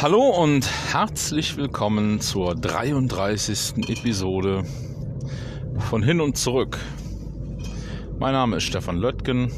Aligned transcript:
Hallo 0.00 0.28
und 0.28 0.70
herzlich 0.92 1.56
willkommen 1.56 2.20
zur 2.20 2.54
33. 2.54 3.88
Episode 3.88 4.64
von 5.78 6.04
Hin 6.04 6.20
und 6.20 6.38
Zurück. 6.38 6.78
Mein 8.20 8.34
Name 8.34 8.58
ist 8.58 8.64
Stefan 8.64 8.98
Löttgen. 8.98 9.50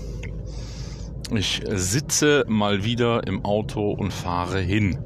Ich 1.34 1.60
sitze 1.68 2.46
mal 2.48 2.84
wieder 2.84 3.26
im 3.26 3.44
Auto 3.44 3.90
und 3.90 4.14
fahre 4.14 4.60
hin. 4.60 4.98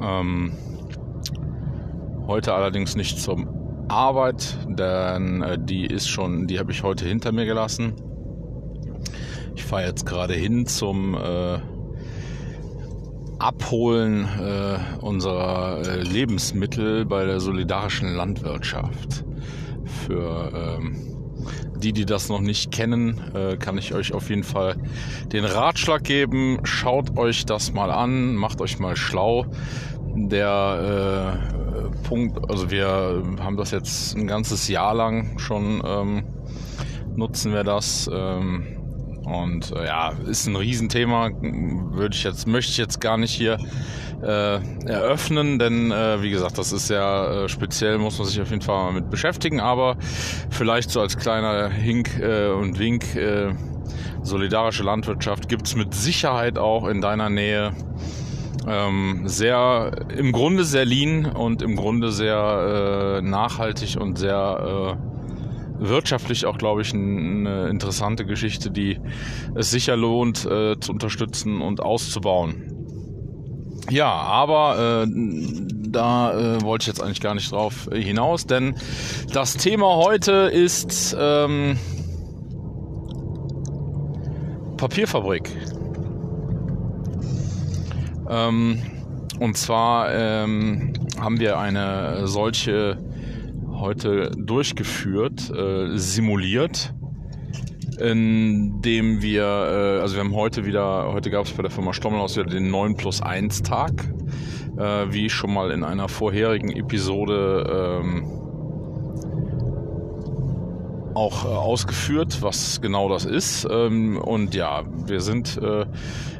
Ähm, 0.00 0.52
heute 2.26 2.54
allerdings 2.54 2.96
nicht 2.96 3.18
zur 3.18 3.46
Arbeit, 3.88 4.58
denn 4.68 5.42
äh, 5.42 5.58
die 5.58 5.86
ist 5.86 6.08
schon, 6.08 6.46
die 6.46 6.58
habe 6.58 6.72
ich 6.72 6.82
heute 6.82 7.06
hinter 7.06 7.32
mir 7.32 7.46
gelassen. 7.46 7.94
Ich 9.54 9.64
fahre 9.64 9.86
jetzt 9.86 10.06
gerade 10.06 10.34
hin 10.34 10.66
zum 10.66 11.14
äh, 11.14 11.58
Abholen 13.38 14.24
äh, 14.24 14.78
unserer 15.00 15.82
äh, 15.86 16.02
Lebensmittel 16.02 17.04
bei 17.04 17.24
der 17.24 17.40
solidarischen 17.40 18.14
Landwirtschaft. 18.14 19.24
Für 19.84 20.52
ähm, 20.80 21.16
die, 21.78 21.92
die 21.92 22.06
das 22.06 22.28
noch 22.28 22.40
nicht 22.40 22.72
kennen, 22.72 23.20
äh, 23.34 23.56
kann 23.56 23.78
ich 23.78 23.94
euch 23.94 24.14
auf 24.14 24.30
jeden 24.30 24.42
Fall 24.42 24.76
den 25.32 25.44
Ratschlag 25.44 26.02
geben. 26.04 26.60
Schaut 26.64 27.16
euch 27.16 27.44
das 27.46 27.72
mal 27.72 27.90
an, 27.90 28.34
macht 28.34 28.60
euch 28.60 28.78
mal 28.78 28.96
schlau. 28.96 29.46
Der 30.18 31.38
äh, 31.92 32.08
Punkt, 32.08 32.50
also 32.50 32.70
wir 32.70 33.22
haben 33.40 33.56
das 33.56 33.70
jetzt 33.70 34.16
ein 34.16 34.26
ganzes 34.26 34.66
Jahr 34.66 34.94
lang 34.94 35.38
schon 35.38 35.82
ähm, 35.86 36.24
nutzen 37.16 37.52
wir 37.52 37.64
das. 37.64 38.10
Ähm, 38.12 38.76
und 39.24 39.72
äh, 39.72 39.86
ja, 39.86 40.10
ist 40.26 40.46
ein 40.46 40.56
Riesenthema. 40.56 41.30
Würde 41.40 42.14
ich 42.14 42.24
jetzt, 42.24 42.46
möchte 42.46 42.70
ich 42.70 42.78
jetzt 42.78 43.00
gar 43.00 43.18
nicht 43.18 43.32
hier 43.32 43.58
äh, 44.22 44.86
eröffnen, 44.86 45.58
denn 45.58 45.90
äh, 45.90 46.22
wie 46.22 46.30
gesagt, 46.30 46.58
das 46.58 46.72
ist 46.72 46.88
ja 46.90 47.44
äh, 47.44 47.48
speziell, 47.48 47.98
muss 47.98 48.18
man 48.18 48.28
sich 48.28 48.40
auf 48.40 48.50
jeden 48.50 48.62
Fall 48.62 48.84
mal 48.84 48.92
mit 48.92 49.10
beschäftigen. 49.10 49.60
Aber 49.60 49.96
vielleicht 50.50 50.90
so 50.90 51.00
als 51.00 51.16
kleiner 51.18 51.68
Hink 51.68 52.18
äh, 52.20 52.48
und 52.50 52.78
Wink, 52.78 53.16
äh, 53.16 53.52
solidarische 54.22 54.82
Landwirtschaft 54.82 55.48
gibt's 55.48 55.74
mit 55.76 55.94
Sicherheit 55.94 56.56
auch 56.56 56.86
in 56.86 57.00
deiner 57.00 57.28
Nähe. 57.28 57.72
Ähm, 58.68 59.22
sehr, 59.26 60.08
im 60.16 60.32
Grunde 60.32 60.64
sehr 60.64 60.84
lean 60.84 61.26
und 61.26 61.62
im 61.62 61.76
Grunde 61.76 62.10
sehr 62.10 63.18
äh, 63.18 63.22
nachhaltig 63.22 63.96
und 64.00 64.18
sehr 64.18 64.96
äh, 64.98 65.86
wirtschaftlich 65.88 66.46
auch, 66.46 66.58
glaube 66.58 66.82
ich, 66.82 66.92
eine 66.92 67.68
interessante 67.68 68.26
Geschichte, 68.26 68.70
die 68.70 68.98
es 69.54 69.70
sicher 69.70 69.96
lohnt 69.96 70.44
äh, 70.46 70.78
zu 70.80 70.92
unterstützen 70.92 71.60
und 71.60 71.80
auszubauen. 71.80 72.72
Ja, 73.88 74.10
aber 74.10 75.04
äh, 75.04 75.06
da 75.88 76.56
äh, 76.56 76.62
wollte 76.62 76.84
ich 76.84 76.86
jetzt 76.88 77.02
eigentlich 77.02 77.20
gar 77.20 77.34
nicht 77.34 77.52
drauf 77.52 77.88
hinaus, 77.92 78.46
denn 78.46 78.74
das 79.32 79.56
Thema 79.56 79.96
heute 79.96 80.50
ist 80.52 81.16
ähm, 81.18 81.78
Papierfabrik. 84.76 85.50
Ähm, 88.28 88.82
und 89.38 89.56
zwar 89.56 90.12
ähm, 90.12 90.92
haben 91.20 91.40
wir 91.40 91.58
eine 91.58 92.26
solche 92.26 92.98
heute 93.78 94.30
durchgeführt, 94.30 95.50
äh, 95.50 95.96
simuliert, 95.98 96.94
indem 97.98 99.22
wir, 99.22 99.42
äh, 99.42 100.00
also 100.00 100.16
wir 100.16 100.24
haben 100.24 100.34
heute 100.34 100.64
wieder, 100.64 101.12
heute 101.12 101.30
gab 101.30 101.44
es 101.44 101.52
bei 101.52 101.62
der 101.62 101.70
Firma 101.70 101.92
Stommelhaus 101.92 102.36
wieder 102.36 102.46
den 102.46 102.70
9 102.70 102.96
plus 102.96 103.20
1 103.22 103.62
Tag, 103.62 103.92
äh, 104.78 105.06
wie 105.10 105.28
schon 105.28 105.52
mal 105.52 105.70
in 105.70 105.84
einer 105.84 106.08
vorherigen 106.08 106.70
Episode 106.70 108.00
ähm, 108.02 108.35
auch 111.16 111.44
äh, 111.44 111.48
ausgeführt, 111.48 112.42
was 112.42 112.80
genau 112.80 113.08
das 113.08 113.24
ist. 113.24 113.66
Ähm, 113.70 114.18
und 114.18 114.54
ja, 114.54 114.84
wir 115.06 115.20
sind 115.20 115.56
äh, 115.56 115.86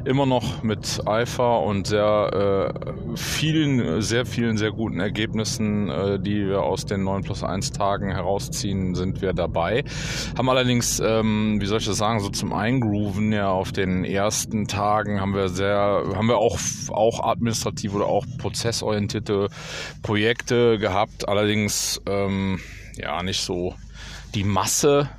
immer 0.05 0.25
noch 0.25 0.61
mit 0.61 1.01
Eifer 1.05 1.61
und 1.63 1.87
sehr 1.87 2.73
äh, 2.77 3.15
vielen, 3.15 4.01
sehr 4.01 4.25
vielen, 4.25 4.57
sehr 4.57 4.71
guten 4.71 4.99
Ergebnissen, 4.99 5.87
die 6.23 6.47
wir 6.47 6.61
aus 6.61 6.85
den 6.85 7.03
9 7.03 7.23
plus 7.23 7.43
1 7.43 7.71
Tagen 7.71 8.11
herausziehen, 8.11 8.93
sind 8.95 9.21
wir 9.21 9.33
dabei. 9.33 9.83
Haben 10.37 10.49
allerdings, 10.49 10.99
ähm, 10.99 11.57
wie 11.59 11.65
soll 11.65 11.79
ich 11.79 11.85
das 11.85 11.97
sagen, 11.97 12.19
so 12.19 12.29
zum 12.29 12.53
Eingrooven 12.53 13.31
ja 13.31 13.49
auf 13.49 13.71
den 13.71 14.05
ersten 14.05 14.67
Tagen 14.67 15.19
haben 15.19 15.33
wir 15.33 15.49
sehr, 15.49 16.03
haben 16.15 16.27
wir 16.27 16.37
auch, 16.37 16.57
auch 16.91 17.23
administrativ 17.23 17.95
oder 17.95 18.05
auch 18.05 18.25
prozessorientierte 18.37 19.47
Projekte 20.03 20.77
gehabt. 20.77 21.27
Allerdings, 21.27 22.01
ähm, 22.05 22.59
ja, 22.97 23.23
nicht 23.23 23.41
so 23.41 23.73
die 24.37 24.43
Masse. 24.43 25.09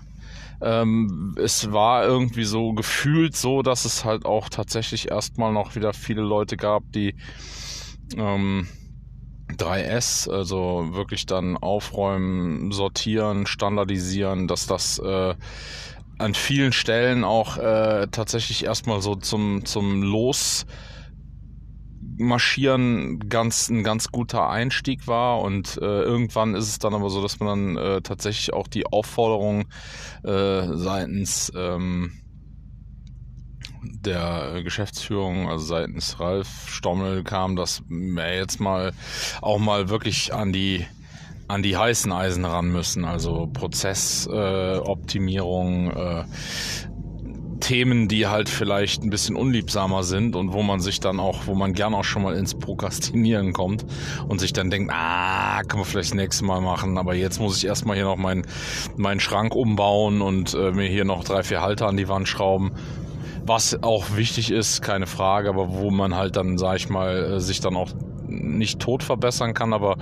Ähm, 0.60 1.36
es 1.38 1.72
war 1.72 2.04
irgendwie 2.04 2.44
so 2.44 2.72
gefühlt 2.72 3.36
so, 3.36 3.62
dass 3.62 3.84
es 3.84 4.04
halt 4.04 4.24
auch 4.24 4.48
tatsächlich 4.48 5.10
erstmal 5.10 5.52
noch 5.52 5.74
wieder 5.74 5.92
viele 5.92 6.22
Leute 6.22 6.56
gab, 6.56 6.84
die 6.92 7.14
ähm, 8.16 8.68
3S, 9.56 10.30
also 10.30 10.90
wirklich 10.92 11.26
dann 11.26 11.56
aufräumen, 11.56 12.70
sortieren, 12.70 13.46
standardisieren, 13.46 14.46
dass 14.46 14.66
das 14.66 14.98
äh, 15.00 15.34
an 16.18 16.34
vielen 16.34 16.72
Stellen 16.72 17.24
auch 17.24 17.56
äh, 17.56 18.06
tatsächlich 18.10 18.64
erstmal 18.64 19.00
so 19.00 19.16
zum, 19.16 19.64
zum 19.64 20.02
Los 20.02 20.66
Marschieren 22.18 23.28
ganz 23.28 23.68
ein 23.68 23.82
ganz 23.82 24.10
guter 24.10 24.48
Einstieg 24.48 25.06
war 25.06 25.40
und 25.40 25.78
äh, 25.80 26.02
irgendwann 26.02 26.54
ist 26.54 26.68
es 26.68 26.78
dann 26.78 26.94
aber 26.94 27.10
so, 27.10 27.22
dass 27.22 27.40
man 27.40 27.48
dann 27.48 27.76
äh, 27.76 28.00
tatsächlich 28.02 28.52
auch 28.52 28.68
die 28.68 28.86
Aufforderung 28.86 29.66
äh, 30.24 30.66
seitens 30.74 31.52
ähm, 31.56 32.12
der 33.82 34.62
Geschäftsführung, 34.62 35.48
also 35.48 35.64
seitens 35.64 36.20
Ralf 36.20 36.68
Stommel 36.68 37.24
kam, 37.24 37.56
dass 37.56 37.82
wir 37.88 38.34
jetzt 38.34 38.60
mal 38.60 38.92
auch 39.40 39.58
mal 39.58 39.88
wirklich 39.88 40.34
an 40.34 40.52
die 40.52 40.84
an 41.48 41.62
die 41.62 41.78
heißen 41.78 42.12
Eisen 42.12 42.44
ran 42.44 42.68
müssen, 42.68 43.06
also 43.06 43.46
Prozessoptimierung, 43.46 45.90
äh, 45.90 46.24
Themen, 47.60 48.08
die 48.08 48.26
halt 48.26 48.48
vielleicht 48.48 49.02
ein 49.02 49.10
bisschen 49.10 49.36
unliebsamer 49.36 50.02
sind 50.02 50.36
und 50.36 50.52
wo 50.52 50.62
man 50.62 50.80
sich 50.80 51.00
dann 51.00 51.20
auch, 51.20 51.46
wo 51.46 51.54
man 51.54 51.72
gern 51.72 51.94
auch 51.94 52.04
schon 52.04 52.22
mal 52.22 52.34
ins 52.34 52.54
Prokrastinieren 52.54 53.52
kommt 53.52 53.84
und 54.28 54.40
sich 54.40 54.52
dann 54.52 54.70
denkt, 54.70 54.92
ah, 54.94 55.62
kann 55.66 55.78
man 55.80 55.86
vielleicht 55.86 56.10
das 56.10 56.16
nächste 56.16 56.44
Mal 56.44 56.60
machen, 56.60 56.98
aber 56.98 57.14
jetzt 57.14 57.40
muss 57.40 57.56
ich 57.58 57.66
erstmal 57.66 57.96
hier 57.96 58.04
noch 58.04 58.16
meinen 58.16 58.46
meinen 58.96 59.20
Schrank 59.20 59.54
umbauen 59.54 60.22
und 60.22 60.54
äh, 60.54 60.72
mir 60.72 60.88
hier 60.88 61.04
noch 61.04 61.24
drei, 61.24 61.42
vier 61.42 61.62
Halter 61.62 61.86
an 61.86 61.96
die 61.96 62.08
Wand 62.08 62.28
schrauben. 62.28 62.72
Was 63.44 63.82
auch 63.82 64.16
wichtig 64.16 64.50
ist, 64.50 64.82
keine 64.82 65.06
Frage, 65.06 65.48
aber 65.48 65.72
wo 65.72 65.90
man 65.90 66.14
halt 66.14 66.36
dann, 66.36 66.58
sag 66.58 66.76
ich 66.76 66.88
mal, 66.90 67.34
äh, 67.34 67.40
sich 67.40 67.60
dann 67.60 67.76
auch 67.76 67.90
nicht 68.28 68.78
tot 68.78 69.02
verbessern 69.02 69.54
kann, 69.54 69.72
aber 69.72 69.96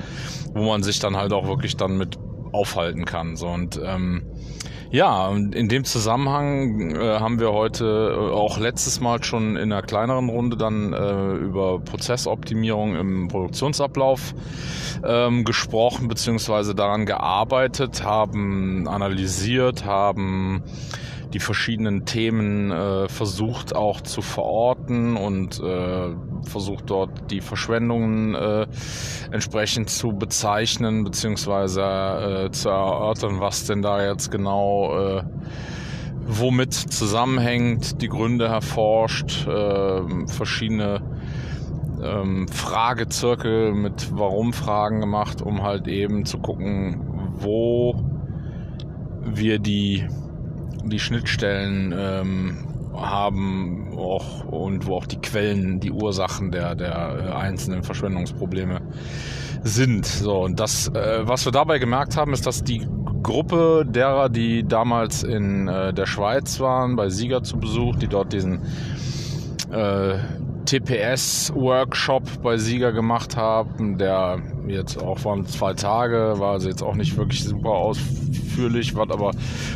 wo 0.53 0.65
man 0.65 0.83
sich 0.83 0.99
dann 0.99 1.17
halt 1.17 1.33
auch 1.33 1.47
wirklich 1.47 1.77
dann 1.77 1.97
mit 1.97 2.19
aufhalten 2.53 3.05
kann. 3.05 3.37
So 3.37 3.49
und 3.49 3.81
ähm, 3.83 4.23
ja, 4.91 5.31
in 5.31 5.69
dem 5.69 5.85
Zusammenhang 5.85 6.95
äh, 6.95 7.19
haben 7.19 7.41
wir 7.41 7.53
heute 7.53 7.85
äh, 7.85 8.33
auch 8.33 8.59
letztes 8.59 9.01
Mal 9.01 9.23
schon 9.25 9.57
in 9.57 9.73
einer 9.73 9.83
kleineren 9.83 10.29
Runde 10.29 10.57
dann 10.57 10.93
äh, 10.93 11.35
über 11.35 11.81
Prozessoptimierung 11.81 12.97
im 12.97 13.29
Produktionsablauf 13.29 14.35
ähm, 15.05 15.45
gesprochen 15.45 16.09
beziehungsweise 16.09 16.75
daran 16.75 17.07
gearbeitet, 17.07 18.05
haben 18.05 18.87
analysiert, 18.89 19.85
haben 19.85 20.63
die 21.33 21.41
verschiedenen 21.41 22.07
Themen 22.07 22.71
äh, 22.71 23.09
versucht 23.09 23.75
auch 23.75 24.01
zu 24.01 24.23
verorten 24.23 25.17
und 25.17 25.61
äh, 25.61 26.15
versucht 26.49 26.91
dort 26.91 27.31
die 27.31 27.41
Verschwendungen 27.41 28.35
äh, 28.35 28.67
entsprechend 29.31 29.91
zu 29.91 30.09
bezeichnen 30.09 31.05
beziehungsweise 31.05 31.83
äh, 31.83 32.51
zu 32.51 32.69
erörtern, 32.69 33.41
was 33.41 33.65
denn 33.65 33.83
da 33.83 34.05
jetzt 34.05 34.31
genau 34.31 35.19
äh, 35.19 35.23
womit 36.27 36.75
zusammenhängt, 36.75 38.03
die 38.03 38.09
Gründe 38.09 38.47
erforscht, 38.47 39.47
äh, 39.47 40.27
verschiedene 40.27 41.01
ähm, 42.03 42.49
Fragezirkel 42.49 43.73
mit 43.75 44.17
Warum-Fragen 44.17 45.01
gemacht, 45.01 45.41
um 45.41 45.63
halt 45.63 45.89
eben 45.89 46.25
zu 46.25 46.39
gucken, 46.39 47.01
wo 47.39 47.95
wir 49.25 49.59
die 49.59 50.07
die 50.89 51.01
Schnittstellen 51.01 51.93
ähm, 51.97 52.59
haben 52.95 53.86
auch, 53.99 54.45
und 54.45 54.87
wo 54.87 54.97
auch 54.97 55.07
die 55.07 55.19
Quellen, 55.19 55.81
die 55.81 55.91
Ursachen 55.91 56.51
der, 56.51 56.75
der 56.75 56.93
äh, 56.93 57.33
einzelnen 57.33 57.83
Verschwendungsprobleme 57.83 58.81
sind. 59.63 60.07
So, 60.07 60.45
und 60.45 60.61
das, 60.61 60.89
äh, 60.89 61.21
was 61.27 61.45
wir 61.45 61.53
dabei 61.53 61.79
gemerkt 61.79 62.17
haben, 62.17 62.33
ist, 62.33 62.47
dass 62.47 62.63
die 62.63 62.87
Gruppe 63.23 63.85
derer, 63.89 64.29
die 64.29 64.63
damals 64.63 65.25
in 65.25 65.69
äh, 65.69 65.93
der 65.93 66.07
Schweiz 66.07 66.61
waren, 66.61 66.97
bei 66.97 67.09
Sieger 67.09 67.43
zu 67.43 67.59
Besuch, 67.59 67.97
die 67.97 68.07
dort 68.07 68.33
diesen 68.33 68.61
äh, 69.73 70.19
TPS-Workshop 70.67 72.43
bei 72.43 72.59
Sieger 72.59 72.93
gemacht 72.93 73.37
haben, 73.37 73.99
der 73.99 74.43
jetzt 74.67 75.01
auch 75.01 75.25
waren 75.25 75.47
zwei 75.47 75.75
Tage, 75.75 76.35
war 76.39 76.53
also 76.53 76.69
jetzt 76.69 76.83
auch 76.83 76.95
nicht 76.95 77.17
wirklich 77.17 77.45
super 77.45 77.71
ausführlich, 77.71 78.95
was 78.95 79.11
aber 79.11 79.33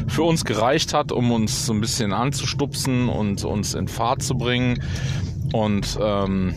für 0.09 0.25
uns 0.25 0.45
gereicht 0.45 0.93
hat, 0.93 1.13
um 1.13 1.31
uns 1.33 1.67
so 1.67 1.73
ein 1.73 1.81
bisschen 1.81 2.13
anzustupsen 2.13 3.09
und 3.09 3.45
uns 3.45 3.75
in 3.75 3.89
Fahrt 3.89 4.23
zu 4.23 4.35
bringen. 4.35 4.83
Und 5.53 5.99
ähm, 6.03 6.55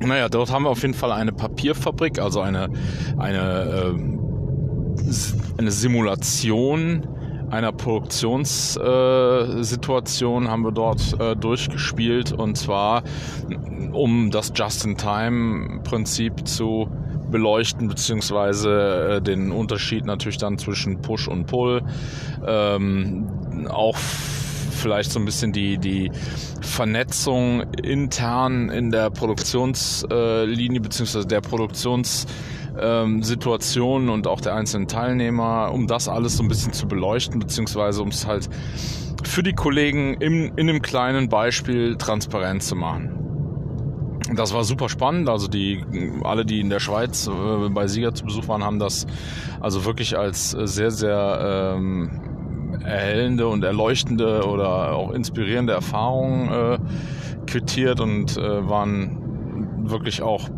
naja, 0.00 0.28
dort 0.28 0.52
haben 0.52 0.64
wir 0.64 0.70
auf 0.70 0.82
jeden 0.82 0.94
Fall 0.94 1.12
eine 1.12 1.32
Papierfabrik, 1.32 2.18
also 2.20 2.40
eine, 2.40 2.68
eine, 3.16 3.94
äh, 3.96 5.58
eine 5.58 5.70
Simulation 5.70 7.06
einer 7.50 7.72
Produktionssituation 7.72 10.46
äh, 10.46 10.48
haben 10.48 10.62
wir 10.62 10.72
dort 10.72 11.20
äh, 11.20 11.36
durchgespielt 11.36 12.32
und 12.32 12.56
zwar 12.56 13.02
um 13.92 14.30
das 14.30 14.52
Just-in-Time-Prinzip 14.54 16.46
zu 16.46 16.88
beleuchten, 17.30 17.88
beziehungsweise 17.88 19.16
äh, 19.16 19.22
den 19.22 19.52
Unterschied 19.52 20.04
natürlich 20.04 20.38
dann 20.38 20.58
zwischen 20.58 21.00
Push 21.00 21.28
und 21.28 21.46
Pull. 21.46 21.82
Ähm, 22.46 23.26
auch 23.68 23.96
vielleicht 23.96 25.10
so 25.10 25.18
ein 25.18 25.24
bisschen 25.24 25.52
die, 25.52 25.78
die 25.78 26.10
Vernetzung 26.60 27.62
intern 27.82 28.70
in 28.70 28.90
der 28.90 29.10
Produktionslinie, 29.10 30.80
beziehungsweise 30.80 31.26
der 31.26 31.40
Produktions- 31.40 32.26
ähm, 32.80 33.22
Situationen 33.22 34.08
und 34.08 34.26
auch 34.26 34.40
der 34.40 34.54
einzelnen 34.54 34.88
Teilnehmer, 34.88 35.70
um 35.72 35.86
das 35.86 36.08
alles 36.08 36.36
so 36.36 36.42
ein 36.42 36.48
bisschen 36.48 36.72
zu 36.72 36.88
beleuchten, 36.88 37.38
beziehungsweise 37.38 38.02
um 38.02 38.08
es 38.08 38.26
halt 38.26 38.48
für 39.24 39.42
die 39.42 39.52
Kollegen 39.52 40.14
im, 40.14 40.52
in 40.56 40.68
einem 40.68 40.82
kleinen 40.82 41.28
Beispiel 41.28 41.96
transparent 41.96 42.62
zu 42.62 42.76
machen. 42.76 43.18
Das 44.34 44.52
war 44.52 44.64
super 44.64 44.88
spannend. 44.88 45.28
Also 45.28 45.48
die 45.48 45.84
alle, 46.22 46.44
die 46.44 46.60
in 46.60 46.70
der 46.70 46.80
Schweiz 46.80 47.26
äh, 47.28 47.68
bei 47.70 47.86
Sieger 47.86 48.14
zu 48.14 48.24
Besuch 48.24 48.48
waren, 48.48 48.62
haben 48.62 48.78
das 48.78 49.06
also 49.60 49.84
wirklich 49.84 50.18
als 50.18 50.50
sehr, 50.50 50.90
sehr 50.90 51.74
ähm, 51.76 52.20
erhellende 52.84 53.48
und 53.48 53.64
erleuchtende 53.64 54.44
oder 54.44 54.94
auch 54.94 55.12
inspirierende 55.12 55.72
Erfahrung 55.72 56.50
äh, 56.50 56.78
quittiert 57.46 58.00
und 58.00 58.36
äh, 58.36 58.68
waren 58.68 59.84
wirklich 59.88 60.22
auch 60.22 60.48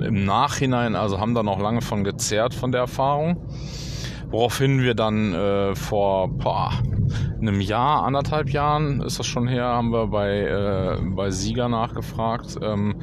im 0.00 0.24
Nachhinein, 0.24 0.94
also 0.94 1.18
haben 1.18 1.34
da 1.34 1.42
noch 1.42 1.60
lange 1.60 1.82
von 1.82 2.04
gezerrt 2.04 2.54
von 2.54 2.72
der 2.72 2.82
Erfahrung. 2.82 3.36
Woraufhin 4.30 4.82
wir 4.82 4.94
dann 4.94 5.32
äh, 5.32 5.74
vor 5.74 6.28
boah, 6.28 6.70
einem 7.40 7.62
Jahr, 7.62 8.04
anderthalb 8.04 8.50
Jahren 8.50 9.00
ist 9.00 9.18
das 9.18 9.26
schon 9.26 9.48
her, 9.48 9.64
haben 9.64 9.90
wir 9.90 10.08
bei, 10.08 10.40
äh, 10.40 11.00
bei 11.14 11.30
Sieger 11.30 11.70
nachgefragt, 11.70 12.58
ähm, 12.60 12.96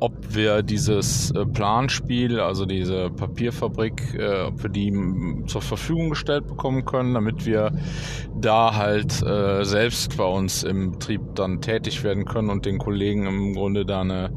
ob 0.00 0.12
wir 0.34 0.62
dieses 0.62 1.30
äh, 1.30 1.46
Planspiel, 1.46 2.40
also 2.40 2.66
diese 2.66 3.08
Papierfabrik, 3.08 4.18
äh, 4.18 4.42
ob 4.42 4.62
wir 4.62 4.68
die 4.68 4.92
zur 5.46 5.62
Verfügung 5.62 6.10
gestellt 6.10 6.46
bekommen 6.46 6.84
können, 6.84 7.14
damit 7.14 7.46
wir 7.46 7.72
da 8.38 8.74
halt 8.74 9.22
äh, 9.22 9.64
selbst 9.64 10.18
bei 10.18 10.24
uns 10.24 10.62
im 10.62 10.92
Betrieb 10.92 11.22
dann 11.36 11.62
tätig 11.62 12.04
werden 12.04 12.26
können 12.26 12.50
und 12.50 12.66
den 12.66 12.76
Kollegen 12.76 13.26
im 13.26 13.54
Grunde 13.54 13.86
da 13.86 14.02
eine 14.02 14.30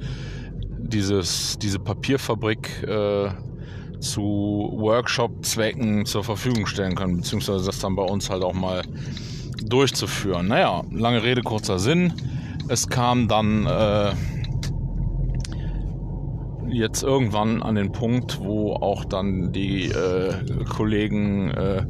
dieses, 0.89 1.57
diese 1.59 1.79
Papierfabrik 1.79 2.83
äh, 2.83 3.29
zu 3.99 4.69
Workshop-Zwecken 4.77 6.05
zur 6.05 6.23
Verfügung 6.23 6.65
stellen 6.65 6.95
können, 6.95 7.17
beziehungsweise 7.17 7.65
das 7.65 7.79
dann 7.79 7.95
bei 7.95 8.03
uns 8.03 8.29
halt 8.29 8.43
auch 8.43 8.53
mal 8.53 8.81
durchzuführen. 9.63 10.47
Naja, 10.47 10.83
lange 10.91 11.23
Rede, 11.23 11.41
kurzer 11.41 11.79
Sinn. 11.79 12.13
Es 12.67 12.87
kam 12.87 13.27
dann 13.27 13.65
äh, 13.65 14.11
jetzt 16.71 17.03
irgendwann 17.03 17.61
an 17.61 17.75
den 17.75 17.91
Punkt, 17.91 18.39
wo 18.41 18.73
auch 18.73 19.05
dann 19.05 19.51
die 19.51 19.85
äh, 19.85 20.33
Kollegen 20.65 21.51
äh, 21.51 21.85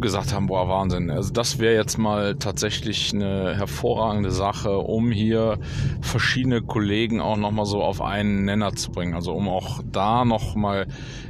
gesagt 0.00 0.32
haben, 0.32 0.46
boah, 0.46 0.68
Wahnsinn. 0.68 1.10
Also 1.10 1.32
das 1.32 1.58
wäre 1.58 1.74
jetzt 1.74 1.98
mal 1.98 2.36
tatsächlich 2.36 3.14
eine 3.14 3.56
hervorragende 3.56 4.30
Sache, 4.30 4.78
um 4.78 5.10
hier 5.10 5.58
verschiedene 6.00 6.62
Kollegen 6.62 7.20
auch 7.20 7.36
nochmal 7.36 7.66
so 7.66 7.82
auf 7.82 8.02
einen 8.02 8.44
Nenner 8.44 8.74
zu 8.74 8.90
bringen. 8.90 9.14
Also 9.14 9.32
um 9.32 9.48
auch 9.48 9.80
da 9.90 10.24
nochmal 10.24 10.86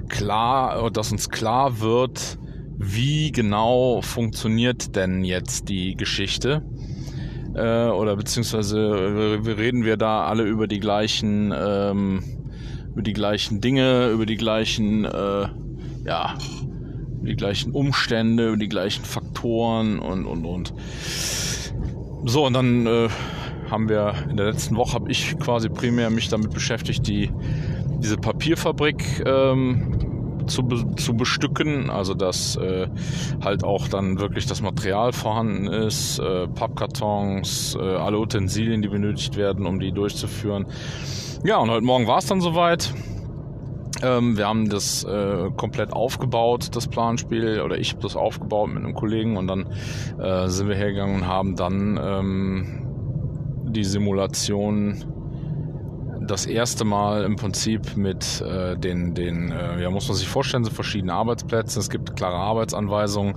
klar, 0.08 0.90
dass 0.90 1.12
uns 1.12 1.28
klar 1.30 1.80
wird, 1.80 2.38
wie 2.78 3.32
genau 3.32 4.00
funktioniert 4.02 4.96
denn 4.96 5.24
jetzt 5.24 5.68
die 5.68 5.96
Geschichte. 5.96 6.62
Äh, 7.54 7.88
oder 7.88 8.16
beziehungsweise 8.16 9.38
wir 9.42 9.56
reden 9.56 9.84
wir 9.84 9.96
da 9.96 10.26
alle 10.26 10.42
über 10.42 10.66
die 10.66 10.80
gleichen, 10.80 11.54
ähm, 11.56 12.22
über 12.92 13.02
die 13.02 13.14
gleichen 13.14 13.60
Dinge, 13.60 14.10
über 14.10 14.26
die 14.26 14.36
gleichen, 14.36 15.04
äh, 15.04 15.48
ja, 16.04 16.34
die 17.26 17.36
gleichen 17.36 17.72
Umstände, 17.72 18.56
die 18.56 18.68
gleichen 18.68 19.04
Faktoren 19.04 19.98
und 19.98 20.26
und 20.26 20.44
und. 20.44 20.74
So 22.24 22.46
und 22.46 22.54
dann 22.54 22.86
äh, 22.86 23.08
haben 23.70 23.88
wir 23.88 24.14
in 24.30 24.36
der 24.36 24.46
letzten 24.46 24.76
Woche 24.76 24.94
habe 24.94 25.10
ich 25.10 25.38
quasi 25.38 25.68
primär 25.68 26.10
mich 26.10 26.28
damit 26.28 26.52
beschäftigt, 26.52 27.06
die 27.06 27.30
diese 28.00 28.16
Papierfabrik 28.16 29.22
ähm, 29.26 30.06
zu, 30.46 30.62
zu 30.96 31.14
bestücken, 31.14 31.90
also 31.90 32.14
dass 32.14 32.56
äh, 32.56 32.88
halt 33.42 33.64
auch 33.64 33.88
dann 33.88 34.18
wirklich 34.18 34.46
das 34.46 34.62
Material 34.62 35.12
vorhanden 35.12 35.66
ist, 35.66 36.18
äh, 36.18 36.46
Pappkartons, 36.48 37.76
äh, 37.80 37.82
alle 37.82 38.18
Utensilien, 38.18 38.82
die 38.82 38.88
benötigt 38.88 39.36
werden, 39.36 39.66
um 39.66 39.80
die 39.80 39.92
durchzuführen. 39.92 40.66
Ja, 41.44 41.58
und 41.58 41.70
heute 41.70 41.84
Morgen 41.84 42.06
war 42.06 42.18
es 42.18 42.26
dann 42.26 42.40
soweit. 42.40 42.92
Ähm, 44.06 44.36
wir 44.36 44.46
haben 44.46 44.68
das 44.68 45.04
äh, 45.04 45.50
komplett 45.56 45.92
aufgebaut, 45.92 46.68
das 46.74 46.86
Planspiel, 46.86 47.60
oder 47.60 47.78
ich 47.78 47.90
habe 47.90 48.02
das 48.02 48.14
aufgebaut 48.14 48.68
mit 48.68 48.84
einem 48.84 48.94
Kollegen 48.94 49.36
und 49.36 49.48
dann 49.48 49.66
äh, 50.20 50.48
sind 50.48 50.68
wir 50.68 50.76
hergegangen 50.76 51.16
und 51.16 51.26
haben 51.26 51.56
dann 51.56 51.98
ähm, 52.02 53.72
die 53.72 53.84
Simulation 53.84 55.04
das 56.20 56.46
erste 56.46 56.84
Mal 56.84 57.24
im 57.24 57.36
Prinzip 57.36 57.96
mit 57.96 58.40
äh, 58.40 58.76
den, 58.76 59.14
den 59.14 59.52
äh, 59.52 59.82
ja, 59.82 59.90
muss 59.90 60.08
man 60.08 60.16
sich 60.16 60.28
vorstellen, 60.28 60.64
so 60.64 60.70
verschiedene 60.70 61.12
Arbeitsplätze. 61.12 61.78
Es 61.78 61.88
gibt 61.88 62.16
klare 62.16 62.36
Arbeitsanweisungen. 62.36 63.36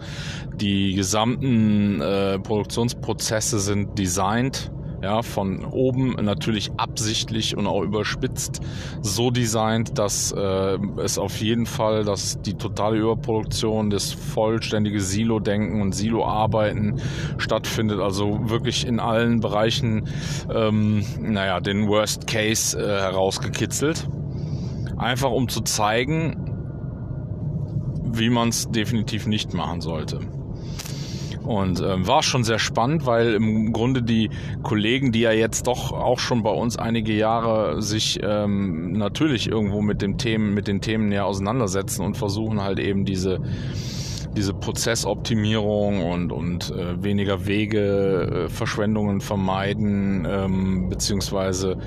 Die 0.55 0.95
gesamten 0.95 2.01
äh, 2.01 2.39
Produktionsprozesse 2.39 3.59
sind 3.59 3.97
designt 3.99 4.71
ja, 5.01 5.21
von 5.21 5.65
oben 5.65 6.11
natürlich 6.21 6.71
absichtlich 6.77 7.55
und 7.55 7.67
auch 7.67 7.81
überspitzt 7.81 8.61
so 9.01 9.31
designt, 9.31 9.97
dass 9.97 10.31
äh, 10.31 10.77
es 10.97 11.17
auf 11.17 11.39
jeden 11.41 11.65
Fall, 11.65 12.03
dass 12.03 12.41
die 12.41 12.55
totale 12.55 12.97
Überproduktion, 12.97 13.89
das 13.89 14.11
vollständige 14.11 14.99
Silo-Denken 14.99 15.81
und 15.81 15.93
Silo-Arbeiten 15.93 17.01
stattfindet, 17.37 17.99
also 17.99 18.49
wirklich 18.49 18.85
in 18.85 18.99
allen 18.99 19.39
Bereichen, 19.39 20.09
ähm, 20.53 21.05
naja, 21.19 21.59
den 21.59 21.87
Worst 21.87 22.27
Case 22.27 22.77
äh, 22.77 22.85
herausgekitzelt. 22.85 24.07
Einfach 24.97 25.31
um 25.31 25.47
zu 25.47 25.61
zeigen, 25.61 26.49
wie 28.11 28.29
man 28.29 28.49
es 28.49 28.69
definitiv 28.69 29.27
nicht 29.27 29.53
machen 29.53 29.81
sollte. 29.81 30.19
Und 31.49 31.81
ähm, 31.81 32.05
war 32.05 32.21
schon 32.21 32.43
sehr 32.43 32.59
spannend, 32.59 33.07
weil 33.07 33.33
im 33.33 33.73
Grunde 33.73 34.03
die 34.03 34.29
Kollegen, 34.61 35.11
die 35.11 35.21
ja 35.21 35.31
jetzt 35.31 35.65
doch 35.65 35.91
auch 35.91 36.19
schon 36.19 36.43
bei 36.43 36.51
uns 36.51 36.77
einige 36.77 37.11
Jahre 37.11 37.81
sich 37.81 38.19
ähm, 38.21 38.91
natürlich 38.91 39.49
irgendwo 39.49 39.81
mit 39.81 40.03
dem 40.03 40.19
Themen, 40.19 40.53
mit 40.53 40.67
den 40.67 40.79
Themen 40.79 41.11
ja 41.11 41.23
auseinandersetzen 41.23 42.05
und 42.05 42.17
versuchen 42.17 42.61
halt 42.61 42.77
eben 42.77 43.03
diese 43.03 43.39
diese 44.37 44.53
Prozessoptimierung 44.53 46.05
und, 46.05 46.31
und 46.31 46.69
äh, 46.69 47.03
weniger 47.03 47.47
Wege, 47.47 48.45
äh, 48.45 48.49
Verschwendungen 48.49 49.19
vermeiden, 49.19 50.27
ähm, 50.29 50.87
beziehungsweise 50.87 51.77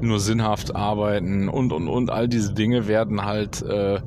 nur 0.00 0.18
sinnhaft 0.18 0.74
arbeiten 0.74 1.50
und, 1.50 1.74
und, 1.74 1.88
und. 1.88 2.08
All 2.08 2.26
diese 2.26 2.54
Dinge 2.54 2.88
werden 2.88 3.26
halt 3.26 3.60
äh, 3.60 4.00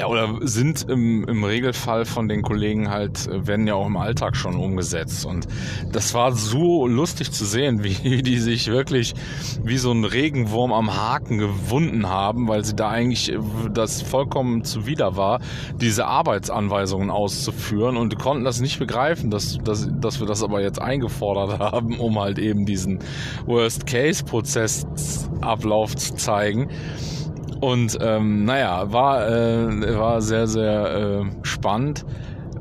ja, 0.00 0.06
oder 0.06 0.38
sind 0.40 0.88
im, 0.88 1.28
im 1.28 1.44
Regelfall 1.44 2.06
von 2.06 2.26
den 2.26 2.40
Kollegen 2.40 2.88
halt, 2.88 3.26
äh, 3.26 3.46
werden 3.46 3.66
ja 3.66 3.74
auch 3.74 3.86
im 3.86 3.98
Alltag 3.98 4.34
schon 4.34 4.56
umgesetzt. 4.56 5.26
Und 5.26 5.46
das 5.92 6.14
war 6.14 6.32
so 6.32 6.86
lustig 6.86 7.32
zu 7.32 7.44
sehen, 7.44 7.84
wie 8.02 8.22
die 8.22 8.38
sich 8.38 8.68
wirklich 8.68 9.12
wie 9.62 9.76
so 9.76 9.92
ein 9.92 10.04
Regenwurm 10.04 10.72
am 10.72 10.96
Haken 10.96 11.36
gewunden 11.36 12.08
haben, 12.08 12.48
weil 12.48 12.64
sie 12.64 12.74
da 12.74 12.88
eigentlich 12.88 13.30
äh, 13.30 13.38
das 13.72 14.00
vollkommen 14.00 14.64
zuwider 14.64 15.18
war, 15.18 15.40
diese 15.78 16.06
Arbeitsanweisungen 16.06 17.10
auszuführen 17.10 17.98
und 17.98 18.18
konnten 18.18 18.44
das 18.44 18.60
nicht 18.60 18.78
begreifen, 18.78 19.30
dass, 19.30 19.58
dass, 19.58 19.86
dass 20.00 20.18
wir 20.18 20.26
das 20.26 20.42
aber 20.42 20.62
jetzt 20.62 20.80
eingefordert 20.80 21.58
haben, 21.60 22.00
um 22.00 22.18
halt 22.18 22.38
eben 22.38 22.64
diesen 22.64 23.00
Worst-Case-Prozessablauf 23.44 25.94
zu 25.94 26.14
zeigen. 26.14 26.70
Und 27.60 27.98
ähm, 28.00 28.44
naja, 28.44 28.90
war, 28.92 29.28
äh, 29.28 29.98
war 29.98 30.22
sehr, 30.22 30.46
sehr 30.46 30.94
äh, 30.94 31.24
spannend. 31.42 32.04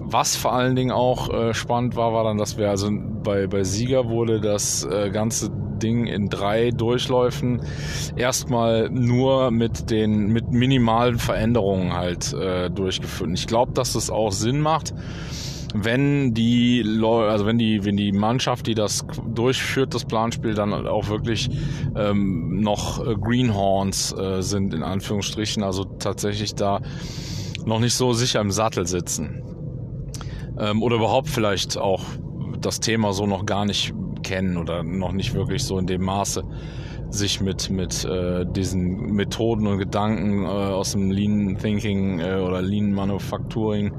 Was 0.01 0.36
vor 0.36 0.53
allen 0.53 0.75
Dingen 0.75 0.91
auch 0.91 1.29
äh, 1.34 1.53
spannend 1.53 1.96
war, 1.96 2.13
war 2.13 2.24
dann, 2.24 2.38
dass 2.38 2.58
wir 2.58 2.70
also 2.70 2.89
bei, 2.91 3.48
bei 3.48 3.63
Sieger 3.63 4.10
wurde 4.10 4.41
das 4.41 4.84
äh, 4.84 5.10
ganze 5.12 5.51
Ding 5.79 6.08
in 6.08 6.29
drei 6.29 6.72
Durchläufen 6.72 7.62
erstmal 8.15 8.89
nur 8.89 9.51
mit 9.51 9.89
den 9.89 10.27
mit 10.27 10.51
minimalen 10.51 11.18
Veränderungen 11.18 11.94
halt 11.94 12.34
äh, 12.34 12.70
durchgeführt. 12.70 13.29
Ich 13.34 13.48
glaube, 13.48 13.72
dass 13.74 13.94
das 13.94 14.10
auch 14.10 14.32
Sinn 14.32 14.60
macht 14.60 14.94
wenn 15.74 16.34
die 16.34 16.82
Leute, 16.82 17.32
also 17.32 17.46
wenn 17.46 17.58
die, 17.58 17.86
wenn 17.86 17.96
die 17.96 18.12
Mannschaft, 18.12 18.68
die 18.68 18.74
das 18.74 19.06
durchführt, 19.28 19.94
das 19.94 20.06
Planspiel 20.06 20.54
dann 20.54 20.74
auch 20.74 21.10
wirklich 21.10 21.50
ähm, 21.96 22.60
noch 22.62 23.06
äh, 23.06 23.16
Greenhorns 23.16 24.14
äh, 24.18 24.42
sind, 24.42 24.74
in 24.74 24.84
Anführungsstrichen, 24.84 25.64
also 25.64 25.84
tatsächlich 25.84 26.56
da 26.56 26.82
noch 27.66 27.80
nicht 27.80 27.94
so 27.94 28.14
sicher 28.14 28.42
im 28.42 28.52
Sattel 28.52 28.88
sitzen. 28.88 29.44
Ähm, 30.58 30.82
oder 30.82 30.96
überhaupt 30.96 31.30
vielleicht 31.30 31.78
auch 31.78 32.04
das 32.60 32.80
Thema 32.80 33.14
so 33.14 33.26
noch 33.26 33.46
gar 33.46 33.66
nicht 33.66 33.94
kennen 34.24 34.58
oder 34.58 34.84
noch 34.84 35.12
nicht 35.12 35.34
wirklich 35.34 35.64
so 35.64 35.78
in 35.78 35.86
dem 35.86 36.04
Maße 36.04 36.44
sich 37.10 37.42
mit, 37.42 37.70
mit 37.70 38.06
äh, 38.06 38.46
diesen 38.46 39.13
Methoden 39.13 39.68
und 39.68 39.78
Gedanken 39.78 40.46
äh, 40.46 40.48
aus 40.48 40.92
dem 40.92 41.12
Lean 41.12 41.58
Thinking 41.58 42.20
äh, 42.20 42.36
oder 42.36 42.62
Lean 42.62 42.92
Manufacturing 42.92 43.92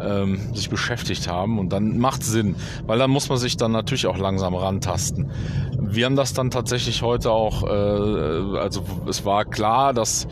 ähm, 0.00 0.38
sich 0.54 0.70
beschäftigt 0.70 1.28
haben. 1.28 1.58
Und 1.58 1.72
dann 1.72 1.98
macht 1.98 2.22
Sinn, 2.24 2.56
weil 2.86 2.98
dann 2.98 3.10
muss 3.10 3.28
man 3.28 3.38
sich 3.38 3.56
dann 3.56 3.72
natürlich 3.72 4.06
auch 4.06 4.18
langsam 4.18 4.54
rantasten. 4.54 5.30
Wir 5.78 6.06
haben 6.06 6.16
das 6.16 6.32
dann 6.32 6.50
tatsächlich 6.50 7.02
heute 7.02 7.30
auch, 7.30 7.62
äh, 7.62 8.58
also 8.58 8.82
es 9.08 9.24
war 9.24 9.44
klar, 9.44 9.92
dass 9.92 10.26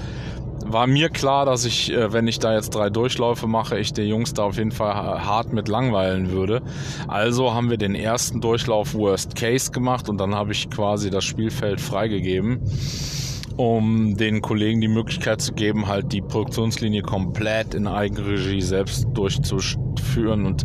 war 0.74 0.88
mir 0.88 1.08
klar, 1.08 1.46
dass 1.46 1.64
ich, 1.64 1.92
äh, 1.92 2.12
wenn 2.12 2.26
ich 2.26 2.40
da 2.40 2.52
jetzt 2.52 2.74
drei 2.74 2.90
Durchläufe 2.90 3.46
mache, 3.46 3.78
ich 3.78 3.92
die 3.92 4.02
Jungs 4.02 4.34
da 4.34 4.42
auf 4.42 4.56
jeden 4.56 4.72
Fall 4.72 4.92
hart 4.92 5.52
mit 5.52 5.68
langweilen 5.68 6.32
würde. 6.32 6.60
Also 7.08 7.54
haben 7.54 7.70
wir 7.70 7.78
den 7.78 7.94
ersten 7.94 8.40
Durchlauf 8.40 8.92
Worst 8.92 9.36
Case 9.36 9.70
gemacht 9.70 10.08
und 10.08 10.18
dann 10.18 10.34
habe 10.34 10.52
ich 10.52 10.68
quasi 10.68 11.10
das 11.10 11.24
Spielfeld 11.24 11.80
freigegeben 11.80 12.60
um 13.56 14.16
den 14.16 14.40
Kollegen 14.40 14.80
die 14.80 14.88
Möglichkeit 14.88 15.40
zu 15.40 15.52
geben, 15.52 15.86
halt 15.86 16.12
die 16.12 16.20
Produktionslinie 16.20 17.02
komplett 17.02 17.74
in 17.74 17.86
Eigenregie 17.86 18.60
selbst 18.60 19.06
durchzuführen 19.14 20.46
und 20.46 20.64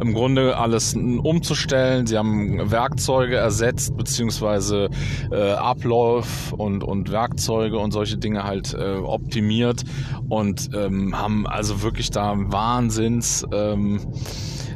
im 0.00 0.14
Grunde 0.14 0.56
alles 0.56 0.94
umzustellen. 0.94 2.06
Sie 2.06 2.16
haben 2.16 2.70
Werkzeuge 2.70 3.36
ersetzt, 3.36 3.96
beziehungsweise 3.96 4.88
äh, 5.30 5.52
Ablauf 5.52 6.52
und, 6.52 6.84
und 6.84 7.10
Werkzeuge 7.10 7.78
und 7.78 7.92
solche 7.92 8.16
Dinge 8.16 8.44
halt 8.44 8.74
äh, 8.74 8.96
optimiert 8.96 9.84
und 10.28 10.70
ähm, 10.74 11.18
haben 11.18 11.46
also 11.46 11.82
wirklich 11.82 12.10
da 12.10 12.34
Wahnsinns 12.36 13.46
ähm, 13.52 14.00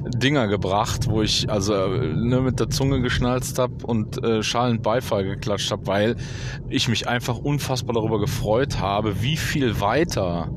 Dinger 0.06 0.48
gebracht, 0.48 1.08
wo 1.08 1.22
ich 1.22 1.48
also 1.50 1.88
ne, 1.88 2.40
mit 2.40 2.60
der 2.60 2.68
Zunge 2.68 3.00
geschnalzt 3.00 3.58
habe 3.58 3.74
und 3.86 4.22
äh, 4.22 4.42
schallend 4.42 4.82
Beifall 4.82 5.24
geklatscht 5.24 5.70
habe, 5.70 5.86
weil 5.86 6.16
ich 6.68 6.88
mich 6.88 7.08
einfach 7.08 7.38
unfassbar 7.38 7.94
darüber 7.94 8.20
gefreut 8.20 8.78
habe, 8.78 9.22
wie 9.22 9.36
viel 9.36 9.80
weiter 9.80 10.50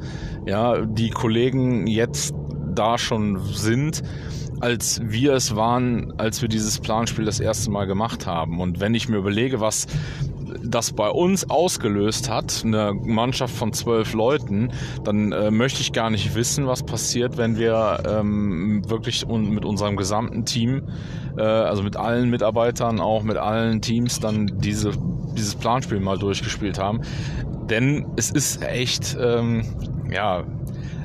ja 0.45 0.81
die 0.85 1.09
Kollegen 1.09 1.87
jetzt 1.87 2.33
da 2.73 2.97
schon 2.97 3.39
sind 3.53 4.03
als 4.59 4.99
wir 5.03 5.33
es 5.33 5.55
waren, 5.55 6.13
als 6.17 6.41
wir 6.41 6.49
dieses 6.49 6.79
Planspiel 6.79 7.25
das 7.25 7.39
erste 7.39 7.69
Mal 7.69 7.85
gemacht 7.85 8.25
haben. 8.25 8.59
Und 8.59 8.79
wenn 8.79 8.95
ich 8.95 9.07
mir 9.07 9.17
überlege, 9.17 9.59
was 9.59 9.85
das 10.63 10.93
bei 10.93 11.09
uns 11.09 11.49
ausgelöst 11.49 12.29
hat, 12.29 12.63
eine 12.65 12.93
Mannschaft 12.93 13.55
von 13.55 13.73
zwölf 13.73 14.13
Leuten, 14.13 14.71
dann 15.03 15.31
äh, 15.31 15.51
möchte 15.51 15.81
ich 15.81 15.93
gar 15.93 16.09
nicht 16.09 16.35
wissen, 16.35 16.67
was 16.67 16.83
passiert, 16.83 17.37
wenn 17.37 17.57
wir 17.57 18.03
ähm, 18.07 18.81
wirklich 18.87 19.27
un 19.27 19.49
mit 19.49 19.65
unserem 19.65 19.95
gesamten 19.95 20.45
Team, 20.45 20.83
äh, 21.37 21.41
also 21.41 21.83
mit 21.83 21.95
allen 21.95 22.29
Mitarbeitern, 22.29 22.99
auch 22.99 23.23
mit 23.23 23.37
allen 23.37 23.81
Teams, 23.81 24.19
dann 24.19 24.47
diese, 24.57 24.91
dieses 25.37 25.55
Planspiel 25.55 25.99
mal 25.99 26.17
durchgespielt 26.17 26.79
haben. 26.79 27.01
Denn 27.69 28.05
es 28.15 28.31
ist 28.31 28.63
echt, 28.63 29.17
ähm, 29.19 29.63
ja, 30.11 30.43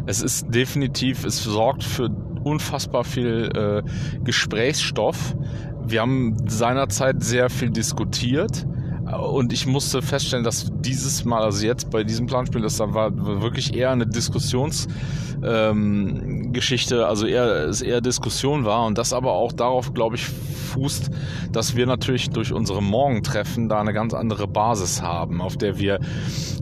es 0.07 0.23
ist 0.23 0.55
definitiv, 0.55 1.25
es 1.25 1.43
sorgt 1.43 1.85
für 1.85 2.09
unfassbar 2.45 3.05
viel 3.05 3.51
äh, 3.55 3.83
Gesprächsstoff. 4.25 5.37
Wir 5.85 6.01
haben 6.01 6.37
seinerzeit 6.49 7.23
sehr 7.23 7.51
viel 7.51 7.71
diskutiert 7.71 8.67
und 9.13 9.53
ich 9.53 9.67
musste 9.67 10.01
feststellen, 10.03 10.45
dass 10.45 10.71
dieses 10.81 11.25
Mal, 11.25 11.43
also 11.43 11.67
jetzt 11.67 11.91
bei 11.91 12.05
diesem 12.05 12.27
Planspiel, 12.27 12.63
das 12.63 12.79
war 12.79 13.11
wirklich 13.43 13.75
eher 13.75 13.91
eine 13.91 14.07
Diskussionsgeschichte, 14.07 16.97
ähm, 16.97 17.05
also 17.05 17.27
eher, 17.27 17.69
es 17.69 17.83
eher 17.83 18.01
Diskussion 18.01 18.65
war 18.65 18.87
und 18.87 18.99
das 18.99 19.13
aber 19.13 19.33
auch 19.33 19.53
darauf, 19.53 19.93
glaube 19.95 20.17
ich, 20.17 20.25
fußt, 20.25 21.11
dass 21.53 21.77
wir 21.77 21.87
natürlich 21.87 22.31
durch 22.31 22.53
unsere 22.53 22.83
Morgentreffen 22.83 23.69
da 23.69 23.81
eine 23.81 23.93
ganz 23.93 24.15
andere 24.15 24.49
Basis 24.49 25.03
haben, 25.03 25.41
auf 25.41 25.57
der 25.57 25.79
wir 25.79 26.01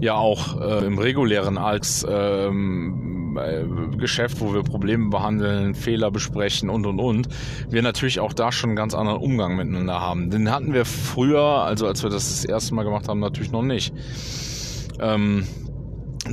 ja 0.00 0.14
auch 0.14 0.60
äh, 0.60 0.84
im 0.84 0.98
regulären 0.98 1.56
als 1.58 2.06
ähm, 2.08 3.09
äh, 3.36 3.64
Geschäft, 3.96 4.40
wo 4.40 4.54
wir 4.54 4.62
Probleme 4.62 5.10
behandeln, 5.10 5.74
Fehler 5.74 6.10
besprechen 6.10 6.70
und 6.70 6.86
und 6.86 7.00
und, 7.00 7.28
wir 7.68 7.82
natürlich 7.82 8.20
auch 8.20 8.32
da 8.32 8.52
schon 8.52 8.70
einen 8.70 8.76
ganz 8.76 8.94
anderen 8.94 9.20
Umgang 9.20 9.56
miteinander 9.56 10.00
haben. 10.00 10.30
Den 10.30 10.50
hatten 10.50 10.72
wir 10.72 10.84
früher, 10.84 11.42
also 11.42 11.86
als 11.86 12.02
wir 12.02 12.10
das 12.10 12.28
das 12.28 12.44
erste 12.44 12.74
Mal 12.74 12.84
gemacht 12.84 13.08
haben, 13.08 13.20
natürlich 13.20 13.52
noch 13.52 13.62
nicht. 13.62 13.92
Ähm, 15.00 15.46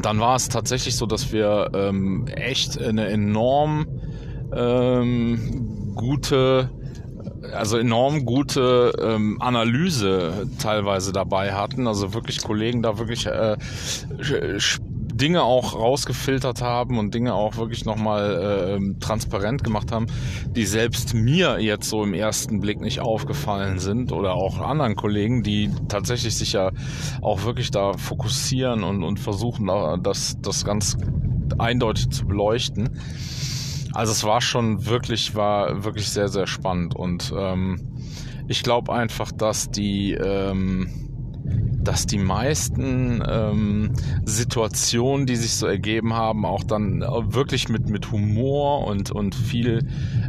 dann 0.01 0.19
war 0.19 0.35
es 0.35 0.49
tatsächlich 0.49 0.95
so, 0.95 1.05
dass 1.05 1.31
wir 1.31 1.71
ähm, 1.73 2.27
echt 2.27 2.79
eine 2.81 3.07
enorm 3.07 3.87
ähm, 4.53 5.93
gute 5.95 6.69
also 7.53 7.77
enorm 7.77 8.25
gute 8.25 8.93
ähm, 9.01 9.41
Analyse 9.41 10.47
teilweise 10.59 11.13
dabei 11.13 11.53
hatten. 11.53 11.87
Also 11.87 12.13
wirklich 12.13 12.41
Kollegen 12.41 12.81
da 12.81 12.97
wirklich 12.97 13.25
äh, 13.25 13.57
Dinge 15.17 15.43
auch 15.43 15.73
rausgefiltert 15.73 16.61
haben 16.61 16.97
und 16.97 17.13
Dinge 17.13 17.33
auch 17.33 17.57
wirklich 17.57 17.85
nochmal 17.85 18.79
äh, 18.79 18.99
transparent 18.99 19.63
gemacht 19.63 19.91
haben, 19.91 20.07
die 20.55 20.65
selbst 20.65 21.13
mir 21.13 21.59
jetzt 21.59 21.89
so 21.89 22.03
im 22.03 22.13
ersten 22.13 22.59
Blick 22.59 22.79
nicht 22.79 22.99
aufgefallen 22.99 23.79
sind 23.79 24.11
oder 24.11 24.33
auch 24.33 24.59
anderen 24.59 24.95
Kollegen, 24.95 25.43
die 25.43 25.71
tatsächlich 25.87 26.35
sich 26.35 26.53
ja 26.53 26.71
auch 27.21 27.43
wirklich 27.43 27.71
da 27.71 27.93
fokussieren 27.93 28.83
und, 28.83 29.03
und 29.03 29.19
versuchen, 29.19 29.67
das, 30.03 30.37
das 30.41 30.63
ganz 30.63 30.97
eindeutig 31.57 32.09
zu 32.09 32.25
beleuchten. 32.25 32.99
Also 33.93 34.11
es 34.11 34.23
war 34.23 34.41
schon 34.41 34.85
wirklich, 34.85 35.35
war 35.35 35.83
wirklich 35.83 36.09
sehr, 36.09 36.27
sehr 36.27 36.47
spannend 36.47 36.95
und 36.95 37.33
ähm, 37.35 37.97
ich 38.47 38.63
glaube 38.63 38.93
einfach, 38.93 39.31
dass 39.31 39.71
die 39.71 40.13
ähm, 40.13 41.06
dass 41.83 42.05
die 42.05 42.17
meisten 42.17 43.23
ähm, 43.25 43.93
Situationen, 44.25 45.25
die 45.25 45.37
sich 45.37 45.55
so 45.55 45.67
ergeben 45.67 46.13
haben, 46.13 46.45
auch 46.45 46.63
dann 46.63 46.99
wirklich 47.01 47.69
mit, 47.69 47.89
mit 47.89 48.11
Humor 48.11 48.85
und, 48.85 49.11
und 49.11 49.35
viel 49.35 49.87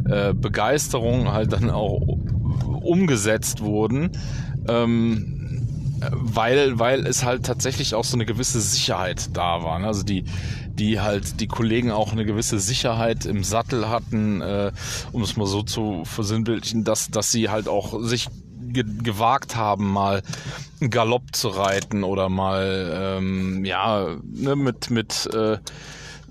äh, 0.09 0.33
Begeisterung 0.33 1.33
halt 1.33 1.51
dann 1.51 1.69
auch 1.69 2.01
umgesetzt 2.81 3.61
wurden. 3.61 4.11
Ähm, 4.67 5.35
weil, 6.11 6.79
weil 6.79 7.05
es 7.05 7.25
halt 7.25 7.45
tatsächlich 7.45 7.93
auch 7.93 8.05
so 8.05 8.15
eine 8.15 8.25
gewisse 8.25 8.61
Sicherheit 8.61 9.35
da 9.35 9.63
war. 9.63 9.79
Ne? 9.79 9.87
Also 9.87 10.03
die, 10.03 10.23
die 10.71 11.01
halt 11.01 11.41
die 11.41 11.47
Kollegen 11.47 11.91
auch 11.91 12.13
eine 12.13 12.25
gewisse 12.25 12.59
Sicherheit 12.59 13.25
im 13.25 13.43
Sattel 13.43 13.89
hatten, 13.89 14.41
äh, 14.41 14.71
um 15.11 15.21
es 15.23 15.35
mal 15.35 15.45
so 15.45 15.61
zu 15.61 16.03
versinnbildlichen, 16.05 16.83
dass, 16.85 17.09
dass 17.09 17.31
sie 17.31 17.49
halt 17.49 17.67
auch 17.67 18.01
sich 18.01 18.29
ge 18.69 18.83
gewagt 19.03 19.55
haben, 19.55 19.91
mal 19.91 20.21
Galopp 20.79 21.35
zu 21.35 21.49
reiten 21.49 22.03
oder 22.03 22.29
mal 22.29 23.17
ähm, 23.17 23.65
ja 23.65 24.17
ne, 24.23 24.55
mit 24.55 24.89
mit 24.89 25.29
äh, 25.33 25.57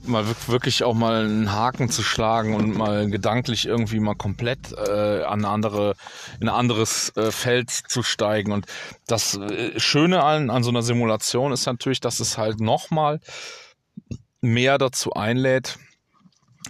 mal 0.09 0.25
wirklich 0.47 0.85
auch 0.85 0.95
mal 0.95 1.25
einen 1.25 1.52
Haken 1.52 1.90
zu 1.90 2.02
schlagen 2.02 2.54
und 2.54 2.76
mal 2.76 3.09
gedanklich 3.11 3.66
irgendwie 3.66 4.00
mal 4.00 4.14
komplett 4.14 4.73
äh, 4.73 5.23
an 5.23 5.45
andere 5.45 5.95
in 6.40 6.49
ein 6.49 6.54
anderes 6.54 7.12
äh, 7.16 7.30
Feld 7.30 7.71
zu 7.71 8.02
steigen. 8.02 8.52
Und 8.52 8.66
das 9.07 9.37
äh, 9.37 9.78
Schöne 9.78 10.23
an, 10.23 10.50
an 10.50 10.62
so 10.62 10.71
einer 10.71 10.83
Simulation 10.83 11.52
ist 11.52 11.66
natürlich, 11.66 12.00
dass 12.00 12.21
es 12.21 12.38
halt 12.38 12.61
nochmal 12.61 13.21
mehr 14.40 14.78
dazu 14.78 15.12
einlädt, 15.12 15.78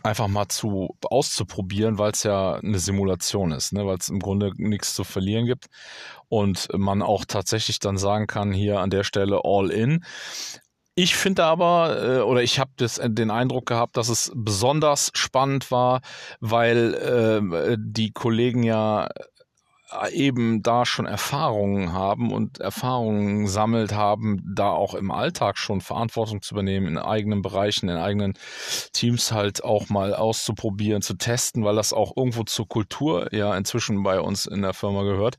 einfach 0.02 0.28
mal 0.28 0.48
zu 0.48 0.96
auszuprobieren, 1.02 1.98
weil 1.98 2.12
es 2.12 2.22
ja 2.22 2.54
eine 2.54 2.78
Simulation 2.78 3.52
ist, 3.52 3.72
ne? 3.72 3.86
weil 3.86 3.98
es 3.98 4.08
im 4.08 4.20
Grunde 4.20 4.52
nichts 4.56 4.94
zu 4.94 5.04
verlieren 5.04 5.46
gibt 5.46 5.66
und 6.28 6.68
man 6.74 7.02
auch 7.02 7.24
tatsächlich 7.24 7.78
dann 7.78 7.98
sagen 7.98 8.26
kann, 8.26 8.52
hier 8.52 8.80
an 8.80 8.90
der 8.90 9.04
Stelle 9.04 9.40
all 9.44 9.70
in. 9.70 10.04
Ich 10.94 11.14
finde 11.14 11.44
aber, 11.44 12.02
äh, 12.02 12.20
oder 12.22 12.42
ich 12.42 12.58
habe 12.58 12.72
den 12.76 13.30
Eindruck 13.30 13.66
gehabt, 13.66 13.96
dass 13.96 14.08
es 14.08 14.32
besonders 14.34 15.10
spannend 15.14 15.70
war, 15.70 16.00
weil 16.40 16.94
äh, 16.94 17.76
die 17.78 18.10
Kollegen 18.10 18.64
ja 18.64 19.08
eben 20.10 20.62
da 20.62 20.84
schon 20.84 21.06
Erfahrungen 21.06 21.92
haben 21.92 22.32
und 22.32 22.58
Erfahrungen 22.58 23.46
sammelt 23.46 23.92
haben, 23.92 24.42
da 24.54 24.70
auch 24.70 24.94
im 24.94 25.10
Alltag 25.10 25.56
schon 25.56 25.80
Verantwortung 25.80 26.42
zu 26.42 26.54
übernehmen, 26.54 26.86
in 26.88 26.98
eigenen 26.98 27.42
Bereichen, 27.42 27.88
in 27.88 27.96
eigenen 27.96 28.34
Teams 28.92 29.32
halt 29.32 29.64
auch 29.64 29.88
mal 29.88 30.14
auszuprobieren, 30.14 31.00
zu 31.00 31.14
testen, 31.14 31.64
weil 31.64 31.76
das 31.76 31.92
auch 31.92 32.16
irgendwo 32.16 32.44
zur 32.44 32.68
Kultur 32.68 33.32
ja 33.34 33.56
inzwischen 33.56 34.02
bei 34.02 34.20
uns 34.20 34.46
in 34.46 34.62
der 34.62 34.74
Firma 34.74 35.02
gehört. 35.02 35.38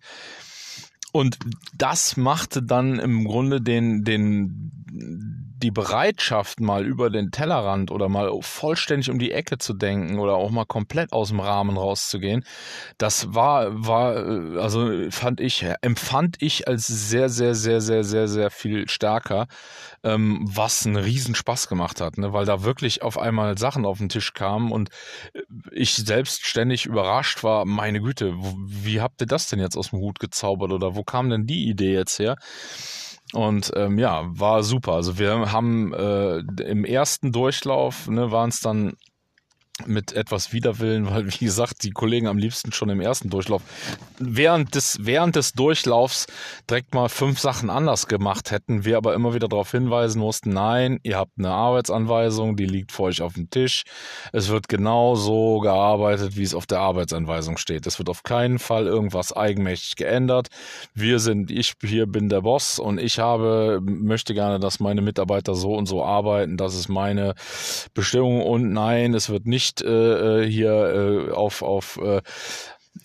Und 1.11 1.37
das 1.75 2.17
machte 2.17 2.61
dann 2.61 2.99
im 2.99 3.25
Grunde 3.25 3.61
den, 3.61 4.03
den, 4.03 5.38
die 5.61 5.71
Bereitschaft, 5.71 6.59
mal 6.59 6.85
über 6.85 7.09
den 7.09 7.31
Tellerrand 7.31 7.91
oder 7.91 8.09
mal 8.09 8.31
vollständig 8.41 9.09
um 9.09 9.19
die 9.19 9.31
Ecke 9.31 9.57
zu 9.57 9.73
denken 9.73 10.19
oder 10.19 10.35
auch 10.35 10.51
mal 10.51 10.65
komplett 10.65 11.11
aus 11.11 11.29
dem 11.29 11.39
Rahmen 11.39 11.77
rauszugehen, 11.77 12.45
das 12.97 13.33
war, 13.33 13.67
war, 13.85 14.15
also 14.61 15.09
fand 15.11 15.41
ich, 15.41 15.65
empfand 15.81 16.37
ich 16.41 16.67
als 16.67 16.87
sehr, 16.87 17.29
sehr, 17.29 17.55
sehr, 17.55 17.81
sehr, 17.81 18.03
sehr, 18.03 18.27
sehr 18.27 18.49
viel 18.49 18.87
stärker, 18.87 19.47
ähm, 20.03 20.39
was 20.43 20.85
einen 20.85 20.95
riesen 20.95 21.35
Spaß 21.35 21.67
gemacht 21.67 22.01
hat, 22.01 22.17
ne? 22.17 22.31
weil 22.33 22.45
da 22.45 22.63
wirklich 22.63 23.01
auf 23.01 23.17
einmal 23.17 23.57
Sachen 23.57 23.85
auf 23.85 23.97
den 23.97 24.09
Tisch 24.09 24.33
kamen 24.33 24.71
und 24.71 24.89
ich 25.71 25.95
selbst 25.95 26.45
ständig 26.45 26.85
überrascht 26.85 27.43
war, 27.43 27.65
meine 27.65 28.01
Güte, 28.01 28.33
wie 28.65 29.01
habt 29.01 29.21
ihr 29.21 29.27
das 29.27 29.47
denn 29.47 29.59
jetzt 29.59 29.75
aus 29.75 29.89
dem 29.89 29.99
Hut 29.99 30.19
gezaubert 30.19 30.71
oder 30.71 30.95
wo 30.95 31.03
kam 31.03 31.29
denn 31.29 31.45
die 31.45 31.67
Idee 31.67 31.93
jetzt 31.93 32.19
her? 32.19 32.37
Und 33.33 33.71
ähm, 33.75 33.99
ja, 33.99 34.23
war 34.27 34.63
super. 34.63 34.93
Also 34.93 35.19
wir 35.19 35.51
haben 35.51 35.93
äh, 35.93 36.39
im 36.63 36.83
ersten 36.83 37.31
Durchlauf, 37.31 38.07
ne, 38.07 38.31
waren 38.31 38.49
es 38.49 38.59
dann 38.59 38.93
mit 39.85 40.13
etwas 40.13 40.53
Widerwillen, 40.53 41.09
weil 41.09 41.27
wie 41.27 41.45
gesagt, 41.45 41.83
die 41.83 41.91
Kollegen 41.91 42.27
am 42.27 42.37
liebsten 42.37 42.71
schon 42.71 42.89
im 42.89 43.01
ersten 43.01 43.29
Durchlauf 43.29 43.61
während 44.19 44.75
des, 44.75 44.97
während 45.01 45.35
des 45.35 45.53
Durchlaufs 45.53 46.27
direkt 46.69 46.93
mal 46.93 47.09
fünf 47.09 47.39
Sachen 47.39 47.69
anders 47.69 48.07
gemacht 48.07 48.51
hätten, 48.51 48.85
wir 48.85 48.97
aber 48.97 49.13
immer 49.13 49.33
wieder 49.33 49.47
darauf 49.47 49.71
hinweisen 49.71 50.19
mussten, 50.19 50.51
nein, 50.51 50.99
ihr 51.03 51.17
habt 51.17 51.33
eine 51.37 51.51
Arbeitsanweisung, 51.51 52.55
die 52.55 52.65
liegt 52.65 52.91
vor 52.91 53.07
euch 53.07 53.21
auf 53.21 53.33
dem 53.33 53.49
Tisch. 53.49 53.83
Es 54.33 54.49
wird 54.49 54.67
genau 54.67 55.15
so 55.15 55.59
gearbeitet, 55.59 56.35
wie 56.35 56.43
es 56.43 56.53
auf 56.53 56.65
der 56.65 56.79
Arbeitsanweisung 56.79 57.57
steht. 57.57 57.87
Es 57.87 57.99
wird 57.99 58.09
auf 58.09 58.23
keinen 58.23 58.59
Fall 58.59 58.85
irgendwas 58.85 59.35
eigenmächtig 59.35 59.95
geändert. 59.95 60.49
Wir 60.93 61.19
sind, 61.19 61.51
ich 61.51 61.73
hier 61.81 62.05
bin 62.05 62.29
der 62.29 62.41
Boss 62.41 62.79
und 62.79 62.99
ich 62.99 63.19
habe, 63.19 63.79
möchte 63.81 64.33
gerne, 64.33 64.59
dass 64.59 64.79
meine 64.79 65.01
Mitarbeiter 65.01 65.55
so 65.55 65.73
und 65.73 65.85
so 65.85 66.03
arbeiten. 66.03 66.57
Das 66.57 66.75
ist 66.75 66.89
meine 66.89 67.35
Bestimmung 67.93 68.41
und 68.41 68.73
nein, 68.73 69.13
es 69.13 69.29
wird 69.29 69.45
nicht 69.45 69.68
nicht 69.69 69.81
äh, 69.81 70.43
äh, 70.43 70.49
hier 70.49 70.71
äh, 71.29 71.31
auf, 71.31 71.61
auf 71.61 71.97
äh, 72.01 72.21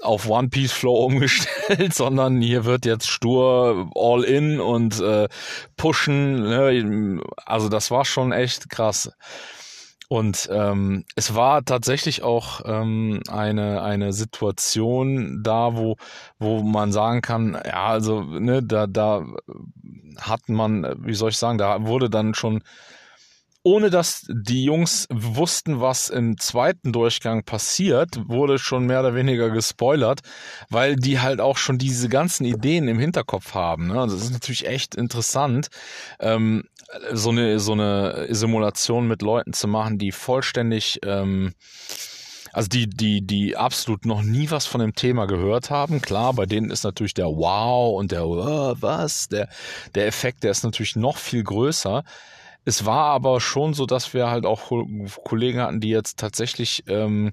auf 0.00 0.28
One 0.28 0.48
Piece 0.48 0.72
Flow 0.72 0.94
umgestellt, 1.04 1.94
sondern 1.94 2.40
hier 2.40 2.64
wird 2.64 2.84
jetzt 2.84 3.08
stur 3.08 3.90
all 3.94 4.24
in 4.24 4.60
und 4.60 5.00
äh, 5.00 5.28
pushen. 5.76 6.42
Ne? 6.42 7.22
Also 7.44 7.68
das 7.68 7.90
war 7.90 8.04
schon 8.04 8.32
echt 8.32 8.70
krass. 8.70 9.12
Und 10.08 10.48
ähm, 10.52 11.04
es 11.16 11.34
war 11.34 11.64
tatsächlich 11.64 12.22
auch 12.22 12.60
ähm, 12.66 13.20
eine, 13.28 13.82
eine 13.82 14.12
Situation 14.12 15.42
da, 15.42 15.76
wo, 15.76 15.96
wo 16.38 16.62
man 16.62 16.92
sagen 16.92 17.22
kann, 17.22 17.58
ja, 17.64 17.86
also, 17.86 18.22
ne, 18.22 18.62
da, 18.62 18.86
da 18.86 19.24
hat 20.20 20.48
man, 20.48 20.94
wie 20.98 21.14
soll 21.14 21.30
ich 21.30 21.38
sagen, 21.38 21.56
da 21.56 21.86
wurde 21.86 22.10
dann 22.10 22.34
schon 22.34 22.62
ohne 23.64 23.88
dass 23.88 24.26
die 24.28 24.64
Jungs 24.64 25.08
wussten, 25.10 25.80
was 25.80 26.10
im 26.10 26.38
zweiten 26.38 26.92
Durchgang 26.92 27.44
passiert, 27.44 28.28
wurde 28.28 28.58
schon 28.58 28.84
mehr 28.84 29.00
oder 29.00 29.14
weniger 29.14 29.48
gespoilert, 29.48 30.20
weil 30.68 30.96
die 30.96 31.18
halt 31.18 31.40
auch 31.40 31.56
schon 31.56 31.78
diese 31.78 32.10
ganzen 32.10 32.44
Ideen 32.44 32.88
im 32.88 32.98
Hinterkopf 32.98 33.54
haben. 33.54 33.88
Ne? 33.88 33.98
Also 33.98 34.16
das 34.16 34.26
ist 34.26 34.32
natürlich 34.32 34.66
echt 34.66 34.94
interessant, 34.94 35.68
ähm, 36.20 36.64
so 37.12 37.30
eine 37.30 37.58
so 37.58 37.72
eine 37.72 38.26
Simulation 38.28 39.08
mit 39.08 39.22
Leuten 39.22 39.54
zu 39.54 39.66
machen, 39.66 39.96
die 39.98 40.12
vollständig 40.12 41.00
ähm, 41.02 41.54
also 42.52 42.68
die, 42.68 42.88
die, 42.88 43.26
die 43.26 43.56
absolut 43.56 44.06
noch 44.06 44.22
nie 44.22 44.48
was 44.50 44.64
von 44.64 44.80
dem 44.80 44.94
Thema 44.94 45.26
gehört 45.26 45.70
haben. 45.70 46.00
Klar, 46.00 46.34
bei 46.34 46.46
denen 46.46 46.70
ist 46.70 46.84
natürlich 46.84 47.14
der 47.14 47.26
Wow 47.26 47.98
und 47.98 48.12
der 48.12 48.26
oh, 48.26 48.76
was, 48.78 49.28
der, 49.28 49.48
der 49.96 50.06
Effekt, 50.06 50.44
der 50.44 50.52
ist 50.52 50.62
natürlich 50.62 50.94
noch 50.94 51.16
viel 51.16 51.42
größer. 51.42 52.04
Es 52.64 52.86
war 52.86 53.06
aber 53.06 53.40
schon 53.40 53.74
so, 53.74 53.86
dass 53.86 54.14
wir 54.14 54.30
halt 54.30 54.46
auch 54.46 54.70
Kollegen 55.24 55.60
hatten, 55.60 55.80
die 55.80 55.90
jetzt 55.90 56.18
tatsächlich, 56.18 56.84
ähm, 56.86 57.32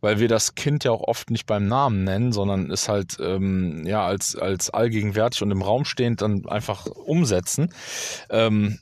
weil 0.00 0.18
wir 0.18 0.28
das 0.28 0.54
Kind 0.54 0.84
ja 0.84 0.90
auch 0.90 1.02
oft 1.02 1.30
nicht 1.30 1.46
beim 1.46 1.66
Namen 1.68 2.04
nennen, 2.04 2.32
sondern 2.32 2.70
es 2.70 2.88
halt 2.88 3.16
ähm, 3.20 3.84
ja 3.86 4.04
als 4.04 4.36
als 4.36 4.70
allgegenwärtig 4.70 5.42
und 5.42 5.50
im 5.50 5.62
Raum 5.62 5.84
stehend 5.84 6.22
dann 6.22 6.46
einfach 6.46 6.86
umsetzen. 6.86 7.72
Ähm, 8.30 8.78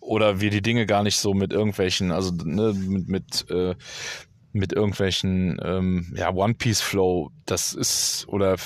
oder 0.00 0.40
wir 0.40 0.50
die 0.50 0.62
Dinge 0.62 0.84
gar 0.84 1.04
nicht 1.04 1.16
so 1.16 1.32
mit 1.32 1.52
irgendwelchen, 1.52 2.10
also 2.10 2.32
ne, 2.32 2.72
mit, 2.74 3.08
mit 3.08 3.50
äh, 3.50 3.74
mit 4.52 4.72
irgendwelchen 4.72 5.58
ähm, 5.62 6.12
ja, 6.16 6.30
One 6.32 6.54
Piece 6.54 6.80
Flow, 6.80 7.30
das 7.46 7.72
ist 7.72 8.26
oder 8.28 8.56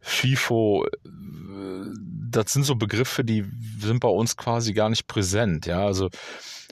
FIFO, 0.00 0.86
äh, 0.86 1.84
das 2.30 2.52
sind 2.52 2.64
so 2.64 2.76
Begriffe, 2.76 3.24
die 3.24 3.44
sind 3.80 4.00
bei 4.00 4.08
uns 4.08 4.36
quasi 4.36 4.72
gar 4.72 4.90
nicht 4.90 5.06
präsent. 5.06 5.66
Ja, 5.66 5.84
also 5.86 6.10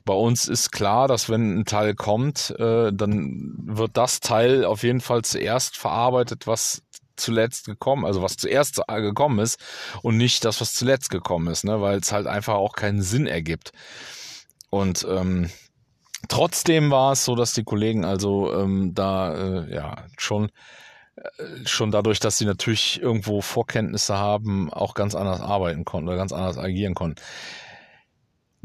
bei 0.04 0.14
uns 0.14 0.48
ist 0.48 0.70
klar, 0.70 1.08
dass 1.08 1.30
wenn 1.30 1.60
ein 1.60 1.64
Teil 1.64 1.94
kommt, 1.94 2.54
äh, 2.58 2.92
dann 2.92 3.54
wird 3.64 3.96
das 3.96 4.20
Teil 4.20 4.64
auf 4.64 4.82
jeden 4.82 5.00
Fall 5.00 5.22
zuerst 5.22 5.76
verarbeitet, 5.76 6.46
was 6.46 6.82
zuletzt 7.16 7.66
gekommen, 7.66 8.04
also 8.04 8.22
was 8.22 8.36
zuerst 8.36 8.82
gekommen 8.86 9.38
ist 9.38 9.58
und 10.02 10.16
nicht 10.16 10.44
das, 10.44 10.60
was 10.60 10.74
zuletzt 10.74 11.10
gekommen 11.10 11.48
ist, 11.48 11.64
ne, 11.64 11.80
weil 11.80 11.98
es 11.98 12.12
halt 12.12 12.26
einfach 12.26 12.54
auch 12.54 12.74
keinen 12.74 13.02
Sinn 13.02 13.26
ergibt. 13.26 13.72
Und 14.70 15.06
ähm, 15.08 15.50
Trotzdem 16.28 16.90
war 16.90 17.12
es 17.12 17.24
so, 17.24 17.34
dass 17.34 17.52
die 17.52 17.64
Kollegen 17.64 18.04
also 18.04 18.52
ähm, 18.52 18.92
da 18.94 19.34
äh, 19.34 19.74
ja 19.74 19.96
schon 20.16 20.50
äh, 21.16 21.66
schon 21.66 21.90
dadurch, 21.90 22.20
dass 22.20 22.38
sie 22.38 22.44
natürlich 22.44 23.00
irgendwo 23.00 23.40
Vorkenntnisse 23.40 24.16
haben, 24.18 24.72
auch 24.72 24.94
ganz 24.94 25.14
anders 25.14 25.40
arbeiten 25.40 25.84
konnten 25.84 26.08
oder 26.08 26.16
ganz 26.16 26.32
anders 26.32 26.58
agieren 26.58 26.94
konnten 26.94 27.20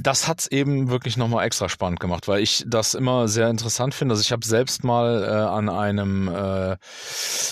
das 0.01 0.29
hat's 0.29 0.47
eben 0.47 0.89
wirklich 0.89 1.17
nochmal 1.17 1.45
extra 1.45 1.67
spannend 1.67 1.99
gemacht, 1.99 2.29
weil 2.29 2.41
ich 2.41 2.63
das 2.65 2.93
immer 2.93 3.27
sehr 3.27 3.49
interessant 3.49 3.93
finde. 3.93 4.13
Also 4.13 4.21
ich 4.21 4.31
habe 4.31 4.45
selbst 4.45 4.85
mal 4.85 5.23
äh, 5.23 5.27
an 5.27 5.67
einem 5.67 6.29
äh, 6.29 6.77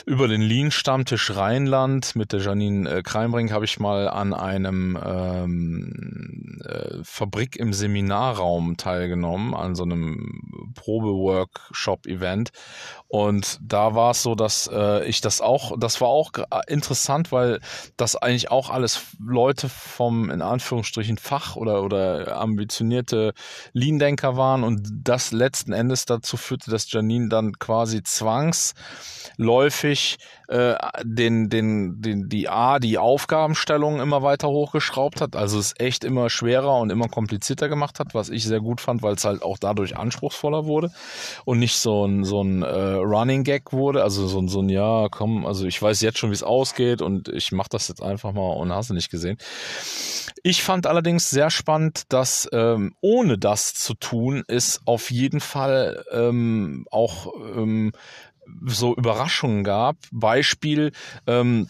über 0.05 0.29
den 0.29 0.41
Lean-Stammtisch 0.41 1.35
Rheinland 1.35 2.15
mit 2.15 2.31
der 2.31 2.39
Janine 2.39 2.89
äh, 2.89 3.03
Kreimbrink 3.03 3.51
habe 3.51 3.65
ich 3.65 3.81
mal 3.81 4.07
an 4.07 4.33
einem 4.33 4.97
ähm, 5.03 6.61
äh, 6.63 7.03
Fabrik 7.03 7.57
im 7.57 7.73
Seminarraum 7.73 8.77
teilgenommen, 8.77 9.53
an 9.53 9.75
so 9.75 9.83
einem 9.83 10.71
Probe-Workshop-Event. 10.75 12.51
Und 13.09 13.59
da 13.61 13.93
war 13.93 14.11
es 14.11 14.23
so, 14.23 14.35
dass 14.35 14.69
äh, 14.71 15.05
ich 15.05 15.19
das 15.19 15.41
auch, 15.41 15.77
das 15.77 15.99
war 15.99 16.07
auch 16.07 16.31
interessant, 16.67 17.31
weil 17.31 17.59
das 17.97 18.15
eigentlich 18.15 18.51
auch 18.51 18.69
alles 18.69 19.01
Leute 19.19 19.67
vom 19.67 20.29
in 20.29 20.41
Anführungsstrichen 20.41 21.17
Fach 21.17 21.55
oder 21.55 21.83
oder 21.83 22.36
ambitionierte 22.39 23.33
Lean-Denker 23.73 24.37
waren 24.37 24.63
und 24.63 24.87
das 25.03 25.31
letzten 25.31 25.73
Endes 25.73 26.05
dazu 26.05 26.37
führte, 26.37 26.71
dass 26.71 26.91
Janine 26.91 27.29
dann 27.29 27.59
quasi 27.59 28.01
zwangsläufig 28.03 30.17
äh, 30.47 30.75
den, 31.03 31.49
den, 31.49 32.01
den, 32.01 32.29
die 32.29 32.49
A, 32.49 32.79
die 32.79 32.97
Aufgabenstellung 32.97 33.99
immer 33.99 34.21
weiter 34.21 34.47
hochgeschraubt 34.47 35.21
hat, 35.21 35.35
also 35.35 35.59
es 35.59 35.73
echt 35.77 36.03
immer 36.03 36.29
schwerer 36.29 36.79
und 36.79 36.89
immer 36.89 37.07
komplizierter 37.07 37.69
gemacht 37.69 37.99
hat, 37.99 38.13
was 38.13 38.29
ich 38.29 38.45
sehr 38.45 38.59
gut 38.59 38.81
fand, 38.81 39.01
weil 39.01 39.15
es 39.15 39.25
halt 39.25 39.41
auch 39.41 39.57
dadurch 39.57 39.97
anspruchsvoller 39.97 40.65
wurde 40.65 40.91
und 41.45 41.59
nicht 41.59 41.77
so 41.77 42.05
ein, 42.05 42.23
so 42.23 42.41
ein 42.41 42.63
äh, 42.63 42.67
Running 42.67 43.43
Gag 43.43 43.73
wurde, 43.73 44.03
also 44.03 44.27
so, 44.27 44.39
ein 44.39 44.47
so 44.47 44.61
ein, 44.61 44.69
ja, 44.69 45.07
komm, 45.09 45.45
also 45.45 45.65
ich 45.65 45.81
weiß 45.81 46.01
jetzt 46.01 46.17
schon, 46.17 46.29
wie 46.29 46.35
es 46.35 46.43
ausgeht 46.43 47.01
und 47.01 47.27
ich 47.29 47.51
mache 47.51 47.69
das 47.69 47.87
jetzt 47.87 48.01
einfach 48.01 48.31
mal 48.31 48.53
und 48.53 48.71
hast 48.71 48.89
du 48.89 48.93
nicht 48.93 49.11
gesehen. 49.11 49.37
Ich 50.43 50.63
fand 50.63 50.87
allerdings 50.87 51.29
sehr 51.29 51.49
spannend, 51.49 52.03
dass 52.09 52.47
ähm, 52.53 52.93
ohne 53.01 53.37
das 53.37 53.73
zu 53.73 53.95
tun, 53.95 54.43
es 54.47 54.81
auf 54.85 55.11
jeden 55.11 55.39
Fall 55.39 56.05
ähm, 56.11 56.85
auch 56.89 57.33
ähm, 57.55 57.91
so 58.65 58.95
Überraschungen 58.95 59.63
gab. 59.63 59.97
Beispiel, 60.11 60.91
ähm, 61.25 61.67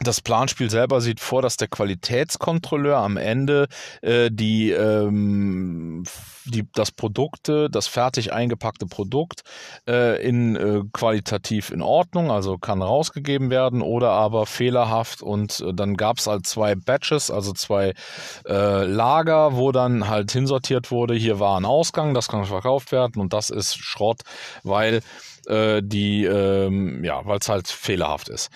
das 0.00 0.20
Planspiel 0.20 0.70
selber 0.70 1.00
sieht 1.00 1.18
vor, 1.18 1.42
dass 1.42 1.56
der 1.56 1.66
Qualitätskontrolleur 1.66 2.98
am 2.98 3.16
Ende 3.16 3.66
äh, 4.00 4.30
die, 4.30 4.70
ähm, 4.70 6.04
die 6.44 6.68
das 6.72 6.92
Produkte, 6.92 7.68
das 7.68 7.88
fertig 7.88 8.32
eingepackte 8.32 8.86
Produkt 8.86 9.42
äh, 9.88 10.24
in 10.24 10.54
äh, 10.54 10.82
qualitativ 10.92 11.70
in 11.70 11.82
Ordnung, 11.82 12.30
also 12.30 12.58
kann 12.58 12.80
rausgegeben 12.80 13.50
werden 13.50 13.82
oder 13.82 14.10
aber 14.10 14.46
fehlerhaft 14.46 15.20
und 15.20 15.60
äh, 15.60 15.74
dann 15.74 15.96
gab 15.96 16.18
es 16.18 16.28
halt 16.28 16.46
zwei 16.46 16.76
Batches, 16.76 17.32
also 17.32 17.52
zwei 17.52 17.94
äh, 18.46 18.84
Lager, 18.84 19.56
wo 19.56 19.72
dann 19.72 20.06
halt 20.06 20.30
hinsortiert 20.30 20.92
wurde, 20.92 21.14
hier 21.14 21.40
war 21.40 21.58
ein 21.58 21.64
Ausgang, 21.64 22.14
das 22.14 22.28
kann 22.28 22.44
verkauft 22.44 22.92
werden 22.92 23.20
und 23.20 23.32
das 23.32 23.50
ist 23.50 23.76
Schrott, 23.76 24.20
weil 24.62 25.00
äh, 25.48 25.82
die, 25.82 26.24
ähm, 26.24 27.02
ja, 27.04 27.24
weil 27.24 27.38
es 27.38 27.48
halt 27.48 27.68
fehlerhaft 27.68 28.28
ist. 28.28 28.50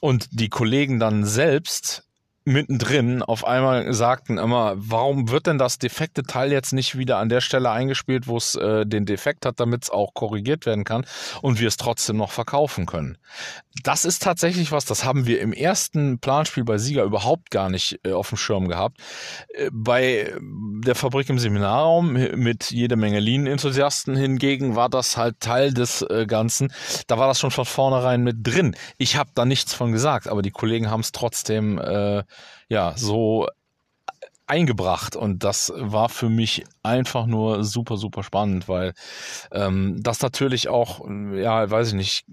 Und 0.00 0.28
die 0.30 0.48
Kollegen 0.48 0.98
dann 0.98 1.24
selbst 1.24 2.05
mittendrin 2.46 3.22
auf 3.22 3.44
einmal 3.44 3.92
sagten 3.92 4.38
immer, 4.38 4.74
warum 4.76 5.30
wird 5.30 5.48
denn 5.48 5.58
das 5.58 5.78
defekte 5.78 6.22
Teil 6.22 6.52
jetzt 6.52 6.72
nicht 6.72 6.96
wieder 6.96 7.18
an 7.18 7.28
der 7.28 7.40
Stelle 7.40 7.70
eingespielt, 7.70 8.28
wo 8.28 8.36
es 8.36 8.54
äh, 8.54 8.86
den 8.86 9.04
Defekt 9.04 9.44
hat, 9.44 9.58
damit 9.58 9.84
es 9.84 9.90
auch 9.90 10.14
korrigiert 10.14 10.64
werden 10.64 10.84
kann 10.84 11.04
und 11.42 11.58
wir 11.58 11.66
es 11.66 11.76
trotzdem 11.76 12.16
noch 12.16 12.30
verkaufen 12.30 12.86
können. 12.86 13.18
Das 13.82 14.04
ist 14.04 14.22
tatsächlich 14.22 14.70
was, 14.70 14.84
das 14.84 15.04
haben 15.04 15.26
wir 15.26 15.40
im 15.40 15.52
ersten 15.52 16.20
Planspiel 16.20 16.64
bei 16.64 16.78
Sieger 16.78 17.02
überhaupt 17.02 17.50
gar 17.50 17.68
nicht 17.68 17.98
äh, 18.04 18.12
auf 18.12 18.28
dem 18.28 18.38
Schirm 18.38 18.68
gehabt. 18.68 18.98
Äh, 19.48 19.68
bei 19.72 20.32
der 20.40 20.94
Fabrik 20.94 21.28
im 21.28 21.40
Seminarraum 21.40 22.12
mit 22.12 22.70
jede 22.70 22.94
Menge 22.94 23.18
Lean-Enthusiasten 23.18 24.16
hingegen 24.16 24.76
war 24.76 24.88
das 24.88 25.16
halt 25.16 25.40
Teil 25.40 25.74
des 25.74 26.02
äh, 26.02 26.26
Ganzen. 26.26 26.72
Da 27.08 27.18
war 27.18 27.26
das 27.26 27.40
schon 27.40 27.50
von 27.50 27.64
vornherein 27.64 28.22
mit 28.22 28.46
drin. 28.46 28.76
Ich 28.98 29.16
habe 29.16 29.30
da 29.34 29.44
nichts 29.44 29.74
von 29.74 29.90
gesagt, 29.90 30.28
aber 30.28 30.42
die 30.42 30.52
Kollegen 30.52 30.90
haben 30.90 31.00
es 31.00 31.10
trotzdem 31.10 31.78
äh, 31.78 32.22
ja, 32.68 32.94
so 32.96 33.46
eingebracht. 34.46 35.16
Und 35.16 35.44
das 35.44 35.72
war 35.74 36.08
für 36.08 36.28
mich 36.28 36.64
einfach 36.86 37.26
nur 37.26 37.64
super 37.64 37.96
super 37.96 38.22
spannend, 38.22 38.68
weil 38.68 38.94
ähm, 39.52 40.02
das 40.02 40.22
natürlich 40.22 40.68
auch 40.68 41.06
ja 41.34 41.70
weiß 41.70 41.88
ich 41.88 41.94
nicht 41.94 42.26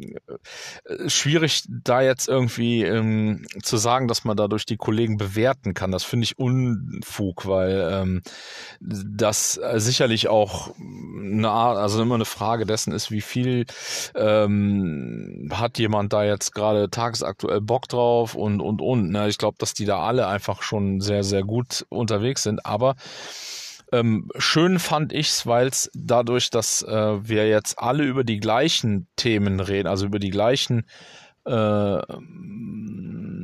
äh, 0.85 1.09
schwierig 1.09 1.63
da 1.67 2.01
jetzt 2.01 2.27
irgendwie 2.27 2.83
ähm, 2.83 3.45
zu 3.61 3.77
sagen, 3.77 4.07
dass 4.07 4.23
man 4.23 4.37
dadurch 4.37 4.65
die 4.65 4.77
Kollegen 4.77 5.17
bewerten 5.17 5.73
kann. 5.73 5.91
Das 5.91 6.03
finde 6.03 6.25
ich 6.25 6.39
Unfug, 6.39 7.47
weil 7.47 7.89
ähm, 7.91 8.21
das 8.79 9.59
sicherlich 9.75 10.27
auch 10.27 10.71
eine 10.79 11.49
Art, 11.49 11.77
also 11.77 12.01
immer 12.01 12.15
eine 12.15 12.25
Frage 12.25 12.65
dessen 12.65 12.93
ist, 12.93 13.11
wie 13.11 13.21
viel 13.21 13.65
ähm, 14.15 15.49
hat 15.53 15.77
jemand 15.77 16.13
da 16.13 16.23
jetzt 16.23 16.53
gerade 16.53 16.89
tagesaktuell 16.89 17.61
Bock 17.61 17.87
drauf 17.87 18.35
und 18.35 18.61
und 18.61 18.81
und. 18.81 19.09
Ne? 19.11 19.27
Ich 19.29 19.37
glaube, 19.37 19.57
dass 19.59 19.73
die 19.73 19.85
da 19.85 19.99
alle 19.99 20.27
einfach 20.27 20.61
schon 20.61 21.01
sehr 21.01 21.23
sehr 21.23 21.43
gut 21.43 21.85
unterwegs 21.89 22.43
sind. 22.43 22.65
Aber 22.65 22.95
ähm, 23.93 24.29
schön 24.37 24.79
fand 24.79 25.13
ich's, 25.13 25.45
weil 25.45 25.67
es 25.67 25.89
dadurch, 25.93 26.49
dass 26.49 26.81
äh, 26.81 27.27
wir 27.27 27.47
jetzt 27.47 27.79
alle 27.79 28.03
über 28.03 28.23
die 28.23 28.39
gleichen 28.39 29.07
Themen 29.15 29.59
reden, 29.59 29.87
also 29.87 30.05
über 30.07 30.19
die 30.19 30.31
gleichen 30.31 30.85
äh, 31.45 32.01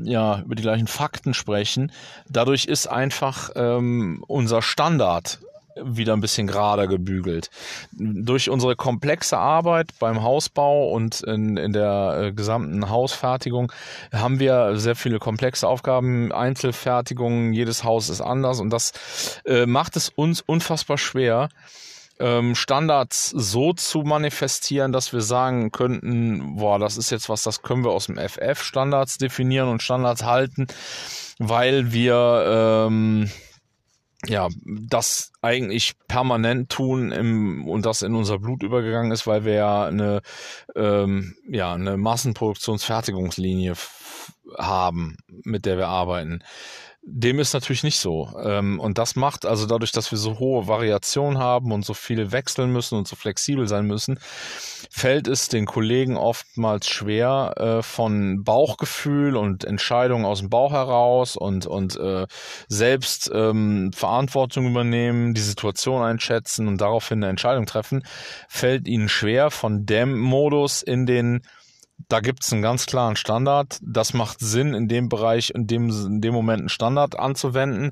ja, 0.03 0.41
über 0.41 0.55
die 0.55 0.63
gleichen 0.63 0.88
Fakten 0.88 1.33
sprechen. 1.33 1.91
Dadurch 2.29 2.65
ist 2.65 2.88
einfach 2.88 3.51
ähm, 3.55 4.23
unser 4.27 4.62
Standard 4.62 5.39
wieder 5.84 6.13
ein 6.13 6.22
bisschen 6.22 6.48
gerader 6.48 6.88
gebügelt. 6.88 7.50
Durch 7.92 8.50
unsere 8.50 8.76
komplexe 8.76 9.38
Arbeit 9.38 9.92
beim 10.00 10.22
Hausbau 10.22 10.89
und 10.89 11.22
in, 11.22 11.58
in 11.58 11.74
der 11.74 12.20
äh, 12.22 12.32
gesamten 12.32 12.89
Hausfertigung 12.89 13.72
haben 14.13 14.39
wir 14.39 14.78
sehr 14.78 14.96
viele 14.96 15.20
komplexe 15.20 15.68
Aufgaben, 15.68 16.32
Einzelfertigungen, 16.32 17.54
jedes 17.54 17.84
Haus 17.84 18.10
ist 18.10 18.22
anders 18.22 18.60
und 18.60 18.70
das 18.70 18.94
äh, 19.46 19.65
macht 19.65 19.96
es 19.96 20.10
uns 20.10 20.42
unfassbar 20.42 20.98
schwer, 20.98 21.50
ähm, 22.20 22.56
Standards 22.56 23.30
so 23.30 23.74
zu 23.74 24.02
manifestieren, 24.02 24.92
dass 24.92 25.13
wir 25.13 25.22
sagen 25.22 25.72
könnten, 25.72 26.58
boah, 26.58 26.78
das 26.78 26.98
ist 26.98 27.10
jetzt 27.10 27.30
was, 27.30 27.44
das 27.44 27.62
können 27.62 27.84
wir 27.84 27.92
aus 27.92 28.08
dem 28.08 28.18
FF 28.18 28.62
Standards 28.62 29.18
definieren 29.18 29.70
und 29.70 29.82
Standards 29.82 30.24
halten, 30.24 30.68
weil 31.39 31.94
wir 31.94 32.88
ähm, 32.88 33.32
ja, 34.27 34.49
das 34.65 35.32
eigentlich 35.41 35.93
permanent 36.08 36.69
tun 36.69 37.12
im, 37.12 37.67
und 37.67 37.86
das 37.86 38.01
in 38.01 38.15
unser 38.15 38.39
Blut 38.39 38.63
übergegangen 38.63 39.12
ist, 39.12 39.25
weil 39.27 39.45
wir 39.45 39.53
ja 39.53 39.86
eine, 39.86 40.21
ähm, 40.75 41.36
ja, 41.47 41.73
eine 41.73 41.95
Massenproduktionsfertigungslinie 41.97 43.73
haben, 44.58 45.17
mit 45.43 45.65
der 45.65 45.77
wir 45.77 45.88
arbeiten. 45.88 46.43
Dem 47.01 47.39
ist 47.39 47.53
natürlich 47.53 47.83
nicht 47.83 47.99
so. 47.99 48.29
Ähm, 48.43 48.79
und 48.79 48.97
das 48.97 49.15
macht 49.15 49.45
also 49.45 49.65
dadurch, 49.65 49.91
dass 49.93 50.12
wir 50.12 50.17
so 50.17 50.38
hohe 50.38 50.67
Variationen 50.67 51.39
haben 51.39 51.71
und 51.71 51.85
so 51.85 51.93
viel 51.93 52.31
wechseln 52.33 52.71
müssen 52.71 52.97
und 52.97 53.07
so 53.07 53.15
flexibel 53.15 53.67
sein 53.67 53.85
müssen, 53.85 54.19
fällt 54.91 55.27
es 55.27 55.47
den 55.47 55.65
Kollegen 55.65 56.17
oftmals 56.17 56.88
schwer, 56.88 57.53
äh, 57.55 57.81
von 57.83 58.43
Bauchgefühl 58.43 59.38
und 59.38 59.63
Entscheidungen 59.63 60.25
aus 60.25 60.39
dem 60.39 60.49
Bauch 60.49 60.73
heraus 60.73 61.38
und, 61.38 61.65
und 61.65 61.95
äh, 61.97 62.27
selbst 62.67 63.31
ähm, 63.33 63.91
Verantwortung 63.93 64.67
übernehmen, 64.67 65.33
die 65.33 65.41
Situation 65.41 66.01
einschätzen 66.03 66.67
und 66.67 66.81
daraufhin 66.81 67.19
eine 67.19 67.29
Entscheidung 67.29 67.65
treffen, 67.65 68.03
fällt 68.49 68.88
ihnen 68.89 69.07
schwer, 69.07 69.51
von 69.51 69.85
dem 69.85 70.19
Modus 70.19 70.81
in 70.81 71.05
den 71.05 71.41
da 72.07 72.19
gibt 72.19 72.43
es 72.43 72.53
einen 72.53 72.62
ganz 72.62 72.85
klaren 72.85 73.15
Standard. 73.15 73.79
Das 73.81 74.13
macht 74.13 74.39
Sinn, 74.39 74.73
in 74.73 74.88
dem 74.88 75.09
Bereich, 75.09 75.51
in 75.51 75.67
dem, 75.67 75.89
in 75.89 76.21
dem 76.21 76.33
Moment 76.33 76.62
einen 76.62 76.69
Standard 76.69 77.19
anzuwenden 77.19 77.91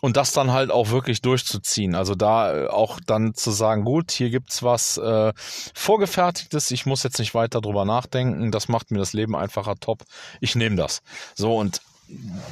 und 0.00 0.16
das 0.16 0.32
dann 0.32 0.52
halt 0.52 0.70
auch 0.70 0.90
wirklich 0.90 1.22
durchzuziehen. 1.22 1.94
Also 1.94 2.14
da 2.14 2.54
äh, 2.54 2.66
auch 2.68 3.00
dann 3.04 3.34
zu 3.34 3.50
sagen, 3.50 3.84
gut, 3.84 4.10
hier 4.10 4.30
gibt's 4.30 4.62
was 4.62 4.96
äh, 4.98 5.32
vorgefertigtes, 5.74 6.70
ich 6.70 6.86
muss 6.86 7.02
jetzt 7.02 7.18
nicht 7.18 7.34
weiter 7.34 7.60
drüber 7.60 7.84
nachdenken, 7.84 8.50
das 8.50 8.68
macht 8.68 8.90
mir 8.90 8.98
das 8.98 9.12
Leben 9.12 9.34
einfacher, 9.34 9.74
top. 9.76 10.04
Ich 10.40 10.54
nehme 10.54 10.76
das. 10.76 11.02
So 11.34 11.56
und 11.56 11.80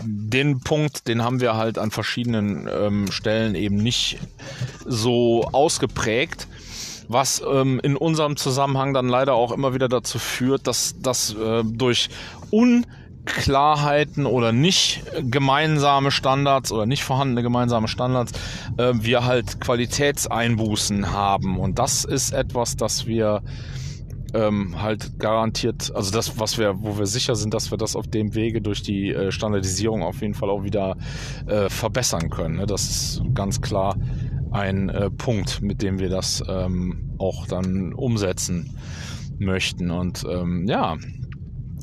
den 0.02 0.60
Punkt, 0.60 1.08
den 1.08 1.22
haben 1.22 1.40
wir 1.40 1.56
halt 1.56 1.78
an 1.78 1.90
verschiedenen 1.90 2.68
ähm, 2.70 3.10
Stellen 3.10 3.54
eben 3.54 3.76
nicht 3.76 4.18
so 4.84 5.44
ausgeprägt 5.44 6.46
was 7.08 7.42
ähm, 7.48 7.80
in 7.82 7.96
unserem 7.96 8.36
Zusammenhang 8.36 8.94
dann 8.94 9.08
leider 9.08 9.34
auch 9.34 9.52
immer 9.52 9.74
wieder 9.74 9.88
dazu 9.88 10.18
führt, 10.18 10.66
dass 10.66 10.96
das 11.00 11.34
äh, 11.34 11.62
durch 11.64 12.08
Unklarheiten 12.50 14.26
oder 14.26 14.52
nicht 14.52 15.02
gemeinsame 15.22 16.10
Standards 16.10 16.72
oder 16.72 16.86
nicht 16.86 17.04
vorhandene 17.04 17.42
gemeinsame 17.42 17.88
Standards 17.88 18.32
äh, 18.76 18.92
wir 18.94 19.24
halt 19.24 19.60
Qualitätseinbußen 19.60 21.12
haben. 21.12 21.58
Und 21.58 21.78
das 21.78 22.04
ist 22.04 22.32
etwas, 22.32 22.76
das 22.76 23.06
wir 23.06 23.42
ähm, 24.34 24.80
halt 24.80 25.18
garantiert, 25.18 25.92
also 25.94 26.10
das, 26.10 26.38
was 26.38 26.58
wir, 26.58 26.82
wo 26.82 26.98
wir 26.98 27.06
sicher 27.06 27.34
sind, 27.36 27.54
dass 27.54 27.70
wir 27.70 27.78
das 27.78 27.96
auf 27.96 28.06
dem 28.06 28.34
Wege 28.34 28.60
durch 28.60 28.82
die 28.82 29.12
äh, 29.12 29.30
Standardisierung 29.30 30.02
auf 30.02 30.20
jeden 30.20 30.34
Fall 30.34 30.50
auch 30.50 30.62
wieder 30.62 30.96
äh, 31.46 31.68
verbessern 31.68 32.30
können. 32.30 32.56
Ne? 32.56 32.66
Das 32.66 32.88
ist 32.88 33.22
ganz 33.34 33.60
klar 33.60 33.96
ein 34.56 34.88
äh, 34.88 35.10
Punkt, 35.10 35.62
mit 35.62 35.82
dem 35.82 35.98
wir 35.98 36.08
das 36.08 36.42
ähm, 36.48 37.14
auch 37.18 37.46
dann 37.46 37.92
umsetzen 37.92 38.76
möchten. 39.38 39.90
Und 39.90 40.24
ähm, 40.28 40.66
ja, 40.66 40.96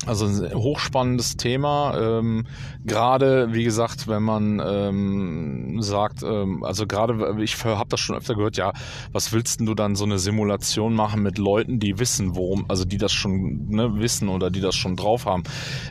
also 0.06 0.26
ein 0.26 0.54
hochspannendes 0.54 1.36
Thema. 1.36 1.96
Ähm, 1.98 2.46
gerade, 2.84 3.52
wie 3.52 3.64
gesagt, 3.64 4.08
wenn 4.08 4.22
man 4.22 4.60
ähm, 4.64 5.82
sagt, 5.82 6.22
ähm, 6.22 6.62
also 6.64 6.86
gerade, 6.86 7.36
ich 7.42 7.64
habe 7.64 7.88
das 7.88 8.00
schon 8.00 8.16
öfter 8.16 8.34
gehört, 8.34 8.56
ja, 8.56 8.72
was 9.12 9.32
willst 9.32 9.60
denn 9.60 9.66
du 9.66 9.74
dann 9.74 9.96
so 9.96 10.04
eine 10.04 10.18
Simulation 10.18 10.94
machen 10.94 11.22
mit 11.22 11.38
Leuten, 11.38 11.78
die 11.78 11.98
wissen, 11.98 12.36
worum, 12.36 12.66
also 12.68 12.84
die 12.84 12.98
das 12.98 13.12
schon 13.12 13.68
ne, 13.68 13.98
wissen 13.98 14.28
oder 14.28 14.50
die 14.50 14.60
das 14.60 14.74
schon 14.74 14.96
drauf 14.96 15.26
haben. 15.26 15.44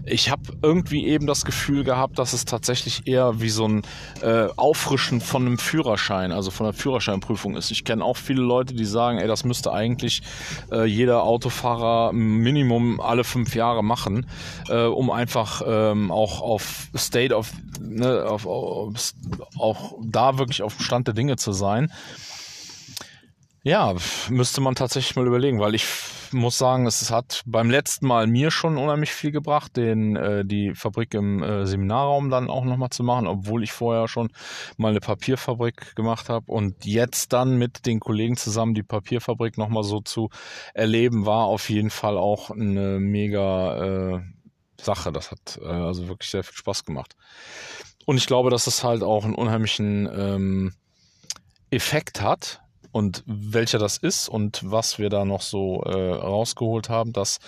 Ich 0.06 0.30
habe 0.30 0.42
irgendwie 0.62 1.08
eben 1.08 1.28
das 1.28 1.46
Gefühl 1.46 1.84
gehabt, 1.84 2.20
dass 2.20 2.34
es 2.34 2.46
tatsächlich 2.46 3.08
eher 3.08 3.42
wie 3.42 3.50
so 3.50 3.68
ein 3.68 3.82
äh, 4.22 4.48
Auffrischen 4.56 5.22
von 5.22 5.46
einem 5.46 5.58
Führerschein, 5.58 6.32
also 6.32 6.52
von 6.52 6.68
einer 6.68 6.74
Führerscheinprüfung 6.74 7.56
ist. 7.56 7.72
Ich 7.72 7.84
kenne 7.84 8.04
auch 8.04 8.18
viele 8.18 8.42
Leute, 8.42 8.74
die 8.74 8.86
sagen, 8.86 9.18
ey, 9.18 9.28
das 9.28 9.44
müsste 9.44 9.72
eigentlich 9.74 10.22
äh, 10.72 10.86
jeder 10.86 11.24
Autofahrer 11.24 12.12
Minimum 12.14 13.00
alle 13.00 13.24
fünf 13.24 13.56
Jahre 13.56 13.84
machen 13.84 14.03
machen, 14.04 14.26
äh, 14.70 14.86
um 14.86 15.10
einfach 15.10 15.62
ähm, 15.66 16.12
auch 16.12 16.42
auf 16.42 16.90
State 16.96 17.36
of, 17.36 17.52
ne, 17.80 18.26
auf, 18.26 18.46
auf, 18.46 19.14
auch 19.58 19.94
da 20.04 20.38
wirklich 20.38 20.62
auf 20.62 20.80
Stand 20.80 21.08
der 21.08 21.14
Dinge 21.14 21.38
zu 21.38 21.54
sein. 21.54 21.92
Ja, 23.66 23.96
müsste 24.30 24.60
man 24.60 24.76
tatsächlich 24.76 25.16
mal 25.16 25.26
überlegen, 25.26 25.62
weil 25.62 25.74
ich 25.74 25.86
muss 26.34 26.58
sagen, 26.58 26.86
es 26.86 27.10
hat 27.10 27.44
beim 27.46 27.70
letzten 27.70 28.08
Mal 28.08 28.28
mir 28.28 28.52
schon 28.52 28.78
unheimlich 28.78 29.14
viel 29.14 29.32
gebracht, 29.32 29.78
den 29.78 30.18
äh, 30.18 30.44
die 30.44 30.74
Fabrik 30.76 31.14
im 31.14 31.42
äh, 31.42 31.66
Seminarraum 31.66 32.30
dann 32.30 32.50
auch 32.50 32.66
nochmal 32.66 32.90
zu 32.90 33.04
machen, 33.04 33.26
obwohl 33.26 33.64
ich 33.64 33.72
vorher 33.72 34.10
schon 34.10 34.34
mal 34.76 34.90
eine 34.90 35.00
Papierfabrik 35.00 35.96
gemacht 35.96 36.28
habe 36.28 36.52
und 36.52 36.84
jetzt 36.84 37.32
dann 37.32 37.58
mit 37.58 37.86
den 37.86 38.02
Kollegen 38.02 38.36
zusammen 38.36 38.74
die 38.74 38.84
Papierfabrik 38.84 39.58
nochmal 39.58 39.84
so 39.84 40.02
zu 40.02 40.30
erleben, 40.74 41.26
war 41.26 41.46
auf 41.46 41.70
jeden 41.70 41.90
Fall 41.90 42.18
auch 42.18 42.52
eine 42.52 43.00
mega 43.00 44.16
äh, 44.16 44.22
Sache. 44.82 45.14
Das 45.14 45.32
hat 45.32 45.58
äh, 45.62 45.68
also 45.68 46.10
wirklich 46.10 46.30
sehr 46.30 46.44
viel 46.44 46.56
Spaß 46.56 46.84
gemacht. 46.84 47.16
Und 48.06 48.18
ich 48.18 48.28
glaube, 48.28 48.50
dass 48.50 48.68
es 48.68 48.84
halt 48.84 49.04
auch 49.04 49.24
einen 49.24 49.36
unheimlichen 49.36 50.10
ähm, 50.14 50.74
Effekt 51.72 52.22
hat, 52.22 52.63
Und 52.94 53.24
welcher 53.26 53.80
das 53.80 53.98
ist 53.98 54.30
und 54.30 54.62
was 54.64 55.00
wir 55.00 55.10
da 55.10 55.26
noch 55.26 55.42
so 55.42 55.82
äh, 55.82 56.14
rausgeholt 56.14 56.90
haben, 56.90 57.12
das 57.12 57.40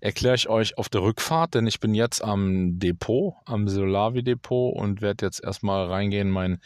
erkläre 0.00 0.36
ich 0.36 0.48
euch 0.48 0.78
auf 0.78 0.88
der 0.88 1.02
Rückfahrt, 1.02 1.54
denn 1.54 1.66
ich 1.66 1.80
bin 1.80 1.92
jetzt 1.92 2.22
am 2.22 2.78
Depot, 2.78 3.34
am 3.44 3.66
Solavi 3.66 4.22
Depot 4.22 4.72
und 4.72 5.02
werde 5.02 5.26
jetzt 5.26 5.42
erstmal 5.42 5.88
reingehen, 5.88 6.30
mein, 6.30 6.60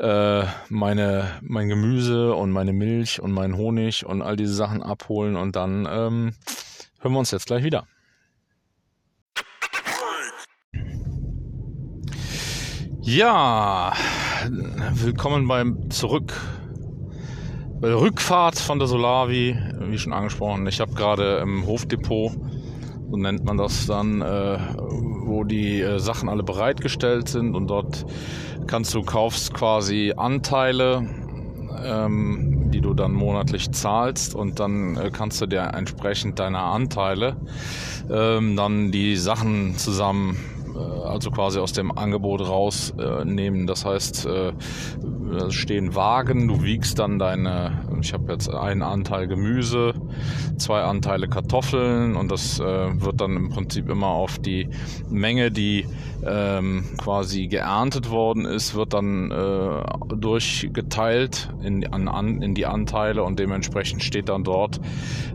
äh, 0.00 0.42
meine, 0.68 1.38
mein 1.42 1.68
Gemüse 1.68 2.34
und 2.34 2.50
meine 2.50 2.72
Milch 2.72 3.20
und 3.20 3.30
mein 3.30 3.56
Honig 3.56 4.04
und 4.04 4.20
all 4.20 4.34
diese 4.34 4.54
Sachen 4.54 4.82
abholen 4.82 5.36
und 5.36 5.54
dann 5.54 5.86
ähm, 5.88 6.34
hören 6.98 7.12
wir 7.12 7.18
uns 7.20 7.30
jetzt 7.30 7.46
gleich 7.46 7.62
wieder. 7.62 7.86
Ja, 13.02 13.92
willkommen 14.94 15.46
beim 15.46 15.88
Zurück 15.90 16.32
bei 17.84 17.90
der 17.90 18.00
Rückfahrt 18.00 18.58
von 18.58 18.78
der 18.78 18.88
Solavi, 18.88 19.58
wie 19.78 19.98
schon 19.98 20.14
angesprochen. 20.14 20.66
Ich 20.66 20.80
habe 20.80 20.94
gerade 20.94 21.36
im 21.42 21.66
Hofdepot, 21.66 22.32
so 23.10 23.16
nennt 23.18 23.44
man 23.44 23.58
das 23.58 23.84
dann, 23.84 24.22
äh, 24.22 24.58
wo 24.78 25.44
die 25.44 25.82
äh, 25.82 25.98
Sachen 25.98 26.30
alle 26.30 26.42
bereitgestellt 26.42 27.28
sind 27.28 27.54
und 27.54 27.66
dort 27.66 28.06
kannst 28.66 28.94
du 28.94 29.02
kaufst 29.02 29.52
quasi 29.52 30.14
Anteile, 30.16 31.06
ähm, 31.84 32.70
die 32.70 32.80
du 32.80 32.94
dann 32.94 33.12
monatlich 33.12 33.70
zahlst 33.72 34.34
und 34.34 34.60
dann 34.60 34.96
äh, 34.96 35.10
kannst 35.12 35.42
du 35.42 35.46
dir 35.46 35.60
entsprechend 35.74 36.38
deiner 36.38 36.62
Anteile 36.62 37.36
ähm, 38.10 38.56
dann 38.56 38.92
die 38.92 39.14
Sachen 39.16 39.76
zusammen 39.76 40.38
also 40.76 41.30
quasi 41.30 41.58
aus 41.58 41.72
dem 41.72 41.96
Angebot 41.96 42.40
rausnehmen. 42.46 43.66
das 43.66 43.84
heißt, 43.84 44.26
äh, 44.26 44.52
stehen 45.50 45.94
Wagen, 45.94 46.48
du 46.48 46.62
wiegst 46.62 46.98
dann 46.98 47.18
deine, 47.18 47.86
ich 48.00 48.12
habe 48.12 48.32
jetzt 48.32 48.52
einen 48.52 48.82
Anteil 48.82 49.26
Gemüse, 49.26 49.94
zwei 50.58 50.82
Anteile 50.82 51.28
Kartoffeln 51.28 52.16
und 52.16 52.30
das 52.30 52.60
äh, 52.60 52.64
wird 53.00 53.20
dann 53.20 53.36
im 53.36 53.48
Prinzip 53.50 53.88
immer 53.88 54.08
auf 54.08 54.38
die 54.38 54.68
Menge, 55.08 55.50
die 55.50 55.86
ähm, 56.26 56.84
quasi 56.98 57.46
geerntet 57.46 58.10
worden 58.10 58.44
ist, 58.44 58.74
wird 58.74 58.94
dann 58.94 59.30
äh, 59.30 60.16
durchgeteilt 60.16 61.50
in, 61.62 61.82
in 61.82 62.54
die 62.54 62.66
Anteile 62.66 63.24
und 63.24 63.38
dementsprechend 63.38 64.02
steht 64.02 64.28
dann 64.28 64.44
dort 64.44 64.80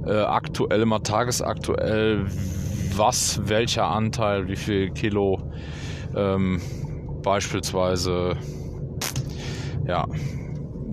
äh, 0.05 0.21
aktuell 0.21 0.81
immer 0.81 1.03
tagesaktuell, 1.03 2.27
was, 2.99 3.41
welcher 3.45 3.85
Anteil, 3.85 4.47
wie 4.47 4.55
viel 4.55 4.91
Kilo 4.91 5.39
ähm, 6.15 6.61
beispielsweise 7.23 8.37
ja, 9.87 10.05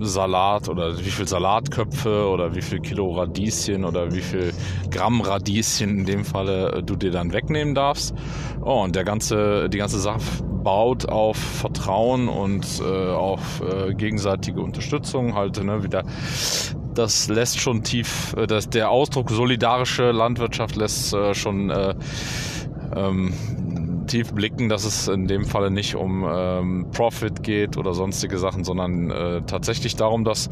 Salat 0.01 0.69
oder 0.69 0.99
wie 0.99 1.11
viel 1.11 1.27
Salatköpfe 1.27 2.29
oder 2.29 2.55
wie 2.55 2.62
viel 2.62 2.81
Kilo 2.81 3.12
Radieschen 3.12 3.85
oder 3.85 4.12
wie 4.12 4.21
viel 4.21 4.53
Gramm 4.90 5.21
Radieschen 5.21 6.01
in 6.01 6.05
dem 6.07 6.25
Falle 6.25 6.73
äh, 6.73 6.83
du 6.83 6.97
dir 6.97 7.11
dann 7.11 7.33
wegnehmen 7.33 7.75
darfst. 7.75 8.14
Oh, 8.62 8.83
und 8.83 8.95
der 8.95 9.05
ganze, 9.05 9.69
die 9.69 9.79
ganze 9.79 9.99
Sache 9.99 10.21
baut 10.62 11.09
auf 11.09 11.37
Vertrauen 11.37 12.29
und 12.29 12.66
äh, 12.81 13.11
auf 13.12 13.62
äh, 13.62 13.95
gegenseitige 13.95 14.61
Unterstützung 14.61 15.35
halt, 15.35 15.62
ne, 15.62 15.83
wieder 15.83 16.03
das 16.99 17.29
lässt 17.29 17.61
schon 17.61 17.83
tief, 17.83 18.35
äh, 18.37 18.47
das, 18.47 18.69
der 18.69 18.91
Ausdruck 18.91 19.31
solidarische 19.31 20.11
Landwirtschaft 20.11 20.77
lässt 20.77 21.13
äh, 21.15 21.35
schon 21.35 21.71
äh, 21.71 21.95
ähm, 22.95 23.33
tief 24.07 24.33
blicken, 24.33 24.69
dass 24.69 24.85
es 24.85 25.09
in 25.09 25.27
dem 25.27 25.45
Falle 25.45 25.71
nicht 25.71 25.97
um 25.97 26.27
ähm, 26.29 26.87
Profit 26.93 27.43
geht 27.43 27.77
oder 27.77 27.95
sonstige 27.95 28.39
Sachen, 28.39 28.65
sondern 28.65 29.11
äh, 29.11 29.43
tatsächlich 29.43 29.97
darum, 29.97 30.25
dass 30.25 30.49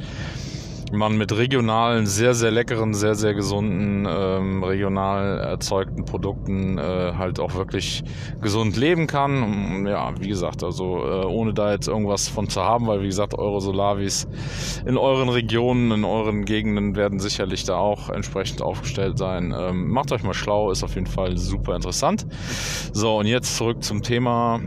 man 0.92 1.16
mit 1.16 1.36
regionalen, 1.36 2.06
sehr, 2.06 2.34
sehr 2.34 2.50
leckeren, 2.50 2.94
sehr, 2.94 3.14
sehr 3.14 3.34
gesunden, 3.34 4.06
ähm, 4.08 4.62
regional 4.62 5.38
erzeugten 5.40 6.04
Produkten 6.04 6.78
äh, 6.78 7.12
halt 7.16 7.40
auch 7.40 7.54
wirklich 7.54 8.04
gesund 8.40 8.76
leben 8.76 9.06
kann. 9.06 9.86
Ja, 9.86 10.12
wie 10.20 10.28
gesagt, 10.28 10.62
also 10.62 11.04
äh, 11.04 11.24
ohne 11.26 11.54
da 11.54 11.72
jetzt 11.72 11.88
irgendwas 11.88 12.28
von 12.28 12.48
zu 12.48 12.62
haben, 12.62 12.86
weil 12.86 13.02
wie 13.02 13.06
gesagt, 13.06 13.34
eure 13.34 13.60
Solavis 13.60 14.28
in 14.86 14.96
euren 14.96 15.28
Regionen, 15.28 15.90
in 15.90 16.04
euren 16.04 16.44
Gegenden 16.44 16.96
werden 16.96 17.18
sicherlich 17.18 17.64
da 17.64 17.76
auch 17.76 18.10
entsprechend 18.10 18.62
aufgestellt 18.62 19.18
sein. 19.18 19.54
Ähm, 19.56 19.88
macht 19.90 20.12
euch 20.12 20.22
mal 20.22 20.34
schlau, 20.34 20.70
ist 20.70 20.84
auf 20.84 20.94
jeden 20.94 21.06
Fall 21.06 21.36
super 21.36 21.74
interessant. 21.74 22.26
So, 22.92 23.18
und 23.18 23.26
jetzt 23.26 23.56
zurück 23.56 23.82
zum 23.82 24.02
Thema 24.02 24.60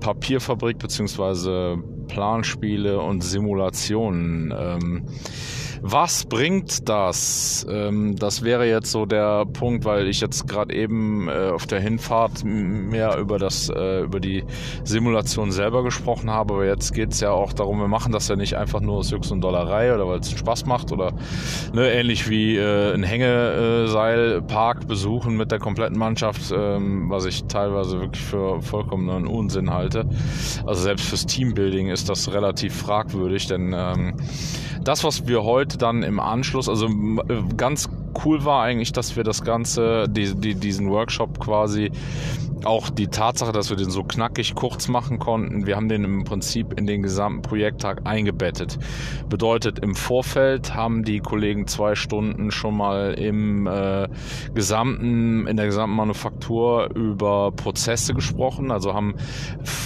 Papierfabrik 0.00 0.78
beziehungsweise 0.78 1.82
Planspiele 2.08 3.00
und 3.00 3.22
Simulationen. 3.22 4.52
Ähm, 4.56 5.04
was 5.82 6.24
bringt 6.24 6.88
das? 6.88 7.66
Ähm, 7.68 8.16
das 8.16 8.42
wäre 8.42 8.66
jetzt 8.68 8.90
so 8.90 9.06
der 9.06 9.46
Punkt, 9.46 9.84
weil 9.84 10.08
ich 10.08 10.20
jetzt 10.20 10.48
gerade 10.48 10.74
eben 10.74 11.28
äh, 11.28 11.50
auf 11.50 11.66
der 11.66 11.80
Hinfahrt 11.80 12.44
mehr 12.44 13.18
über 13.18 13.38
das 13.38 13.68
äh, 13.68 14.02
über 14.02 14.20
die 14.20 14.44
Simulation 14.84 15.52
selber 15.52 15.82
gesprochen 15.82 16.30
habe, 16.30 16.54
aber 16.54 16.66
jetzt 16.66 16.94
geht 16.94 17.12
es 17.12 17.20
ja 17.20 17.30
auch 17.30 17.52
darum, 17.52 17.80
wir 17.80 17.88
machen 17.88 18.12
das 18.12 18.28
ja 18.28 18.36
nicht 18.36 18.56
einfach 18.56 18.80
nur 18.80 18.96
aus 18.96 19.10
Jux 19.10 19.30
und 19.30 19.40
Dollerei 19.40 19.94
oder 19.94 20.06
weil 20.08 20.20
es 20.20 20.30
Spaß 20.30 20.66
macht 20.66 20.92
oder 20.92 21.12
ne, 21.72 21.90
ähnlich 21.90 22.28
wie 22.28 22.56
äh, 22.56 22.94
ein 22.94 23.02
Hängeseilpark 23.02 24.86
besuchen 24.86 25.36
mit 25.36 25.52
der 25.52 25.58
kompletten 25.58 25.98
Mannschaft, 25.98 26.52
ähm, 26.54 27.10
was 27.10 27.24
ich 27.24 27.44
teilweise 27.44 28.00
wirklich 28.00 28.24
für 28.24 28.60
vollkommenen 28.62 29.26
Unsinn 29.26 29.70
halte. 29.70 30.06
Also 30.66 30.82
selbst 30.82 31.06
fürs 31.06 31.26
Teambuilding 31.26 31.88
ist 31.88 32.08
das 32.08 32.32
relativ 32.32 32.74
fragwürdig, 32.74 33.46
denn 33.46 33.74
ähm, 33.76 34.14
das, 34.84 35.04
was 35.04 35.26
wir 35.26 35.44
heute 35.44 35.67
dann 35.76 36.02
im 36.02 36.20
Anschluss, 36.20 36.68
also 36.68 36.86
äh, 36.86 37.42
ganz 37.56 37.88
cool 38.24 38.44
war 38.44 38.62
eigentlich, 38.62 38.92
dass 38.92 39.16
wir 39.16 39.24
das 39.24 39.42
Ganze, 39.42 40.06
die, 40.08 40.34
die, 40.34 40.54
diesen 40.54 40.90
Workshop 40.90 41.38
quasi 41.38 41.90
auch 42.64 42.90
die 42.90 43.08
Tatsache, 43.08 43.52
dass 43.52 43.70
wir 43.70 43.76
den 43.76 43.90
so 43.90 44.02
knackig 44.02 44.54
kurz 44.54 44.88
machen 44.88 45.18
konnten, 45.18 45.66
wir 45.66 45.76
haben 45.76 45.88
den 45.88 46.04
im 46.04 46.24
Prinzip 46.24 46.78
in 46.78 46.86
den 46.86 47.02
gesamten 47.02 47.42
Projekttag 47.42 48.02
eingebettet. 48.04 48.78
Bedeutet, 49.28 49.78
im 49.78 49.94
Vorfeld 49.94 50.74
haben 50.74 51.04
die 51.04 51.20
Kollegen 51.20 51.66
zwei 51.66 51.94
Stunden 51.94 52.50
schon 52.50 52.76
mal 52.76 53.14
im 53.14 53.66
äh, 53.66 54.08
gesamten, 54.54 55.46
in 55.46 55.56
der 55.56 55.66
gesamten 55.66 55.96
Manufaktur 55.96 56.90
über 56.94 57.52
Prozesse 57.52 58.14
gesprochen, 58.14 58.70
also 58.70 58.94
haben 58.94 59.14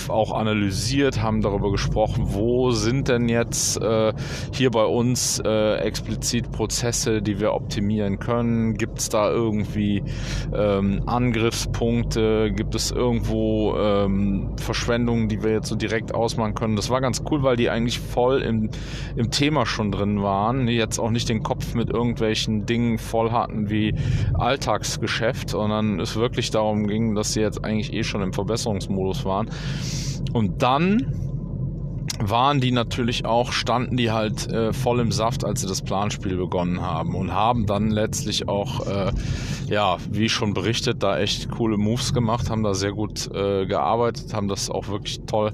auch 0.09 0.33
analysiert, 0.33 1.23
haben 1.23 1.41
darüber 1.41 1.71
gesprochen, 1.71 2.29
wo 2.29 2.71
sind 2.71 3.09
denn 3.09 3.29
jetzt 3.29 3.81
äh, 3.81 4.13
hier 4.53 4.71
bei 4.71 4.85
uns 4.85 5.41
äh, 5.45 5.72
explizit 5.81 6.51
Prozesse, 6.53 7.23
die 7.23 7.41
wir 7.41 7.53
optimieren 7.53 8.19
können? 8.19 8.75
Gibt 8.75 8.99
es 8.99 9.09
da 9.09 9.31
irgendwie 9.31 10.03
ähm, 10.55 11.03
Angriffspunkte? 11.07 12.53
Gibt 12.53 12.75
es 12.75 12.91
irgendwo 12.91 13.77
ähm, 13.77 14.57
Verschwendungen, 14.59 15.29
die 15.29 15.43
wir 15.43 15.53
jetzt 15.53 15.69
so 15.69 15.77
direkt 15.77 16.15
ausmachen 16.15 16.55
können? 16.55 16.77
Das 16.77 16.91
war 16.91 17.01
ganz 17.01 17.23
cool, 17.31 17.43
weil 17.43 17.57
die 17.57 17.71
eigentlich 17.71 18.01
voll 18.01 18.43
im, 18.43 18.71
im 19.17 19.31
Thema 19.31 19.67
schon 19.67 19.91
drin 19.91 20.23
waren. 20.23 20.69
Jetzt 20.69 20.99
auch 20.99 21.11
nicht 21.11 21.29
den 21.29 21.43
Kopf 21.43 21.75
mit 21.75 21.91
irgendwelchen 21.91 22.67
Dingen 22.67 22.99
voll 22.99 23.31
hatten 23.31 23.71
wie 23.71 23.95
Alltagsgeschäft, 24.35 25.51
sondern 25.51 26.01
es 26.01 26.17
wirklich 26.17 26.51
darum 26.51 26.87
ging, 26.87 27.15
dass 27.15 27.33
sie 27.33 27.41
jetzt 27.41 27.65
eigentlich 27.65 27.93
eh 27.93 28.03
schon 28.03 28.23
im 28.23 28.33
Verbesserungsmodus 28.33 29.25
waren. 29.25 29.51
Und 30.33 30.63
dann 30.63 31.32
waren 32.21 32.61
die 32.61 32.73
natürlich 32.73 33.25
auch, 33.25 33.53
standen 33.53 33.97
die 33.97 34.11
halt 34.11 34.47
äh, 34.49 34.73
voll 34.73 35.01
im 35.01 35.13
Saft, 35.13 35.45
als 35.45 35.63
sie 35.63 35.67
das 35.67 35.83
Planspiel 35.83 36.37
begonnen 36.37 36.83
haben 36.83 37.15
und 37.15 37.33
haben 37.33 37.67
dann 37.67 37.91
letztlich 37.91 38.49
auch, 38.49 38.87
äh, 38.87 39.13
ja, 39.67 39.97
wie 40.11 40.29
schon 40.29 40.55
berichtet, 40.55 41.03
da 41.03 41.19
echt 41.19 41.51
coole 41.51 41.79
Moves 41.79 42.13
gemacht, 42.13 42.51
haben 42.51 42.63
da 42.63 42.75
sehr 42.75 42.93
gut 42.93 43.31
äh, 43.35 43.67
gearbeitet, 43.67 44.35
haben 44.35 44.49
das 44.49 44.71
auch 44.71 44.89
wirklich 44.89 45.21
toll 45.27 45.53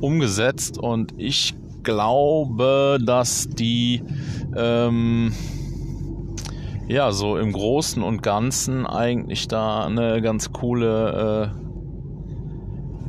umgesetzt 0.00 0.78
und 0.78 1.14
ich 1.18 1.54
glaube, 1.82 2.98
dass 3.04 3.48
die 3.48 4.02
ähm, 4.56 5.32
ja 6.88 7.12
so 7.12 7.36
im 7.36 7.52
Großen 7.52 8.02
und 8.02 8.22
Ganzen 8.22 8.86
eigentlich 8.86 9.48
da 9.48 9.84
eine 9.84 10.20
ganz 10.22 10.52
coole 10.52 11.52
äh, 11.54 11.60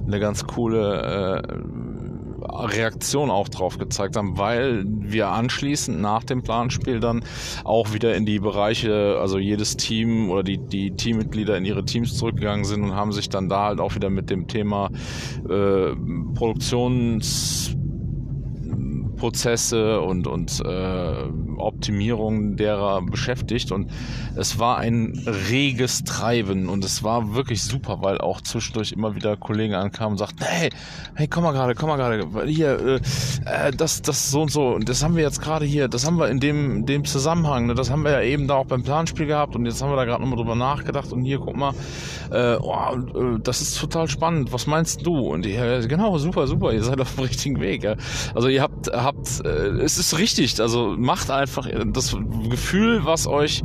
eine 0.08 0.20
ganz 0.20 0.46
coole 0.46 1.42
äh, 1.42 1.58
Reaktion 2.52 3.30
auch 3.30 3.50
drauf 3.50 3.78
gezeigt 3.78 4.16
haben, 4.16 4.38
weil 4.38 4.84
wir 4.86 5.30
anschließend 5.30 6.00
nach 6.00 6.24
dem 6.24 6.42
Planspiel 6.44 7.00
dann 7.00 7.24
auch 7.64 7.94
wieder 7.94 8.16
in 8.16 8.26
die 8.26 8.40
Bereiche, 8.40 9.18
also 9.20 9.38
jedes 9.38 9.78
Team 9.78 10.30
oder 10.30 10.44
die, 10.44 10.58
die 10.58 10.92
Teammitglieder 10.92 11.58
in 11.58 11.66
ihre 11.66 11.86
Teams 11.86 12.18
zurückgegangen 12.18 12.66
sind 12.66 12.84
und 12.84 12.96
haben 12.96 13.12
sich 13.12 13.30
dann 13.30 13.50
da 13.50 13.66
halt 13.66 13.80
auch 13.80 13.96
wieder 13.96 14.10
mit 14.10 14.30
dem 14.30 14.48
Thema 14.48 14.90
äh, 15.50 15.96
Produktions 16.36 17.76
Prozesse 19.22 20.02
und, 20.02 20.26
und 20.26 20.64
äh, 20.66 21.14
Optimierung 21.58 22.56
derer 22.56 23.04
beschäftigt. 23.04 23.72
Und 23.72 23.92
es 24.36 24.58
war 24.58 24.80
ein 24.80 25.24
reges 25.50 26.04
Treiben 26.04 26.68
und 26.68 26.84
es 26.84 27.04
war 27.04 27.36
wirklich 27.36 27.62
super, 27.62 28.00
weil 28.02 28.18
auch 28.18 28.42
zwischendurch 28.42 28.94
immer 28.94 29.16
wieder 29.16 29.38
Kollegen 29.38 29.76
ankamen 29.76 30.14
und 30.14 30.18
sagten, 30.18 30.44
hey, 30.44 30.72
hey, 31.14 31.28
komm 31.28 31.44
mal 31.44 31.52
gerade, 31.52 31.76
komm 31.76 31.90
mal 31.90 31.98
gerade, 31.98 32.48
hier, 32.48 32.80
äh, 32.80 32.96
äh, 33.46 33.72
das, 33.72 34.02
das 34.02 34.32
so 34.32 34.42
und 34.42 34.52
so, 34.52 34.70
und 34.70 34.90
das 34.90 35.04
haben 35.04 35.16
wir 35.16 35.24
jetzt 35.24 35.40
gerade 35.40 35.66
hier, 35.66 35.88
das 35.88 36.04
haben 36.08 36.18
wir 36.18 36.28
in 36.30 36.40
dem, 36.40 36.88
dem 36.88 37.06
Zusammenhang, 37.06 37.68
ne, 37.68 37.76
das 37.76 37.92
haben 37.92 38.04
wir 38.04 38.12
ja 38.12 38.22
eben 38.22 38.48
da 38.48 38.56
auch 38.56 38.66
beim 38.66 38.82
Planspiel 38.82 39.28
gehabt 39.28 39.56
und 39.56 39.68
jetzt 39.68 39.84
haben 39.84 39.92
wir 39.92 39.98
da 39.98 40.06
gerade 40.06 40.24
nochmal 40.24 40.40
drüber 40.40 40.56
nachgedacht 40.56 41.14
und 41.14 41.24
hier, 41.24 41.38
guck 41.38 41.56
mal, 41.56 41.74
äh, 42.32 42.56
oh, 42.56 42.74
äh, 42.76 43.40
das 43.44 43.62
ist 43.62 43.80
total 43.80 44.08
spannend, 44.08 44.52
was 44.52 44.66
meinst 44.66 45.06
du? 45.06 45.20
Und 45.20 45.46
äh, 45.46 45.86
genau, 45.88 46.18
super, 46.18 46.48
super, 46.48 46.74
ihr 46.74 46.84
seid 46.84 47.00
auf 47.00 47.14
dem 47.14 47.24
richtigen 47.26 47.60
Weg. 47.62 47.84
Ja. 47.84 47.96
Also 48.34 48.48
ihr 48.48 48.64
habt, 48.64 48.88
habt, 48.92 49.11
äh, 49.44 49.48
es 49.48 49.98
ist 49.98 50.18
richtig, 50.18 50.60
also 50.60 50.96
macht 50.98 51.30
einfach 51.32 51.68
das 51.88 52.16
Gefühl, 52.50 53.06
was 53.06 53.28
euch, 53.28 53.64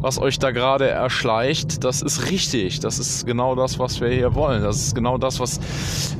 was 0.00 0.18
euch 0.18 0.38
da 0.38 0.50
gerade 0.50 0.88
erschleicht, 0.88 1.84
das 1.84 2.02
ist 2.02 2.30
richtig, 2.30 2.80
das 2.80 2.98
ist 2.98 3.26
genau 3.26 3.54
das, 3.54 3.78
was 3.78 4.00
wir 4.00 4.08
hier 4.08 4.34
wollen, 4.34 4.62
das 4.62 4.76
ist 4.78 4.94
genau 4.94 5.18
das, 5.18 5.40
was 5.40 5.60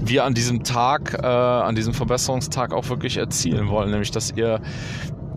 wir 0.03 0.25
an 0.25 0.35
diesem 0.35 0.65
Tag, 0.65 1.15
äh, 1.23 1.27
an 1.27 1.75
diesem 1.75 1.95
Verbesserungstag 1.95 2.73
auch 2.73 2.89
wirklich 2.89 3.17
erzielen 3.17 3.69
wollen, 3.69 3.91
nämlich 3.91 4.11
dass 4.11 4.33
ihr 4.33 4.61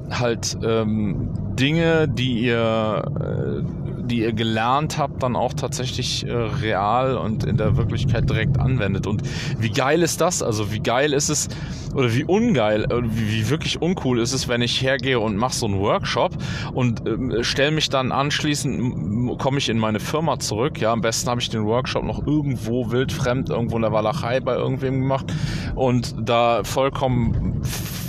halt 0.09 0.57
ähm, 0.63 1.29
Dinge, 1.55 2.07
die 2.07 2.39
ihr, 2.39 3.03
äh, 3.19 3.80
die 4.01 4.19
ihr 4.21 4.33
gelernt 4.33 4.97
habt, 4.97 5.23
dann 5.23 5.35
auch 5.35 5.53
tatsächlich 5.53 6.25
äh, 6.25 6.31
real 6.31 7.17
und 7.17 7.43
in 7.43 7.57
der 7.57 7.77
Wirklichkeit 7.77 8.29
direkt 8.29 8.59
anwendet. 8.59 9.07
Und 9.07 9.23
wie 9.59 9.69
geil 9.69 10.01
ist 10.01 10.21
das? 10.21 10.43
Also 10.43 10.71
wie 10.71 10.79
geil 10.79 11.13
ist 11.13 11.29
es 11.29 11.49
oder 11.93 12.13
wie 12.13 12.23
ungeil, 12.23 12.85
äh, 12.85 13.01
wie, 13.03 13.31
wie 13.31 13.49
wirklich 13.49 13.81
uncool 13.81 14.19
ist 14.19 14.33
es, 14.33 14.47
wenn 14.47 14.61
ich 14.61 14.81
hergehe 14.81 15.19
und 15.19 15.35
mache 15.35 15.55
so 15.55 15.65
einen 15.65 15.79
Workshop 15.79 16.31
und 16.73 17.07
äh, 17.07 17.43
stelle 17.43 17.71
mich 17.71 17.89
dann 17.89 18.11
anschließend, 18.11 19.37
komme 19.39 19.57
ich 19.57 19.69
in 19.69 19.77
meine 19.77 19.99
Firma 19.99 20.39
zurück. 20.39 20.79
Ja, 20.79 20.91
am 20.91 21.01
besten 21.01 21.29
habe 21.29 21.41
ich 21.41 21.49
den 21.49 21.65
Workshop 21.65 22.03
noch 22.03 22.25
irgendwo 22.25 22.91
wildfremd, 22.91 23.49
irgendwo 23.49 23.75
in 23.75 23.81
der 23.81 23.91
Walachei 23.91 24.39
bei 24.39 24.55
irgendwem 24.55 25.01
gemacht 25.01 25.33
und 25.75 26.15
da 26.17 26.63
vollkommen 26.63 27.61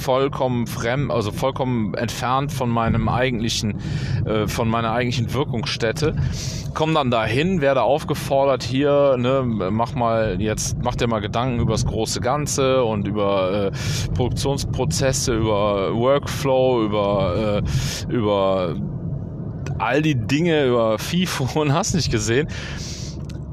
vollkommen 0.03 0.67
fremd, 0.67 1.11
also 1.11 1.31
vollkommen 1.31 1.95
entfernt 1.95 2.53
von 2.53 2.69
meinem 2.69 3.09
eigentlichen, 3.09 3.81
äh, 4.27 4.47
von 4.47 4.69
meiner 4.69 4.93
eigentlichen 4.93 5.33
Wirkungsstätte. 5.33 6.17
Komm 6.75 6.95
dann 6.95 7.11
dahin, 7.11 7.61
werde 7.61 7.83
aufgefordert 7.83 8.63
hier, 8.63 9.17
ne, 9.19 9.43
mach 9.45 9.95
mal 9.95 10.41
jetzt, 10.41 10.77
mach 10.83 10.97
dir 10.97 11.07
mal 11.07 11.21
Gedanken 11.21 11.61
über 11.61 11.73
das 11.73 11.87
große 11.87 12.21
Ganze 12.21 12.85
und 12.85 13.07
über 13.07 13.71
äh, 13.73 14.11
Produktionsprozesse, 14.15 15.35
über 15.35 15.95
Workflow, 15.95 16.83
über, 16.83 17.63
äh, 18.09 18.13
über 18.13 18.75
all 19.79 20.03
die 20.03 20.15
Dinge, 20.15 20.67
über 20.67 20.99
FIFO 20.99 21.49
und 21.61 21.73
hast 21.73 21.95
nicht 21.95 22.11
gesehen 22.11 22.49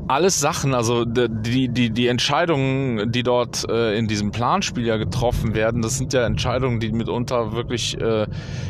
alles 0.10 0.40
Sachen, 0.40 0.74
also 0.74 1.06
die, 1.06 1.70
die, 1.70 1.92
die 1.92 2.08
Entscheidungen, 2.08 3.12
die 3.12 3.22
dort 3.22 3.70
äh, 3.70 3.96
in 3.96 4.08
diesem 4.08 4.32
Planspiel 4.32 4.88
ja 4.88 4.98
getroffen 4.98 5.54
werden, 5.54 5.84
das 5.84 6.00
sind 6.00 6.14
ja 6.14 6.26
Entscheidungen, 6.26 6.80
die 6.80 6.92
mitunter 6.92 7.52
wirklich 7.52 7.96
äh, 8.02 8.26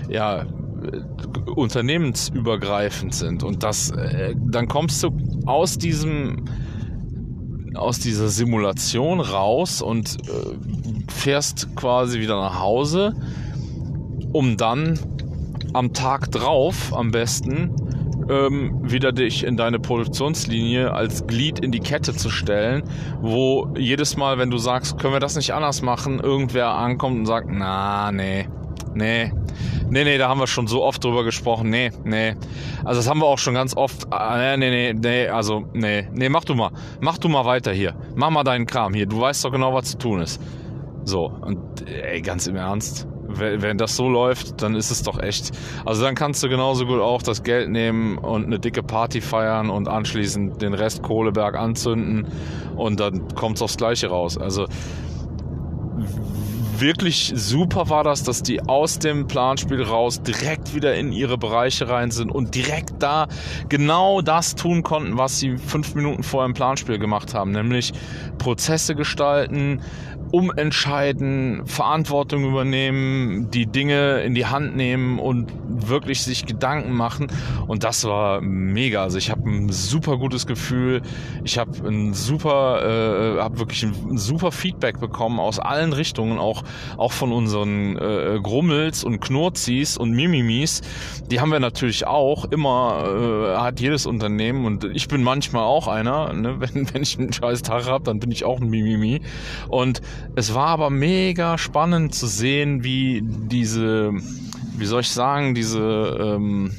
ja, 0.09 0.45
unternehmensübergreifend 1.55 3.15
sind. 3.15 3.43
Und 3.43 3.63
das, 3.63 3.89
äh, 3.91 4.35
dann 4.37 4.67
kommst 4.67 5.01
du 5.01 5.11
aus 5.45 5.77
diesem 5.77 6.45
aus 7.75 7.99
dieser 7.99 8.27
Simulation 8.27 9.21
raus 9.21 9.81
und 9.81 10.17
äh, 10.27 11.09
fährst 11.09 11.73
quasi 11.77 12.19
wieder 12.19 12.35
nach 12.35 12.59
Hause, 12.59 13.13
um 14.33 14.57
dann 14.57 14.99
am 15.71 15.93
Tag 15.93 16.31
drauf 16.31 16.93
am 16.93 17.11
besten 17.11 17.88
ähm, 18.29 18.79
wieder 18.83 19.11
dich 19.11 19.43
in 19.43 19.57
deine 19.57 19.79
Produktionslinie 19.79 20.93
als 20.93 21.25
Glied 21.27 21.59
in 21.59 21.71
die 21.71 21.79
Kette 21.79 22.13
zu 22.13 22.29
stellen, 22.29 22.83
wo 23.21 23.67
jedes 23.77 24.17
Mal, 24.17 24.37
wenn 24.37 24.49
du 24.49 24.57
sagst, 24.57 24.99
können 24.99 25.13
wir 25.13 25.19
das 25.19 25.35
nicht 25.35 25.53
anders 25.53 25.81
machen, 25.81 26.19
irgendwer 26.19 26.69
ankommt 26.69 27.19
und 27.19 27.25
sagt, 27.25 27.47
na, 27.49 28.11
nee, 28.11 28.47
nee, 28.93 29.31
nee, 29.89 30.03
nee, 30.03 30.17
da 30.17 30.29
haben 30.29 30.39
wir 30.39 30.47
schon 30.47 30.67
so 30.67 30.83
oft 30.83 31.03
drüber 31.03 31.23
gesprochen, 31.23 31.69
nee, 31.69 31.91
nee. 32.03 32.35
Also 32.83 32.99
das 32.99 33.09
haben 33.09 33.19
wir 33.19 33.25
auch 33.25 33.39
schon 33.39 33.55
ganz 33.55 33.75
oft, 33.75 34.07
äh, 34.11 34.57
nee, 34.57 34.69
nee, 34.69 34.93
nee, 34.93 35.27
also, 35.27 35.65
nee, 35.73 36.07
nee, 36.13 36.29
mach 36.29 36.43
du 36.43 36.55
mal, 36.55 36.71
mach 37.01 37.17
du 37.17 37.29
mal 37.29 37.45
weiter 37.45 37.71
hier, 37.71 37.95
mach 38.15 38.29
mal 38.29 38.43
deinen 38.43 38.65
Kram 38.65 38.93
hier, 38.93 39.05
du 39.05 39.19
weißt 39.19 39.43
doch 39.45 39.51
genau, 39.51 39.73
was 39.73 39.91
zu 39.91 39.97
tun 39.97 40.21
ist. 40.21 40.41
So, 41.05 41.25
und 41.25 41.87
ey, 41.87 42.21
ganz 42.21 42.45
im 42.45 42.55
Ernst, 42.55 43.07
wenn 43.29 43.77
das 43.77 43.95
so 43.95 44.09
läuft, 44.09 44.61
dann 44.61 44.75
ist 44.75 44.91
es 44.91 45.03
doch 45.03 45.19
echt. 45.19 45.51
Also 45.85 46.03
dann 46.03 46.15
kannst 46.15 46.41
du 46.43 46.49
genauso 46.49 46.85
gut 46.85 46.99
auch 46.99 47.21
das 47.21 47.43
Geld 47.43 47.69
nehmen 47.69 48.17
und 48.17 48.45
eine 48.45 48.59
dicke 48.59 48.83
Party 48.83 49.21
feiern 49.21 49.69
und 49.69 49.87
anschließend 49.87 50.61
den 50.61 50.73
Rest 50.73 51.03
Kohleberg 51.03 51.55
anzünden 51.55 52.27
und 52.75 52.99
dann 52.99 53.27
kommt 53.35 53.57
es 53.57 53.61
aufs 53.61 53.77
Gleiche 53.77 54.07
raus. 54.07 54.37
Also 54.37 54.65
wirklich 56.79 57.31
super 57.35 57.89
war 57.89 58.03
das, 58.03 58.23
dass 58.23 58.43
die 58.43 58.61
aus 58.61 58.99
dem 58.99 59.27
Planspiel 59.27 59.81
raus 59.81 60.21
direkt 60.21 60.73
wieder 60.73 60.95
in 60.95 61.11
ihre 61.11 61.37
Bereiche 61.37 61.89
rein 61.89 62.11
sind 62.11 62.31
und 62.31 62.55
direkt 62.55 62.93
da 62.99 63.27
genau 63.67 64.21
das 64.21 64.55
tun 64.55 64.83
konnten, 64.83 65.17
was 65.17 65.39
sie 65.39 65.57
fünf 65.57 65.95
Minuten 65.95 66.23
vor 66.23 66.45
im 66.45 66.53
Planspiel 66.53 66.99
gemacht 66.99 67.33
haben, 67.33 67.51
nämlich 67.51 67.93
Prozesse 68.37 68.95
gestalten, 68.95 69.81
umentscheiden, 70.31 71.65
Verantwortung 71.65 72.43
übernehmen, 72.45 73.49
die 73.51 73.65
Dinge 73.65 74.21
in 74.21 74.35
die 74.35 74.45
Hand 74.45 74.75
nehmen 74.75 75.19
und 75.19 75.51
wirklich 75.67 76.21
sich 76.21 76.45
Gedanken 76.45 76.93
machen. 76.93 77.27
Und 77.67 77.83
das 77.83 78.05
war 78.05 78.41
mega. 78.41 79.03
Also 79.03 79.17
ich 79.17 79.31
habe 79.31 79.49
ein 79.49 79.69
super 79.69 80.17
gutes 80.17 80.45
Gefühl. 80.45 81.01
Ich 81.43 81.57
habe 81.57 81.71
ein 81.87 82.13
super, 82.13 83.37
äh, 83.37 83.41
habe 83.41 83.59
wirklich 83.59 83.83
ein, 83.83 84.17
super 84.17 84.51
Feedback 84.51 84.99
bekommen 84.99 85.39
aus 85.39 85.59
allen 85.59 85.93
Richtungen, 85.93 86.37
auch 86.37 86.63
auch 86.97 87.11
von 87.11 87.31
unseren 87.31 87.97
äh, 87.97 88.39
Grummels 88.41 89.03
und 89.03 89.19
Knurzis 89.19 89.97
und 89.97 90.11
Mimimis. 90.11 90.81
Die 91.31 91.39
haben 91.39 91.51
wir 91.51 91.59
natürlich 91.59 92.05
auch 92.05 92.45
immer. 92.45 93.55
Äh, 93.55 93.57
hat 93.59 93.79
jedes 93.79 94.05
Unternehmen 94.05 94.65
und 94.65 94.83
ich 94.83 95.07
bin 95.07 95.23
manchmal 95.23 95.63
auch 95.63 95.87
einer. 95.87 96.33
Ne? 96.33 96.59
Wenn 96.59 96.93
wenn 96.93 97.03
ich 97.03 97.17
einen 97.17 97.31
scheiß 97.33 97.61
Tag 97.61 97.87
habe, 97.87 98.03
dann 98.03 98.19
bin 98.19 98.31
ich 98.31 98.45
auch 98.45 98.59
ein 98.59 98.69
Mimimi. 98.69 99.21
Und 99.69 100.01
es 100.35 100.53
war 100.53 100.67
aber 100.67 100.89
mega 100.89 101.57
spannend 101.57 102.13
zu 102.13 102.27
sehen, 102.27 102.83
wie 102.83 103.21
diese, 103.23 104.11
wie 104.77 104.85
soll 104.85 105.01
ich 105.01 105.09
sagen, 105.09 105.55
diese, 105.55 105.79
ähm, 105.79 106.75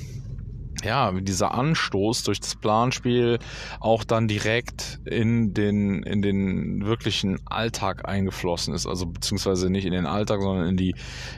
ja, 0.85 1.13
dieser 1.13 1.55
Anstoß 1.55 2.23
durch 2.25 2.41
das 2.41 2.57
Planspiel 2.57 3.39
auch 3.81 4.05
dann 4.05 4.29
direkt 4.29 5.01
in 5.05 5.55
den, 5.55 6.03
in 6.03 6.23
den 6.23 6.85
wirklichen 6.85 7.39
Alltag 7.47 8.09
eingeflossen 8.09 8.75
ist. 8.75 8.87
Also 8.87 9.07
beziehungsweise 9.07 9.71
nicht 9.71 9.85
in 9.85 9.93
den 9.93 10.07
Alltag, 10.07 10.41
sondern 10.41 10.69
in 10.69 10.77
die, 10.77 10.95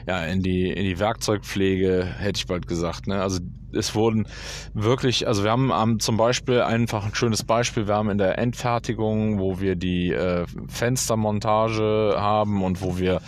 ja, 0.07 0.23
in 0.25 0.41
die, 0.41 0.69
in 0.69 0.83
die 0.83 0.99
Werkzeugpflege, 0.99 2.05
hätte 2.05 2.37
ich 2.37 2.47
bald 2.47 2.67
gesagt. 2.67 3.07
Ne? 3.07 3.21
Also 3.21 3.39
es 3.75 3.95
wurden 3.95 4.27
wirklich, 4.73 5.27
also 5.27 5.43
wir 5.43 5.51
haben, 5.51 5.73
haben 5.73 5.99
zum 5.99 6.17
Beispiel 6.17 6.61
einfach 6.61 7.05
ein 7.05 7.15
schönes 7.15 7.43
Beispiel, 7.43 7.87
wir 7.87 7.95
haben 7.95 8.09
in 8.09 8.17
der 8.17 8.37
Endfertigung, 8.37 9.39
wo 9.39 9.59
wir 9.59 9.75
die 9.75 10.11
äh, 10.11 10.45
Fenstermontage 10.67 12.15
haben 12.17 12.63
und 12.63 12.81
wo 12.81 12.97
wir 12.97 13.21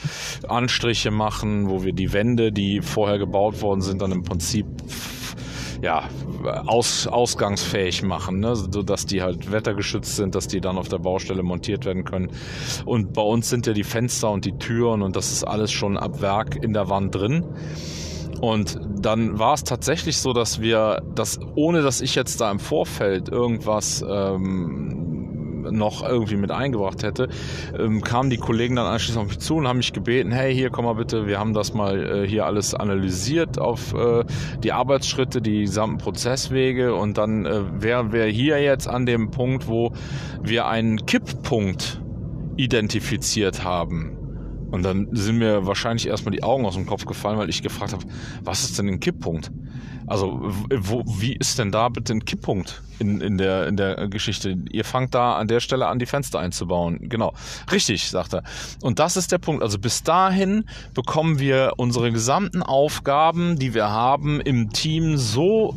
Anstriche 0.47 1.11
machen, 1.11 1.69
wo 1.69 1.83
wir 1.83 1.93
die 1.93 2.13
Wände, 2.13 2.51
die 2.51 2.81
vorher 2.81 3.17
gebaut 3.17 3.61
worden 3.61 3.81
sind, 3.81 4.01
dann 4.01 4.11
im 4.11 4.23
Prinzip 4.23 4.65
ja, 5.85 6.09
aus, 6.65 7.05
ausgangsfähig 7.05 8.01
machen, 8.01 8.39
ne? 8.39 8.55
so 8.55 8.81
dass 8.81 9.05
die 9.05 9.21
halt 9.21 9.51
wettergeschützt 9.51 10.15
sind, 10.15 10.33
dass 10.33 10.47
die 10.47 10.59
dann 10.59 10.79
auf 10.79 10.89
der 10.89 10.97
Baustelle 10.97 11.43
montiert 11.43 11.85
werden 11.85 12.03
können. 12.03 12.31
Und 12.85 13.13
bei 13.13 13.21
uns 13.21 13.51
sind 13.51 13.67
ja 13.67 13.73
die 13.73 13.83
Fenster 13.83 14.31
und 14.31 14.45
die 14.45 14.57
Türen 14.57 15.03
und 15.03 15.15
das 15.15 15.31
ist 15.31 15.43
alles 15.43 15.71
schon 15.71 15.95
ab 15.95 16.21
Werk 16.21 16.55
in 16.55 16.73
der 16.73 16.89
Wand 16.89 17.13
drin. 17.13 17.45
Und 18.41 18.79
dann 18.99 19.37
war 19.37 19.53
es 19.53 19.63
tatsächlich 19.63 20.17
so, 20.17 20.33
dass 20.33 20.59
wir 20.59 21.03
das, 21.13 21.39
ohne 21.53 21.83
dass 21.83 22.01
ich 22.01 22.15
jetzt 22.15 22.41
da 22.41 22.49
im 22.49 22.59
Vorfeld 22.59 23.29
irgendwas 23.29 24.03
ähm, 24.07 25.14
noch 25.71 26.07
irgendwie 26.07 26.37
mit 26.37 26.51
eingebracht 26.51 27.03
hätte, 27.03 27.29
ähm, 27.77 28.01
kamen 28.01 28.29
die 28.29 28.37
Kollegen 28.37 28.75
dann 28.75 28.85
anschließend 28.85 29.23
auf 29.23 29.29
mich 29.29 29.39
zu 29.39 29.55
und 29.55 29.67
haben 29.67 29.77
mich 29.77 29.93
gebeten, 29.93 30.31
hey, 30.31 30.53
hier 30.53 30.69
komm 30.69 30.85
mal 30.85 30.93
bitte, 30.93 31.27
wir 31.27 31.39
haben 31.39 31.53
das 31.53 31.73
mal 31.73 32.23
äh, 32.23 32.27
hier 32.27 32.45
alles 32.45 32.73
analysiert 32.73 33.59
auf 33.59 33.93
äh, 33.93 34.23
die 34.63 34.71
Arbeitsschritte, 34.71 35.41
die 35.41 35.61
gesamten 35.61 35.97
Prozesswege 35.97 36.95
und 36.95 37.17
dann 37.17 37.45
äh, 37.45 37.61
wären 37.81 38.11
wir 38.11 38.25
hier 38.25 38.61
jetzt 38.61 38.87
an 38.87 39.05
dem 39.05 39.31
Punkt, 39.31 39.67
wo 39.67 39.91
wir 40.41 40.67
einen 40.67 41.05
Kipppunkt 41.05 42.01
identifiziert 42.57 43.63
haben. 43.63 44.24
Und 44.75 44.83
dann 44.83 45.07
sind 45.13 45.37
mir 45.37 45.65
wahrscheinlich 45.65 46.05
erstmal 46.05 46.33
die 46.33 46.43
Augen 46.43 46.65
aus 46.65 46.73
dem 46.73 46.85
Kopf 46.85 47.05
gefallen, 47.05 47.37
weil 47.37 47.49
ich 47.49 47.63
gefragt 47.63 47.93
habe, 47.93 48.03
was 48.43 48.65
ist 48.65 48.77
denn 48.77 48.89
ein 48.89 48.99
Kipppunkt? 48.99 49.49
Also 50.05 50.51
wo, 50.69 51.03
wie 51.07 51.33
ist 51.33 51.57
denn 51.57 51.71
da 51.71 51.87
bitte 51.87 52.11
ein 52.11 52.25
Kipppunkt 52.25 52.83
in, 52.99 53.21
in, 53.21 53.37
der, 53.37 53.67
in 53.67 53.77
der 53.77 54.09
Geschichte? 54.09 54.57
Ihr 54.69 54.83
fangt 54.83 55.15
da 55.15 55.37
an 55.37 55.47
der 55.47 55.61
Stelle 55.61 55.87
an, 55.87 55.97
die 55.97 56.05
Fenster 56.05 56.39
einzubauen. 56.39 57.07
Genau. 57.07 57.33
Richtig, 57.71 58.09
sagt 58.09 58.33
er. 58.33 58.43
Und 58.81 58.99
das 58.99 59.15
ist 59.15 59.31
der 59.31 59.37
Punkt. 59.37 59.63
Also 59.63 59.79
bis 59.79 60.03
dahin 60.03 60.65
bekommen 60.93 61.39
wir 61.39 61.75
unsere 61.77 62.11
gesamten 62.11 62.61
Aufgaben, 62.61 63.57
die 63.57 63.73
wir 63.73 63.89
haben, 63.89 64.41
im 64.41 64.71
Team 64.71 65.15
so 65.15 65.73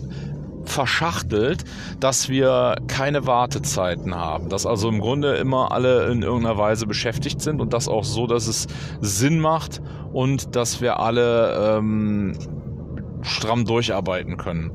verschachtelt, 0.69 1.65
dass 2.01 2.29
wir 2.29 2.77
keine 2.87 3.27
Wartezeiten 3.27 4.15
haben. 4.15 4.49
Dass 4.49 4.67
also 4.67 4.89
im 4.89 5.01
Grunde 5.01 5.37
immer 5.37 5.73
alle 5.73 6.07
in 6.11 6.23
irgendeiner 6.23 6.59
Weise 6.59 6.87
beschäftigt 6.87 7.41
sind 7.41 7.61
und 7.61 7.73
das 7.73 7.89
auch 7.89 8.05
so, 8.05 8.27
dass 8.27 8.47
es 8.47 8.67
Sinn 9.01 9.41
macht 9.41 9.81
und 10.13 10.57
dass 10.57 10.81
wir 10.81 11.01
alle 11.01 11.77
ähm, 11.79 12.35
stramm 13.23 13.65
durcharbeiten 13.65 14.37
können. 14.37 14.73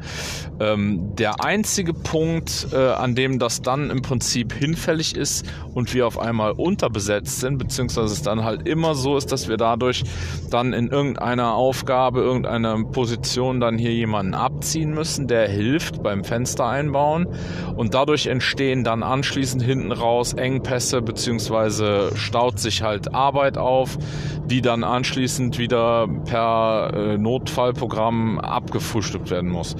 Ähm, 0.59 1.15
der 1.15 1.43
einzige 1.43 1.93
Punkt, 1.93 2.67
äh, 2.71 2.77
an 2.77 3.15
dem 3.15 3.39
das 3.39 3.61
dann 3.61 3.89
im 3.89 4.01
Prinzip 4.01 4.53
hinfällig 4.53 5.15
ist 5.15 5.45
und 5.73 5.93
wir 5.93 6.07
auf 6.07 6.19
einmal 6.19 6.51
unterbesetzt 6.51 7.39
sind, 7.39 7.57
beziehungsweise 7.57 8.13
es 8.13 8.21
dann 8.21 8.43
halt 8.43 8.67
immer 8.67 8.95
so 8.95 9.17
ist, 9.17 9.31
dass 9.31 9.47
wir 9.47 9.57
dadurch 9.57 10.03
dann 10.49 10.73
in 10.73 10.87
irgendeiner 10.87 11.53
Aufgabe, 11.53 12.21
irgendeiner 12.21 12.83
Position 12.83 13.59
dann 13.59 13.77
hier 13.77 13.93
jemanden 13.93 14.33
abziehen 14.33 14.93
müssen, 14.93 15.27
der 15.27 15.47
hilft 15.47 16.03
beim 16.03 16.23
Fenster 16.23 16.67
einbauen 16.67 17.27
und 17.75 17.93
dadurch 17.93 18.27
entstehen 18.27 18.83
dann 18.83 19.03
anschließend 19.03 19.61
hinten 19.61 19.91
raus 19.91 20.33
Engpässe, 20.33 21.01
beziehungsweise 21.01 22.11
staut 22.15 22.59
sich 22.59 22.83
halt 22.83 23.13
Arbeit 23.13 23.57
auf, 23.57 23.97
die 24.45 24.61
dann 24.61 24.83
anschließend 24.83 25.57
wieder 25.57 26.07
per 26.25 26.91
äh, 26.93 27.17
Notfallprogramm 27.17 28.32
abgefrühstückt 28.39 29.29
werden 29.29 29.49
muss. 29.49 29.75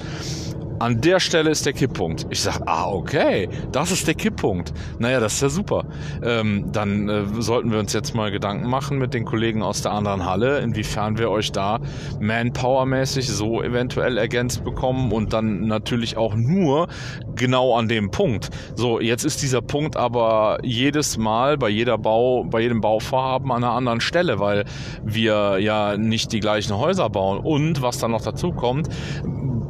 An 0.80 1.02
der 1.02 1.20
Stelle 1.20 1.50
ist 1.50 1.66
der 1.66 1.74
Kipppunkt. 1.74 2.26
Ich 2.30 2.42
sage, 2.42 2.64
ah, 2.66 2.88
okay, 2.88 3.50
das 3.72 3.92
ist 3.92 4.08
der 4.08 4.16
Kipppunkt. 4.16 4.74
Naja, 5.00 5.20
das 5.20 5.36
ist 5.36 5.42
ja 5.42 5.50
super. 5.50 5.86
Ähm, 6.24 6.72
dann 6.72 7.10
äh, 7.10 7.26
sollten 7.40 7.72
wir 7.72 7.80
uns 7.80 7.94
jetzt 7.94 8.16
mal 8.16 8.32
Gedanken 8.32 8.70
machen 8.70 8.98
mit 8.98 9.14
den 9.14 9.26
Kollegen 9.26 9.62
aus 9.62 9.82
der 9.82 9.92
anderen 9.92 10.26
Halle, 10.26 10.60
inwiefern 10.60 11.18
wir 11.18 11.30
euch 11.30 11.52
da 11.52 11.80
manpowermäßig 12.20 13.30
so 13.30 13.62
eventuell 13.62 14.18
ergänzt 14.18 14.64
bekommen 14.64 15.12
und 15.12 15.34
dann 15.34 15.68
natürlich 15.68 16.18
auch 16.18 16.36
nur 16.36 16.88
genau 17.36 17.76
an 17.76 17.88
dem 17.88 18.12
Punkt. 18.12 18.50
So, 18.76 19.00
jetzt 19.00 19.24
ist 19.24 19.42
dieser 19.42 19.62
Punkt 19.62 19.96
aber 19.96 20.58
jedes 20.64 21.18
Mal 21.18 21.58
bei 21.58 21.70
jeder 21.70 21.98
Bau, 21.98 22.44
bei 22.44 22.62
jedem 22.62 22.82
Bauvorhaben 22.82 23.52
an 23.52 23.64
einer 23.64 23.74
anderen 23.74 24.02
Stelle, 24.02 24.40
weil 24.40 24.66
wir 25.04 25.60
ja 25.60 25.98
nicht 25.98 26.32
die 26.32 26.40
gleichen 26.40 26.78
Häuser 26.78 27.10
bauen. 27.10 27.40
Und 27.40 27.82
was 27.82 27.98
dann 28.00 28.12
noch 28.12 28.22
dazu 28.22 28.52
kommt, 28.52 28.90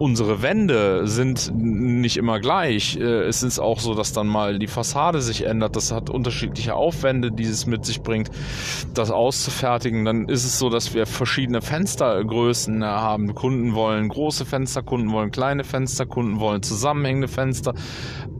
unsere 0.03 0.41
Wände 0.41 1.07
sind 1.07 1.49
nicht 1.83 2.17
immer 2.17 2.39
gleich. 2.39 2.97
Äh, 2.97 3.23
es 3.23 3.43
ist 3.43 3.59
auch 3.59 3.79
so, 3.79 3.93
dass 3.93 4.13
dann 4.13 4.27
mal 4.27 4.59
die 4.59 4.67
Fassade 4.67 5.21
sich 5.21 5.45
ändert. 5.45 5.75
Das 5.75 5.91
hat 5.91 6.09
unterschiedliche 6.09 6.75
Aufwände, 6.75 7.31
die 7.31 7.43
es 7.43 7.65
mit 7.65 7.85
sich 7.85 8.01
bringt, 8.01 8.29
das 8.93 9.11
auszufertigen. 9.11 10.05
Dann 10.05 10.27
ist 10.29 10.45
es 10.45 10.59
so, 10.59 10.69
dass 10.69 10.93
wir 10.93 11.05
verschiedene 11.05 11.61
Fenstergrößen 11.61 12.81
äh, 12.81 12.85
haben. 12.85 13.35
Kunden 13.35 13.73
wollen 13.73 14.09
große 14.09 14.45
Fenster, 14.45 14.81
Kunden 14.81 15.11
wollen 15.11 15.31
kleine 15.31 15.63
Fenster, 15.63 16.05
Kunden 16.05 16.39
wollen 16.39 16.63
zusammenhängende 16.63 17.27
Fenster. 17.27 17.73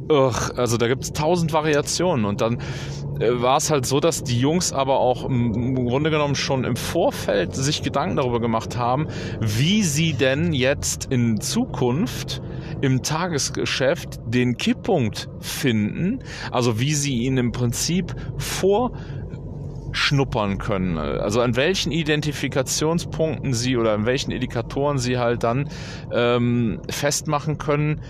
Ugh, 0.10 0.52
also 0.58 0.78
da 0.78 0.88
gibt 0.88 1.04
es 1.04 1.14
tausend 1.14 1.54
Variationen 1.54 2.26
und 2.26 2.42
dann 2.42 2.60
äh, 3.20 3.42
war 3.42 3.58
es 3.58 3.72
halt 3.72 3.86
so, 3.86 4.00
dass 4.00 4.24
die 4.24 4.40
Jungs 4.40 4.74
aber 4.74 5.00
auch 5.00 5.26
im 5.26 5.76
Grunde 5.76 6.10
genommen 6.10 6.36
schon 6.36 6.64
im 6.64 6.76
Vorfeld 6.76 7.56
sich 7.56 7.84
Gedanken 7.84 8.18
darüber 8.18 8.40
gemacht 8.40 8.78
haben, 8.78 9.08
wie 9.40 9.84
sie 9.84 10.14
denn 10.14 10.54
jetzt 10.54 11.06
in 11.06 11.40
Zukunft 11.40 12.42
im 12.84 13.02
Tagesgeschäft 13.02 14.20
den 14.26 14.58
Kipppunkt 14.58 15.30
finden, 15.40 16.20
also 16.52 16.82
wie 16.82 16.94
sie 16.94 17.20
ihn 17.20 17.38
im 17.38 17.54
Prinzip 17.54 18.14
vor 18.38 18.92
schnuppern 19.94 20.58
können. 20.58 20.98
Also 20.98 21.40
an 21.40 21.56
welchen 21.56 21.94
Identifikationspunkten 21.94 23.54
sie 23.54 23.78
oder 23.78 23.94
an 23.94 24.06
welchen 24.06 24.32
Indikatoren 24.32 24.98
sie 24.98 25.18
halt 25.18 25.44
dann 25.44 25.70
ähm, 26.12 26.82
festmachen 26.90 27.58
können, 27.58 28.02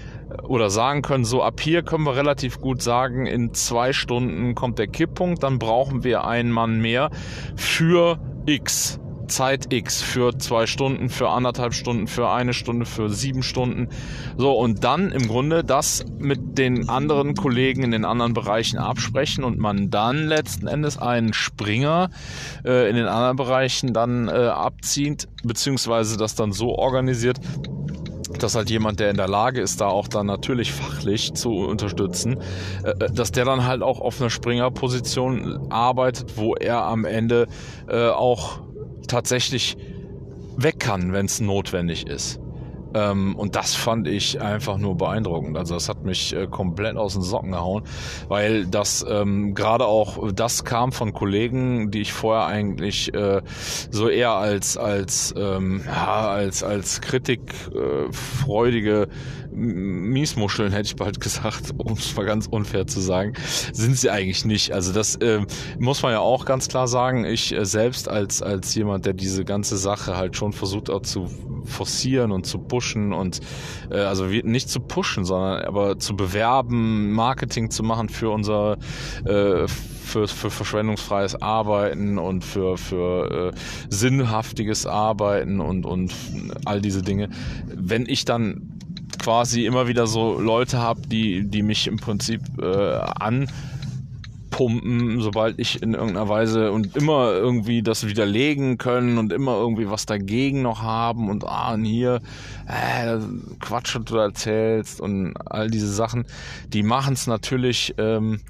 oder 0.41 0.71
sagen 0.71 1.03
können, 1.03 1.25
so 1.25 1.43
ab 1.43 1.61
hier 1.61 1.83
können 1.83 2.05
wir 2.05 2.15
relativ 2.15 2.59
gut 2.59 2.81
sagen, 2.81 3.27
in 3.27 3.53
zwei 3.53 3.93
Stunden 3.93 4.55
kommt 4.55 4.79
der 4.79 4.87
Kipppunkt, 4.87 5.43
dann 5.43 5.59
brauchen 5.59 6.03
wir 6.03 6.25
einen 6.25 6.49
Mann 6.49 6.81
mehr 6.81 7.11
für 7.55 8.17
X. 8.47 8.99
Zeit 9.27 9.71
X 9.71 10.01
für 10.01 10.37
zwei 10.37 10.65
Stunden, 10.65 11.09
für 11.09 11.29
anderthalb 11.29 11.73
Stunden, 11.73 12.07
für 12.07 12.29
eine 12.29 12.53
Stunde, 12.53 12.85
für 12.85 13.09
sieben 13.09 13.43
Stunden. 13.43 13.89
So, 14.37 14.51
und 14.53 14.83
dann 14.83 15.11
im 15.11 15.27
Grunde 15.27 15.63
das 15.63 16.05
mit 16.19 16.57
den 16.57 16.89
anderen 16.89 17.35
Kollegen 17.35 17.83
in 17.83 17.91
den 17.91 18.05
anderen 18.05 18.33
Bereichen 18.33 18.77
absprechen 18.77 19.43
und 19.43 19.57
man 19.57 19.89
dann 19.89 20.27
letzten 20.27 20.67
Endes 20.67 20.97
einen 20.97 21.33
Springer 21.33 22.09
äh, 22.65 22.89
in 22.89 22.95
den 22.95 23.07
anderen 23.07 23.37
Bereichen 23.37 23.93
dann 23.93 24.27
äh, 24.27 24.31
abzieht, 24.31 25.27
beziehungsweise 25.43 26.17
das 26.17 26.35
dann 26.35 26.51
so 26.51 26.75
organisiert, 26.75 27.39
dass 28.39 28.55
halt 28.55 28.69
jemand, 28.69 28.99
der 28.99 29.09
in 29.09 29.17
der 29.17 29.27
Lage 29.27 29.61
ist, 29.61 29.81
da 29.81 29.87
auch 29.87 30.07
dann 30.07 30.27
natürlich 30.27 30.71
fachlich 30.71 31.33
zu 31.33 31.51
unterstützen, 31.51 32.39
äh, 32.83 32.89
äh, 32.89 33.11
dass 33.11 33.31
der 33.31 33.45
dann 33.45 33.65
halt 33.65 33.81
auch 33.81 33.99
auf 33.99 34.19
einer 34.19 34.29
Springerposition 34.29 35.71
arbeitet, 35.71 36.37
wo 36.37 36.55
er 36.55 36.83
am 36.83 37.05
Ende 37.05 37.47
äh, 37.87 38.09
auch 38.09 38.61
tatsächlich 39.13 39.77
weg 40.57 40.79
kann, 40.79 41.13
wenn 41.13 41.27
es 41.27 41.39
notwendig 41.39 42.07
ist. 42.07 42.39
Ähm, 42.95 43.35
und 43.35 43.55
das 43.55 43.75
fand 43.75 44.07
ich 44.07 44.41
einfach 44.41 44.77
nur 44.77 44.97
beeindruckend. 44.97 45.57
Also 45.57 45.75
das 45.75 45.89
hat 45.89 46.03
mich 46.03 46.35
äh, 46.35 46.47
komplett 46.47 46.97
aus 46.97 47.13
den 47.13 47.21
Socken 47.21 47.51
gehauen, 47.51 47.83
weil 48.27 48.65
das 48.65 49.05
ähm, 49.07 49.53
gerade 49.53 49.85
auch, 49.85 50.31
das 50.31 50.63
kam 50.63 50.91
von 50.91 51.13
Kollegen, 51.13 51.91
die 51.91 52.01
ich 52.01 52.13
vorher 52.13 52.47
eigentlich 52.47 53.13
äh, 53.13 53.41
so 53.91 54.09
eher 54.09 54.31
als, 54.31 54.77
als, 54.77 55.33
ähm, 55.37 55.83
ja, 55.85 56.27
als, 56.27 56.63
als 56.63 57.01
kritikfreudige 57.01 59.03
äh, 59.03 59.07
Miesmuscheln, 59.55 60.71
hätte 60.71 60.87
ich 60.87 60.95
bald 60.95 61.19
gesagt, 61.19 61.73
um 61.77 61.93
es 61.93 62.15
mal 62.15 62.25
ganz 62.25 62.47
unfair 62.47 62.87
zu 62.87 62.99
sagen, 62.99 63.33
sind 63.71 63.97
sie 63.97 64.09
eigentlich 64.09 64.45
nicht. 64.45 64.71
Also 64.71 64.93
das 64.93 65.15
äh, 65.15 65.41
muss 65.79 66.01
man 66.03 66.11
ja 66.11 66.19
auch 66.19 66.45
ganz 66.45 66.67
klar 66.67 66.87
sagen. 66.87 67.25
Ich 67.25 67.53
äh, 67.53 67.65
selbst 67.65 68.09
als, 68.09 68.41
als 68.41 68.73
jemand, 68.75 69.05
der 69.05 69.13
diese 69.13 69.45
ganze 69.45 69.77
Sache 69.77 70.17
halt 70.17 70.35
schon 70.35 70.53
versucht 70.53 70.89
auch 70.89 71.01
zu 71.01 71.27
forcieren 71.65 72.31
und 72.31 72.45
zu 72.45 72.59
pushen 72.59 73.13
und 73.13 73.39
äh, 73.89 73.99
also 73.99 74.25
nicht 74.25 74.69
zu 74.69 74.79
pushen, 74.79 75.25
sondern 75.25 75.63
aber 75.63 75.99
zu 75.99 76.15
bewerben, 76.15 77.11
Marketing 77.11 77.69
zu 77.69 77.83
machen 77.83 78.09
für 78.09 78.29
unser 78.29 78.77
äh, 79.25 79.67
für, 80.03 80.27
für 80.27 80.51
verschwendungsfreies 80.51 81.41
Arbeiten 81.41 82.19
und 82.19 82.43
für, 82.43 82.77
für 82.77 83.51
äh, 83.53 83.57
sinnhaftiges 83.89 84.85
Arbeiten 84.85 85.59
und, 85.59 85.85
und 85.85 86.13
all 86.65 86.81
diese 86.81 87.01
Dinge. 87.01 87.29
Wenn 87.65 88.05
ich 88.05 88.25
dann 88.25 88.72
quasi 89.23 89.65
immer 89.65 89.87
wieder 89.87 90.05
so 90.05 90.37
Leute 90.37 90.79
habe, 90.79 91.01
die, 91.07 91.45
die 91.45 91.63
mich 91.63 91.87
im 91.87 91.95
Prinzip 91.95 92.41
äh, 92.61 92.99
anpumpen, 94.51 95.21
sobald 95.21 95.59
ich 95.59 95.81
in 95.81 95.93
irgendeiner 95.93 96.27
Weise 96.27 96.73
und 96.73 96.97
immer 96.97 97.31
irgendwie 97.31 97.81
das 97.81 98.05
widerlegen 98.05 98.77
können 98.77 99.17
und 99.17 99.31
immer 99.31 99.55
irgendwie 99.55 99.89
was 99.89 100.05
dagegen 100.05 100.61
noch 100.61 100.81
haben 100.81 101.29
und 101.29 101.45
ah, 101.47 101.73
und 101.73 101.85
hier 101.85 102.19
äh, 102.67 103.17
Quatsch, 103.61 103.95
was 103.95 104.03
du 104.03 104.17
erzählst 104.17 104.99
und 104.99 105.35
all 105.45 105.69
diese 105.69 105.91
Sachen, 105.91 106.25
die 106.67 106.83
machen 106.83 107.13
es 107.13 107.25
natürlich 107.25 107.95
ähm, 107.97 108.41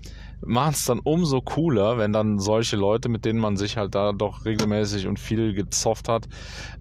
machen 0.45 0.73
es 0.73 0.85
dann 0.85 0.99
umso 0.99 1.41
cooler, 1.41 1.97
wenn 1.97 2.13
dann 2.13 2.39
solche 2.39 2.75
Leute, 2.75 3.09
mit 3.09 3.25
denen 3.25 3.39
man 3.39 3.57
sich 3.57 3.77
halt 3.77 3.95
da 3.95 4.11
doch 4.11 4.45
regelmäßig 4.45 5.07
und 5.07 5.19
viel 5.19 5.53
gezofft 5.53 6.09
hat, 6.09 6.27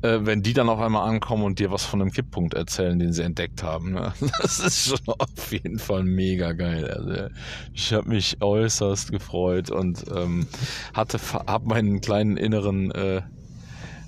äh, 0.02 0.20
wenn 0.22 0.42
die 0.42 0.52
dann 0.52 0.68
auf 0.68 0.80
einmal 0.80 1.08
ankommen 1.08 1.44
und 1.44 1.58
dir 1.58 1.70
was 1.70 1.84
von 1.84 2.00
einem 2.00 2.10
Kipppunkt 2.10 2.54
erzählen, 2.54 2.98
den 2.98 3.12
sie 3.12 3.22
entdeckt 3.22 3.62
haben. 3.62 3.92
Ne? 3.92 4.12
Das 4.42 4.58
ist 4.58 4.88
schon 4.88 5.14
auf 5.18 5.52
jeden 5.52 5.78
Fall 5.78 6.02
mega 6.02 6.52
geil. 6.52 6.90
Also, 6.90 7.34
ich 7.72 7.92
habe 7.92 8.08
mich 8.08 8.42
äußerst 8.42 9.10
gefreut 9.12 9.70
und 9.70 10.04
ähm, 10.14 10.46
hatte 10.94 11.18
hab 11.46 11.64
meinen 11.64 12.00
kleinen 12.00 12.36
inneren 12.36 12.90
äh, 12.90 13.22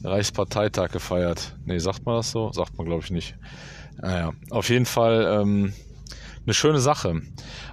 Reichsparteitag 0.02 0.90
gefeiert. 0.92 1.56
Nee, 1.64 1.78
sagt 1.78 2.04
man 2.04 2.16
das 2.16 2.30
so? 2.30 2.52
Sagt 2.52 2.76
man, 2.76 2.86
glaube 2.86 3.04
ich, 3.04 3.10
nicht. 3.10 3.36
Naja, 4.00 4.32
auf 4.50 4.68
jeden 4.68 4.86
Fall 4.86 5.40
ähm, 5.40 5.72
eine 6.44 6.54
schöne 6.54 6.80
Sache. 6.80 7.22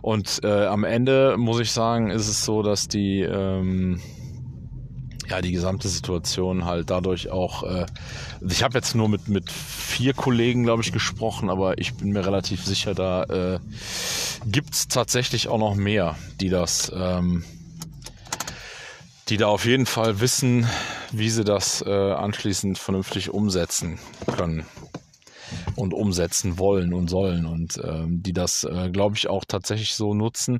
Und 0.01 0.41
äh, 0.43 0.65
am 0.65 0.84
Ende 0.84 1.36
muss 1.38 1.59
ich 1.59 1.72
sagen, 1.72 2.09
ist 2.09 2.28
es 2.28 2.45
so, 2.45 2.63
dass 2.63 2.88
die 2.88 3.22
ähm, 3.22 3.99
ja 5.30 5.41
die 5.41 5.51
gesamte 5.51 5.88
Situation 5.88 6.65
halt 6.65 6.89
dadurch 6.89 7.30
auch. 7.32 7.63
Äh, 7.63 7.86
ich 8.47 8.63
habe 8.63 8.78
jetzt 8.78 8.95
nur 8.95 9.09
mit 9.09 9.28
mit 9.28 9.51
vier 9.51 10.13
Kollegen, 10.13 10.63
glaube 10.63 10.84
ich, 10.84 10.91
gesprochen, 10.91 11.49
aber 11.49 11.78
ich 11.80 11.95
bin 11.95 12.11
mir 12.11 12.26
relativ 12.26 12.63
sicher, 12.65 12.93
da 12.93 13.24
äh, 13.24 13.59
gibt's 14.45 14.88
tatsächlich 14.88 15.47
auch 15.47 15.59
noch 15.59 15.76
mehr, 15.76 16.15
die 16.39 16.49
das, 16.49 16.91
ähm, 16.95 17.43
die 19.30 19.38
da 19.38 19.47
auf 19.47 19.65
jeden 19.65 19.86
Fall 19.86 20.19
wissen, 20.19 20.67
wie 21.11 21.30
sie 21.30 21.43
das 21.43 21.82
äh, 21.86 22.11
anschließend 22.11 22.78
vernünftig 22.78 23.30
umsetzen 23.30 23.99
können 24.36 24.65
und 25.76 25.93
umsetzen 25.93 26.57
wollen 26.57 26.93
und 26.93 27.09
sollen 27.09 27.45
und 27.45 27.80
ähm, 27.84 28.22
die 28.24 28.34
das, 28.34 28.63
äh, 28.63 28.89
glaube 28.89 29.15
ich, 29.15 29.30
auch 29.30 29.45
tatsächlich 29.45 29.93
so 29.93 30.13
nutzen. 30.13 30.59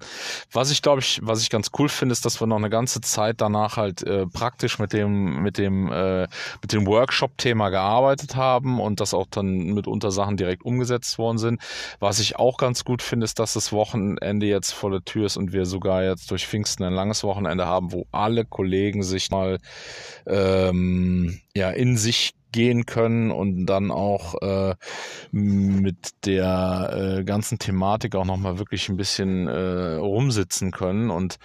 Was 0.51 0.72
ich, 0.72 0.82
glaube 0.82 1.01
ich, 1.01 1.20
was 1.24 1.41
ich 1.41 1.49
ganz 1.49 1.70
cool 1.78 1.89
finde, 1.89 2.14
ist, 2.14 2.26
dass 2.26 2.41
wir 2.41 2.47
noch 2.47 2.57
eine 2.57 2.70
ganze 2.70 3.01
Zeit 3.01 3.41
danach 3.41 3.78
halt 3.78 4.03
äh, 4.03 4.26
praktisch 4.28 4.80
mit 4.80 4.93
dem, 4.93 5.41
mit 5.41 5.57
dem, 5.57 5.91
äh, 5.91 6.28
mit 6.62 6.74
dem 6.74 6.86
Workshop-Thema 6.86 7.70
gearbeitet 7.70 8.36
haben 8.36 8.80
und 8.80 8.99
das 8.99 9.14
auch 9.14 9.28
dann 9.30 9.74
mitunter 9.74 10.12
Sachen 10.12 10.38
direkt 10.38 10.64
umgesetzt 10.64 11.18
worden 11.18 11.38
sind. 11.38 11.62
Was 11.99 12.20
ich 12.20 12.38
auch 12.38 12.57
ganz 12.57 12.84
gut 12.84 13.01
finde, 13.01 13.26
ist, 13.26 13.39
dass 13.39 13.53
das 13.53 13.72
Wochenende 13.72 14.45
jetzt 14.45 14.72
vor 14.72 14.91
der 14.91 15.03
Tür 15.03 15.26
ist 15.26 15.38
und 15.38 15.53
wir 15.53 15.66
sogar 15.66 16.03
jetzt 16.03 16.30
durch 16.32 16.47
Pfingsten 16.47 16.84
ein 16.84 16.93
langes 16.93 17.24
Wochenende 17.24 17.66
haben, 17.66 17.91
wo 17.91 18.05
alle 18.12 18.45
Kollegen 18.45 19.03
sich 19.03 19.32
mal 19.32 19.59
ähm, 20.28 21.39
ja 21.55 21.70
in 21.72 21.97
sich 21.97 22.34
gehen 22.52 22.86
können 22.86 23.32
und 23.32 23.66
dann 23.66 23.91
auch 23.91 24.36
äh, 24.41 24.76
mit 25.32 26.26
der 26.26 27.18
äh, 27.20 27.24
ganzen 27.24 27.60
Thematik 27.60 28.16
auch 28.16 28.26
nochmal 28.26 28.60
wirklich 28.60 28.89
ein 28.89 28.97
bisschen 28.97 29.47
äh, 29.47 29.95
rumsitzen 29.95 30.72
können 30.72 31.10
und 31.10 31.38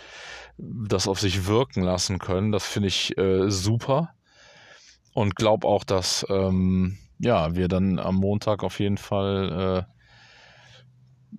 das 0.59 1.09
auf 1.09 1.21
sich 1.21 1.47
wirken 1.47 1.83
lassen 1.83 2.19
können. 2.19 2.53
Das 2.53 2.67
finde 2.67 2.89
ich 2.89 3.17
äh, 3.19 3.51
super 3.51 4.11
und 5.15 5.37
glaube 5.37 5.67
auch, 5.67 5.85
dass 5.85 6.27
ähm, 6.29 6.99
ja 7.19 7.55
wir 7.55 7.69
dann 7.69 7.99
am 7.99 8.17
Montag 8.17 8.63
auf 8.63 8.81
jeden 8.81 8.99
Fall 8.99 9.87
äh, 9.89 9.96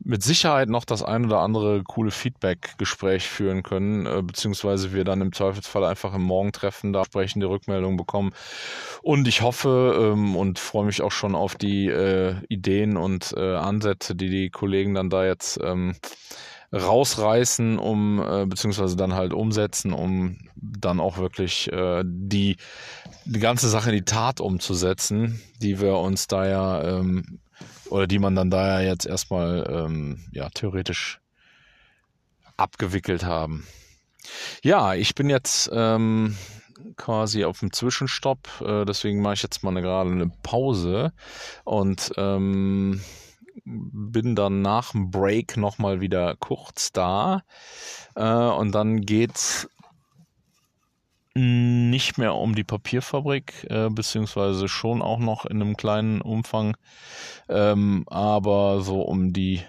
mit 0.04 0.24
Sicherheit 0.24 0.70
noch 0.70 0.86
das 0.86 1.04
ein 1.04 1.26
oder 1.26 1.39
andere 1.39 1.84
coole 1.84 2.12
Feedback-Gespräch 2.12 3.28
führen 3.28 3.64
können, 3.64 4.06
äh, 4.06 4.22
beziehungsweise 4.22 4.93
wir 4.93 5.04
dann 5.04 5.22
im 5.22 5.34
Zweifelsfall 5.34 5.84
einfach 5.84 6.14
im 6.14 6.24
Morgentreffen 6.24 6.93
da 6.93 7.00
entsprechende 7.00 7.50
Rückmeldungen 7.50 7.98
bekommen. 7.98 8.34
Und 9.02 9.28
ich 9.28 9.41
hoffe 9.41 10.14
ähm, 10.14 10.36
und 10.36 10.60
freue 10.60 10.86
mich 10.86 11.02
auch 11.02 11.12
schon 11.12 11.36
auf 11.36 11.56
die 11.56 11.88
äh, 11.88 12.36
Ideen 12.50 12.98
und 12.98 13.34
äh, 13.36 13.56
Ansätze, 13.56 14.16
die 14.16 14.30
die 14.30 14.50
Kollegen 14.50 14.93
dann 14.93 15.10
da 15.10 15.26
jetzt 15.26 15.60
ähm, 15.64 15.95
rausreißen, 16.74 17.80
um 17.80 18.22
äh, 18.22 18.45
beziehungsweise 18.45 18.98
dann 18.98 19.14
halt 19.14 19.34
umsetzen, 19.34 19.93
um 19.93 20.38
dann 20.56 21.00
auch 21.00 21.18
wirklich 21.18 21.72
äh, 21.72 22.04
die 22.06 22.58
die 23.26 23.39
ganze 23.39 23.70
Sache 23.70 23.89
in 23.89 23.95
die 23.98 24.06
Tat 24.06 24.39
umzusetzen, 24.39 25.41
die 25.62 25.80
wir 25.82 25.98
uns 25.98 26.28
da 26.28 26.48
ja 26.48 27.00
ähm, 27.00 27.39
oder 27.89 28.07
die 28.07 28.19
man 28.19 28.35
dann 28.35 28.49
da 28.49 28.81
ja 28.81 28.89
jetzt 28.89 29.05
erstmal 29.05 29.67
ähm, 29.69 30.25
ja, 30.31 30.49
theoretisch 30.49 31.19
abgewickelt 32.57 33.23
haben. 33.23 33.67
Ja, 34.63 34.95
ich 34.95 35.15
bin 35.15 35.29
jetzt 35.29 35.69
ähm, 35.71 36.35
quasi 36.97 37.45
auf 37.45 37.59
dem 37.59 37.71
Zwischenstopp, 37.71 38.61
äh, 38.61 38.85
deswegen 38.85 39.21
mache 39.21 39.35
ich 39.35 39.43
jetzt 39.43 39.63
mal 39.63 39.71
eine, 39.71 39.81
gerade 39.81 40.11
eine 40.11 40.31
Pause 40.43 41.13
und 41.63 42.11
ähm, 42.17 43.01
bin 43.63 44.35
dann 44.35 44.61
nach 44.61 44.91
dem 44.91 45.09
Break 45.11 45.57
nochmal 45.57 46.01
wieder 46.01 46.35
kurz 46.35 46.91
da 46.91 47.43
äh, 48.15 48.23
und 48.23 48.73
dann 48.73 49.01
geht's 49.01 49.67
nicht 51.38 52.17
mehr 52.17 52.35
um 52.35 52.55
die 52.55 52.63
Papierfabrik, 52.63 53.67
äh, 53.69 53.89
beziehungsweise 53.89 54.67
schon 54.67 55.01
auch 55.01 55.19
noch 55.19 55.45
in 55.45 55.61
einem 55.61 55.77
kleinen 55.77 56.21
Umfang, 56.21 56.75
ähm, 57.49 58.03
aber 58.07 58.81
so 58.81 59.01
um 59.01 59.33
die, 59.33 59.61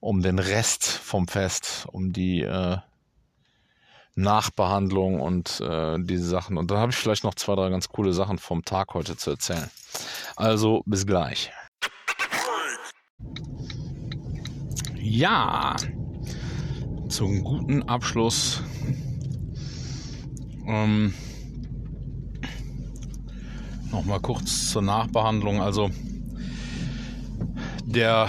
um 0.00 0.22
den 0.22 0.38
Rest 0.38 0.86
vom 0.86 1.28
Fest, 1.28 1.86
um 1.90 2.12
die 2.12 2.42
äh, 2.42 2.78
Nachbehandlung 4.14 5.20
und 5.20 5.60
äh, 5.60 5.96
diese 5.98 6.26
Sachen. 6.26 6.56
Und 6.56 6.70
dann 6.70 6.78
habe 6.78 6.92
ich 6.92 6.96
vielleicht 6.98 7.24
noch 7.24 7.34
zwei, 7.34 7.56
drei 7.56 7.70
ganz 7.70 7.88
coole 7.88 8.12
Sachen 8.12 8.38
vom 8.38 8.64
Tag 8.64 8.94
heute 8.94 9.16
zu 9.16 9.30
erzählen. 9.30 9.70
Also 10.36 10.82
bis 10.86 11.06
gleich. 11.06 11.50
Ja, 14.96 15.76
zum 17.08 17.44
guten 17.44 17.82
Abschluss 17.82 18.62
ähm, 20.66 21.14
Nochmal 23.94 24.18
kurz 24.18 24.70
zur 24.70 24.82
Nachbehandlung. 24.82 25.62
Also 25.62 25.88
der 27.84 28.28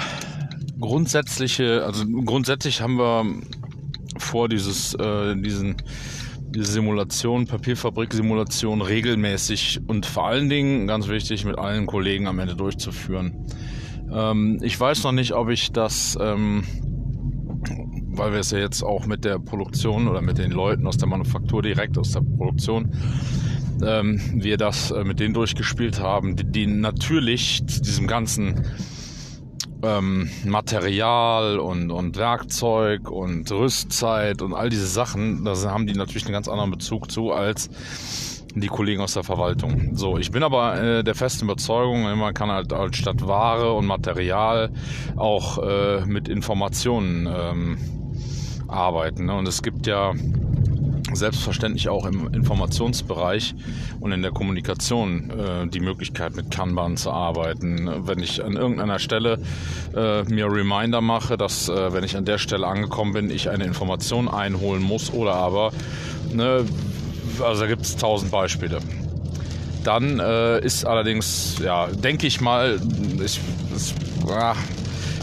grundsätzliche, 0.80 1.84
also 1.84 2.06
grundsätzlich 2.06 2.82
haben 2.82 3.00
wir 3.00 3.26
vor, 4.20 4.48
dieses, 4.48 4.94
äh, 4.94 5.36
diesen, 5.36 5.78
diese 6.50 6.72
Simulation, 6.72 7.48
Papierfabrik-Simulation 7.48 8.84
regelmäßig 8.84 9.80
und 9.88 10.06
vor 10.06 10.28
allen 10.28 10.50
Dingen, 10.50 10.86
ganz 10.86 11.08
wichtig, 11.08 11.46
mit 11.46 11.58
allen 11.58 11.88
Kollegen 11.88 12.28
am 12.28 12.38
Ende 12.38 12.56
durchzuführen. 12.56 13.48
Ähm, 14.14 14.60
ich 14.62 14.80
weiß 14.80 15.04
noch 15.04 15.14
nicht, 15.14 15.34
ob 15.34 15.50
ich 15.50 15.72
das 15.72 16.16
ähm, 16.22 16.64
weil 18.18 18.32
wir 18.32 18.39
es 18.39 18.51
ja 18.51 18.59
jetzt 18.59 18.84
auch 18.84 19.05
mit 19.05 19.26
der 19.26 19.39
Produktion 19.39 20.07
oder 20.07 20.22
mit 20.22 20.38
den 20.38 20.51
Leuten 20.51 20.88
aus 20.88 20.97
der 20.97 21.07
Manufaktur 21.07 21.61
direkt 21.61 21.97
aus 21.97 22.11
der 22.11 22.22
Produktion 22.22 22.91
ähm, 23.84 24.20
wir 24.36 24.57
das 24.57 24.91
äh, 24.91 25.03
mit 25.03 25.20
denen 25.20 25.34
durchgespielt 25.34 25.99
haben, 25.99 26.36
die, 26.36 26.45
die 26.45 26.68
natürlich 26.68 27.66
zu 27.68 27.82
diesem 27.82 28.07
ganzen 28.07 28.66
ähm, 29.84 30.30
Material 30.45 31.59
und, 31.59 31.91
und 31.91 32.18
Werkzeug 32.18 33.09
und 33.09 33.51
Rüstzeit 33.51 34.41
und 34.41 34.53
all 34.53 34.70
diese 34.70 34.88
Sachen, 34.88 35.43
da 35.45 35.55
haben 35.66 35.88
die 35.88 35.93
natürlich 35.93 36.26
einen 36.26 36.34
ganz 36.34 36.47
anderen 36.47 36.72
Bezug 36.72 37.11
zu 37.11 37.32
als 37.32 37.70
die 38.55 38.68
Kollegen 38.68 39.01
aus 39.01 39.13
der 39.13 39.24
Verwaltung. 39.24 39.97
So, 39.97 40.18
ich 40.18 40.32
bin 40.32 40.41
aber 40.41 40.82
äh, 40.82 41.03
der 41.03 41.13
festen 41.13 41.43
Überzeugung, 41.43 42.03
man 42.18 42.34
kann 42.34 42.49
halt 42.49 42.72
als 42.72 42.95
statt 42.95 43.28
Ware 43.28 43.74
und 43.74 43.86
Material 43.86 44.72
auch 45.18 45.57
äh, 45.57 46.05
mit 46.05 46.30
Informationen 46.30 47.28
ähm, 47.30 47.78
arbeiten. 48.76 49.26
Ne? 49.26 49.36
Und 49.36 49.48
es 49.48 49.64
gibt 49.64 49.88
ja 49.88 50.14
selbstverständlich 51.14 51.90
auch 51.90 52.06
im 52.06 52.34
Informationsbereich 52.34 53.56
und 54.00 54.12
in 54.12 54.22
der 54.22 54.32
Kommunikation 54.32 55.30
äh, 55.30 55.68
die 55.68 55.80
Möglichkeit 55.80 56.36
mit 56.36 56.52
Kanban 56.52 56.98
zu 56.98 57.12
arbeiten. 57.12 57.90
Wenn 58.08 58.20
ich 58.20 58.44
an 58.44 58.54
irgendeiner 58.54 59.00
Stelle 59.00 59.40
äh, 59.96 60.24
mir 60.24 60.52
Reminder 60.52 61.02
mache, 61.02 61.38
dass 61.38 61.70
äh, 61.70 61.94
wenn 61.94 62.04
ich 62.04 62.18
an 62.18 62.26
der 62.26 62.38
Stelle 62.38 62.68
angekommen 62.68 63.14
bin, 63.14 63.30
ich 63.30 63.50
eine 63.50 63.64
Information 63.64 64.28
einholen 64.28 64.84
muss 64.84 65.14
oder 65.14 65.36
aber, 65.36 65.72
ne, 66.34 66.66
also 67.42 67.62
da 67.62 67.68
gibt 67.68 67.84
es 67.84 67.96
tausend 67.96 68.32
Beispiele. 68.32 68.80
Dann 69.84 70.20
äh, 70.20 70.66
ist 70.66 70.86
allerdings, 70.86 71.60
ja, 71.64 71.88
denke 71.88 72.26
ich 72.26 72.42
mal, 72.42 72.80
ich, 73.24 73.40
das, 73.72 73.94
ach, 74.32 74.58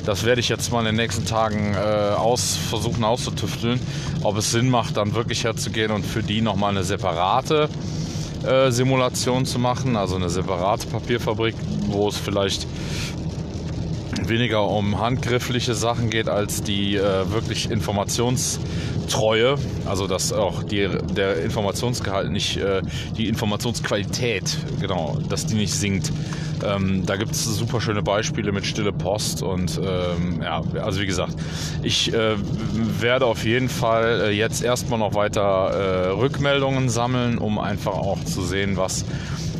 das 0.05 0.25
werde 0.25 0.41
ich 0.41 0.49
jetzt 0.49 0.73
mal 0.73 0.81
in 0.81 0.87
den 0.87 0.97
nächsten 0.97 1.25
Tagen 1.25 1.75
äh, 1.75 1.79
aus, 1.79 2.57
versuchen 2.57 3.05
auszutüfteln, 3.05 3.81
ob 4.23 4.37
es 4.37 4.51
Sinn 4.51 4.69
macht, 4.69 4.97
dann 4.97 5.15
wirklich 5.15 5.45
herzugehen 5.45 5.91
und 5.91 6.05
für 6.05 6.23
die 6.23 6.41
nochmal 6.41 6.71
eine 6.71 6.85
separate 6.85 7.69
äh, 8.45 8.71
Simulation 8.71 9.47
zu 9.47 9.59
machen, 9.59 9.97
also 9.97 10.17
eine 10.17 10.29
separate 10.29 10.87
Papierfabrik, 10.89 11.55
wo 11.87 12.09
es 12.09 12.17
vielleicht 12.17 12.67
weniger 14.33 14.66
um 14.66 14.99
handgriffliche 14.99 15.74
Sachen 15.74 16.09
geht, 16.09 16.28
als 16.28 16.62
die 16.62 16.97
äh, 16.97 17.30
wirklich 17.30 17.70
Informationstreue, 17.70 19.57
also 19.85 20.07
dass 20.07 20.33
auch 20.33 20.62
die, 20.62 20.89
der 21.14 21.43
Informationsgehalt 21.43 22.30
nicht, 22.30 22.57
äh, 22.57 22.80
die 23.16 23.28
Informationsqualität, 23.28 24.57
genau, 24.80 25.18
dass 25.28 25.47
die 25.47 25.55
nicht 25.55 25.74
sinkt. 25.74 26.11
Ähm, 26.64 27.05
da 27.05 27.16
gibt 27.16 27.33
es 27.33 27.45
super 27.45 27.80
schöne 27.80 28.03
Beispiele 28.03 28.53
mit 28.53 28.64
Stille 28.64 28.93
Post 28.93 29.43
und 29.43 29.78
ähm, 29.85 30.41
ja, 30.43 30.62
also 30.80 31.01
wie 31.01 31.07
gesagt, 31.07 31.35
ich 31.83 32.14
äh, 32.14 32.37
werde 33.01 33.26
auf 33.26 33.45
jeden 33.45 33.68
Fall 33.68 34.28
äh, 34.28 34.30
jetzt 34.30 34.62
erstmal 34.62 34.99
noch 34.99 35.14
weiter 35.14 35.43
äh, 35.43 36.09
Rückmeldungen 36.11 36.89
sammeln, 36.89 37.39
um 37.39 37.59
einfach 37.59 37.95
auch 37.95 38.22
zu 38.24 38.43
sehen, 38.43 38.76
was 38.76 39.05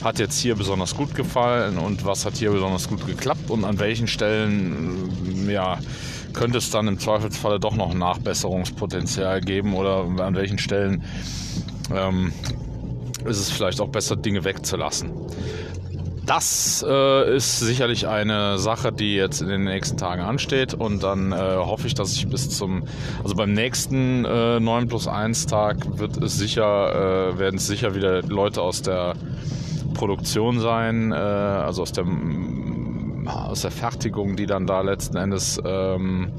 hat 0.03 0.19
jetzt 0.19 0.39
hier 0.39 0.55
besonders 0.57 0.97
gut 0.97 1.15
gefallen 1.15 1.79
und 1.79 2.05
was 2.05 2.25
hat 2.25 2.37
hier 2.37 2.51
besonders 2.51 2.89
gut 2.89 3.07
geklappt 3.07 3.51
und 3.51 3.65
an 3.65 3.79
welchen 3.79 4.07
Stellen 4.07 5.49
äh, 5.49 5.53
ja, 5.53 5.79
könnte 6.33 6.59
es 6.59 6.71
dann 6.71 6.89
im 6.89 6.99
Zweifelsfalle 6.99 7.61
doch 7.61 7.77
noch 7.77 7.95
Nachbesserungspotenzial 7.95 9.41
geben 9.41 9.75
oder 9.75 10.05
an 10.25 10.35
welchen 10.35 10.59
Stellen 10.59 11.05
ähm, 11.95 12.33
ist 13.25 13.39
es 13.39 13.51
vielleicht 13.51 13.81
auch 13.81 13.89
besser, 13.89 14.17
Dinge 14.17 14.45
wegzulassen. 14.45 15.13
Das 16.27 16.85
äh, 16.89 17.37
ist 17.37 17.59
sicherlich 17.59 18.07
eine 18.07 18.57
Sache, 18.59 18.93
die 18.93 19.17
jetzt 19.17 19.43
in 19.43 19.49
den 19.49 19.65
nächsten 19.65 19.97
Tagen 19.97 20.23
ansteht 20.23 20.73
und 20.73 21.03
dann 21.03 21.33
äh, 21.33 21.37
hoffe 21.37 21.89
ich, 21.89 21.95
dass 21.95 22.13
ich 22.13 22.29
bis 22.29 22.49
zum, 22.49 22.85
also 23.25 23.35
beim 23.35 23.53
nächsten 23.53 24.25
äh, 24.25 24.61
9 24.61 24.87
plus 24.87 25.09
1 25.09 25.47
Tag 25.47 25.99
wird 25.99 26.17
es 26.19 26.39
sicher, 26.39 27.33
äh, 27.33 27.39
werden 27.41 27.57
es 27.57 27.67
sicher 27.67 27.97
wieder 27.97 28.23
Leute 28.23 28.63
aus 28.63 28.83
der 28.83 29.15
Produktion 29.93 30.61
sein, 30.61 31.13
äh, 31.13 31.15
also 31.15 31.83
aus 31.83 31.93
der, 31.93 32.05
aus 33.27 33.63
der 33.63 33.71
Fertigung, 33.71 34.37
die 34.37 34.47
dann 34.47 34.67
da 34.67 34.81
letzten 34.81 35.17
Endes 35.17 35.61
ähm, 35.65 36.33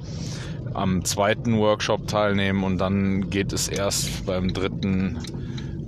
am 0.73 1.03
zweiten 1.05 1.57
Workshop 1.57 2.07
teilnehmen 2.07 2.63
und 2.63 2.79
dann 2.79 3.29
geht 3.29 3.53
es 3.53 3.67
erst 3.67 4.25
beim 4.25 4.53
dritten 4.53 5.19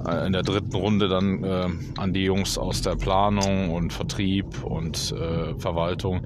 äh, 0.08 0.28
in 0.28 0.34
der 0.34 0.44
dritten 0.44 0.76
Runde 0.76 1.08
dann 1.08 1.44
äh, 1.44 1.68
an 1.98 2.14
die 2.14 2.24
Jungs 2.24 2.58
aus 2.58 2.82
der 2.82 2.96
Planung 2.96 3.72
und 3.72 3.94
Vertrieb 3.94 4.64
und 4.64 5.14
äh, 5.14 5.56
Verwaltung. 5.60 6.22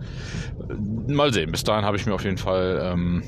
Mal 1.08 1.34
sehen. 1.34 1.52
Bis 1.52 1.64
dahin 1.64 1.86
habe 1.86 1.98
ich 1.98 2.06
mir 2.06 2.14
auf 2.14 2.24
jeden 2.24 2.38
Fall 2.38 2.80
ähm, 2.84 3.24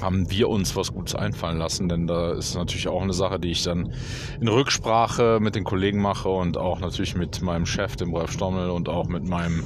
haben 0.00 0.30
wir 0.30 0.48
uns 0.48 0.76
was 0.76 0.92
Gutes 0.92 1.14
einfallen 1.14 1.58
lassen, 1.58 1.88
denn 1.88 2.06
da 2.06 2.32
ist 2.32 2.54
natürlich 2.54 2.88
auch 2.88 3.02
eine 3.02 3.12
Sache, 3.12 3.38
die 3.38 3.50
ich 3.50 3.62
dann 3.62 3.92
in 4.40 4.48
Rücksprache 4.48 5.38
mit 5.40 5.54
den 5.54 5.64
Kollegen 5.64 6.00
mache 6.00 6.28
und 6.28 6.56
auch 6.56 6.80
natürlich 6.80 7.14
mit 7.14 7.42
meinem 7.42 7.66
Chef, 7.66 7.96
dem 7.96 8.14
Ralf 8.14 8.32
Stommel 8.32 8.70
und 8.70 8.88
auch 8.88 9.08
mit 9.08 9.26
meinem 9.28 9.64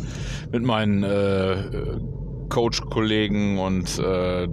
mit 0.52 0.64
meinen 0.64 1.02
äh, 1.02 1.98
Coach-Kollegen 2.50 3.58
und 3.58 3.98
äh, 3.98 4.46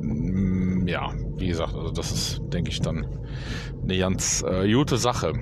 ja, 0.89 1.11
wie 1.37 1.47
gesagt, 1.47 1.75
also 1.75 1.91
das 1.91 2.11
ist, 2.11 2.41
denke 2.53 2.69
ich, 2.69 2.79
dann 2.79 3.05
eine 3.83 3.97
ganz 3.97 4.43
äh, 4.47 4.71
gute 4.71 4.97
Sache. 4.97 5.33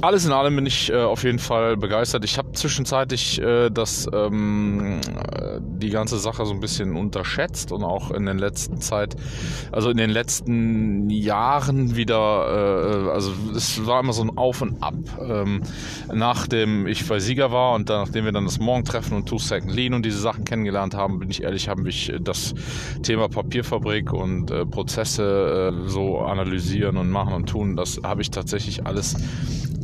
Alles 0.00 0.24
in 0.24 0.30
allem 0.30 0.54
bin 0.54 0.64
ich 0.64 0.92
äh, 0.92 0.96
auf 0.96 1.24
jeden 1.24 1.40
Fall 1.40 1.76
begeistert. 1.76 2.24
Ich 2.24 2.38
habe 2.38 2.52
zwischenzeitlich 2.52 3.40
äh, 3.42 3.68
das, 3.68 4.08
ähm, 4.12 5.00
äh, 5.32 5.58
die 5.60 5.90
ganze 5.90 6.18
Sache 6.18 6.46
so 6.46 6.54
ein 6.54 6.60
bisschen 6.60 6.94
unterschätzt 6.94 7.72
und 7.72 7.82
auch 7.82 8.12
in 8.12 8.24
den 8.24 8.38
letzten 8.38 8.80
Zeit, 8.80 9.16
also 9.72 9.90
in 9.90 9.96
den 9.96 10.10
letzten 10.10 11.10
Jahren 11.10 11.96
wieder, 11.96 12.14
äh, 12.14 13.10
also 13.10 13.32
es 13.56 13.86
war 13.86 13.98
immer 13.98 14.12
so 14.12 14.22
ein 14.22 14.38
Auf 14.38 14.62
und 14.62 14.80
Ab. 14.84 14.94
Ähm, 15.20 15.62
nachdem 16.14 16.86
ich 16.86 17.04
bei 17.08 17.18
Sieger 17.18 17.50
war 17.50 17.74
und 17.74 17.90
dann, 17.90 18.04
nachdem 18.04 18.24
wir 18.24 18.30
dann 18.30 18.44
das 18.44 18.60
Morgentreffen 18.60 19.16
und 19.16 19.28
Two 19.28 19.38
Second 19.38 19.74
Lean 19.74 19.94
und 19.94 20.06
diese 20.06 20.20
Sachen 20.20 20.44
kennengelernt 20.44 20.94
haben, 20.94 21.18
bin 21.18 21.28
ich 21.28 21.42
ehrlich, 21.42 21.68
haben 21.68 21.82
mich 21.82 22.12
das 22.20 22.54
Thema 23.02 23.28
Papierfabrik 23.28 24.12
und 24.12 24.52
äh, 24.52 24.64
Prozesse 24.64 25.72
äh, 25.74 25.88
so 25.88 26.20
analysieren 26.20 26.98
und 26.98 27.10
machen 27.10 27.34
und 27.34 27.48
tun, 27.48 27.74
das 27.74 28.00
habe 28.04 28.22
ich 28.22 28.30
tatsächlich 28.30 28.86
alles 28.86 29.16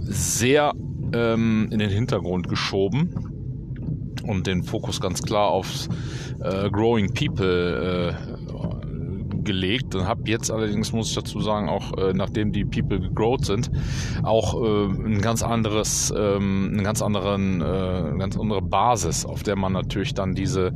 sehr 0.04 0.72
ähm, 1.12 1.68
in 1.70 1.78
den 1.78 1.90
Hintergrund 1.90 2.48
geschoben 2.48 4.14
und 4.26 4.46
den 4.46 4.62
Fokus 4.62 5.00
ganz 5.00 5.22
klar 5.22 5.48
auf 5.48 5.88
äh, 6.40 6.70
Growing 6.70 7.12
People 7.14 8.16
äh, 8.16 8.34
gelegt 9.44 9.94
und 9.94 10.06
habe 10.08 10.22
jetzt 10.26 10.50
allerdings, 10.50 10.92
muss 10.92 11.10
ich 11.10 11.14
dazu 11.14 11.40
sagen, 11.40 11.68
auch 11.68 11.96
äh, 11.98 12.12
nachdem 12.12 12.52
die 12.52 12.64
People 12.64 12.98
gegrowt 12.98 13.44
sind, 13.44 13.70
auch 14.22 14.60
äh, 14.60 14.86
ein 14.86 15.20
ganz 15.20 15.42
anderes, 15.42 16.12
ähm, 16.16 16.70
einen 16.72 16.84
ganz 16.84 17.02
anderen, 17.02 17.60
äh, 17.60 18.18
ganz 18.18 18.36
andere 18.38 18.62
Basis, 18.62 19.24
auf 19.24 19.42
der 19.42 19.56
man 19.56 19.72
natürlich 19.72 20.14
dann 20.14 20.34
diese 20.34 20.72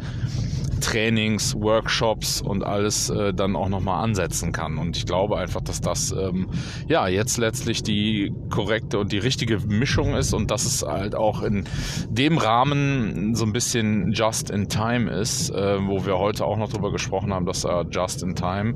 Trainings, 0.80 1.54
Workshops 1.54 2.40
und 2.40 2.64
alles 2.64 3.10
äh, 3.10 3.32
dann 3.32 3.56
auch 3.56 3.68
nochmal 3.68 4.02
ansetzen 4.04 4.52
kann. 4.52 4.78
Und 4.78 4.96
ich 4.96 5.06
glaube 5.06 5.38
einfach, 5.38 5.60
dass 5.60 5.80
das 5.80 6.12
ähm, 6.12 6.48
ja 6.88 7.08
jetzt 7.08 7.38
letztlich 7.38 7.82
die 7.82 8.32
korrekte 8.50 8.98
und 8.98 9.12
die 9.12 9.18
richtige 9.18 9.58
Mischung 9.66 10.14
ist 10.14 10.32
und 10.32 10.50
dass 10.50 10.64
es 10.64 10.82
halt 10.82 11.14
auch 11.14 11.42
in 11.42 11.64
dem 12.08 12.38
Rahmen 12.38 13.34
so 13.34 13.44
ein 13.44 13.52
bisschen 13.52 14.12
just 14.12 14.50
in 14.50 14.68
time 14.68 15.10
ist, 15.10 15.50
äh, 15.50 15.78
wo 15.86 16.04
wir 16.06 16.18
heute 16.18 16.44
auch 16.44 16.56
noch 16.56 16.68
drüber 16.68 16.92
gesprochen 16.92 17.32
haben, 17.32 17.46
dass 17.46 17.62
da 17.62 17.82
just 17.82 18.22
in 18.22 18.34
time, 18.34 18.74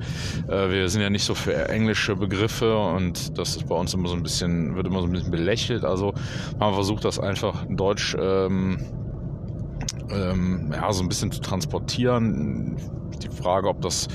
äh, 0.49 0.71
wir 0.71 0.89
sind 0.89 1.03
ja 1.03 1.11
nicht 1.11 1.25
so 1.25 1.35
für 1.35 1.69
englische 1.69 2.17
Begriffe 2.17 2.77
und 2.77 3.39
das 3.39 3.57
ist 3.57 3.69
bei 3.69 3.75
uns 3.75 3.95
immer 3.95 4.09
so 4.09 4.15
ein 4.15 4.23
bisschen, 4.23 4.75
wird 4.77 4.87
immer 4.87 5.01
so 5.01 5.07
ein 5.07 5.13
bisschen 5.13 5.31
belächelt. 5.31 5.85
Also 5.85 6.15
man 6.59 6.75
versucht 6.75 7.05
das 7.05 7.19
einfach 7.19 7.67
in 7.67 7.77
Deutsch 7.77 8.17
ähm, 8.19 8.79
ähm, 10.11 10.73
ja, 10.73 10.93
so 10.93 11.03
ein 11.03 11.09
bisschen 11.09 11.31
zu 11.31 11.41
transportieren. 11.41 12.77
Die 13.23 13.29
Frage, 13.29 13.69
ob 13.69 13.81
das 13.83 14.09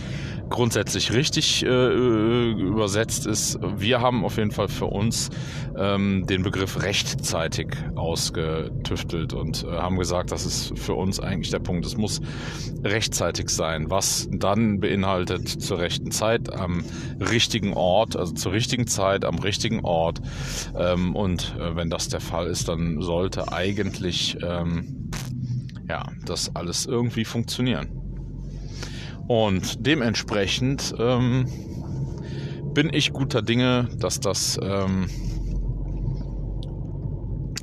grundsätzlich 0.49 1.11
richtig 1.13 1.63
äh, 1.63 1.67
äh, 1.67 2.51
übersetzt 2.51 3.25
ist. 3.25 3.59
Wir 3.61 4.01
haben 4.01 4.23
auf 4.23 4.37
jeden 4.37 4.51
Fall 4.51 4.67
für 4.67 4.85
uns 4.85 5.29
ähm, 5.77 6.25
den 6.27 6.43
Begriff 6.43 6.81
rechtzeitig 6.81 7.67
ausgetüftelt 7.95 9.33
und 9.33 9.63
äh, 9.63 9.77
haben 9.77 9.97
gesagt, 9.97 10.31
das 10.31 10.45
ist 10.45 10.77
für 10.77 10.93
uns 10.93 11.19
eigentlich 11.19 11.51
der 11.51 11.59
Punkt. 11.59 11.85
Es 11.85 11.97
muss 11.97 12.21
rechtzeitig 12.83 13.49
sein, 13.49 13.89
was 13.89 14.27
dann 14.31 14.79
beinhaltet 14.79 15.47
zur 15.47 15.79
rechten 15.79 16.11
Zeit 16.11 16.53
am 16.53 16.83
richtigen 17.19 17.73
Ort, 17.73 18.15
also 18.15 18.33
zur 18.33 18.51
richtigen 18.53 18.87
Zeit 18.87 19.25
am 19.25 19.39
richtigen 19.39 19.83
Ort. 19.83 20.21
Ähm, 20.77 21.15
und 21.15 21.55
äh, 21.59 21.75
wenn 21.75 21.89
das 21.89 22.07
der 22.07 22.21
Fall 22.21 22.47
ist, 22.47 22.69
dann 22.69 23.01
sollte 23.01 23.51
eigentlich 23.51 24.37
ähm, 24.41 25.06
ja, 25.89 26.05
das 26.25 26.55
alles 26.55 26.85
irgendwie 26.85 27.25
funktionieren. 27.25 27.87
Und 29.27 29.85
dementsprechend 29.85 30.93
ähm, 30.97 31.45
bin 32.73 32.93
ich 32.93 33.11
guter 33.11 33.41
Dinge, 33.41 33.89
dass 33.97 34.19
das 34.19 34.57
ähm, 34.61 35.07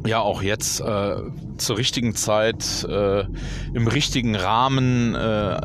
ja 0.07 0.21
auch 0.21 0.43
jetzt 0.43 0.81
äh, 0.81 1.17
zur 1.57 1.79
richtigen 1.79 2.15
Zeit 2.15 2.85
äh, 2.89 3.25
im 3.73 3.87
richtigen 3.87 4.35
Rahmen, 4.35 5.15
äh, 5.15 5.61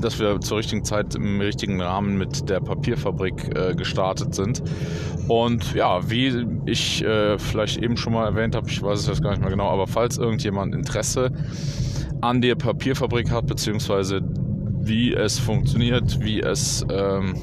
dass 0.00 0.18
wir 0.18 0.40
zur 0.40 0.58
richtigen 0.58 0.84
Zeit 0.84 1.14
im 1.14 1.40
richtigen 1.40 1.80
Rahmen 1.80 2.16
mit 2.16 2.48
der 2.48 2.60
Papierfabrik 2.60 3.56
äh, 3.56 3.74
gestartet 3.74 4.34
sind. 4.34 4.62
Und 5.28 5.74
ja, 5.74 6.08
wie 6.10 6.46
ich 6.66 7.02
äh, 7.02 7.38
vielleicht 7.38 7.78
eben 7.78 7.96
schon 7.96 8.12
mal 8.12 8.26
erwähnt 8.26 8.54
habe, 8.54 8.68
ich 8.68 8.82
weiß 8.82 9.00
es 9.00 9.06
jetzt 9.06 9.22
gar 9.22 9.30
nicht 9.30 9.40
mehr 9.40 9.50
genau, 9.50 9.70
aber 9.70 9.86
falls 9.86 10.18
irgendjemand 10.18 10.74
Interesse 10.74 11.32
an 12.24 12.40
der 12.40 12.54
Papierfabrik 12.54 13.30
hat, 13.30 13.46
beziehungsweise 13.46 14.20
wie 14.80 15.12
es 15.12 15.38
funktioniert, 15.38 16.20
wie 16.20 16.40
es 16.40 16.84
ähm, 16.90 17.34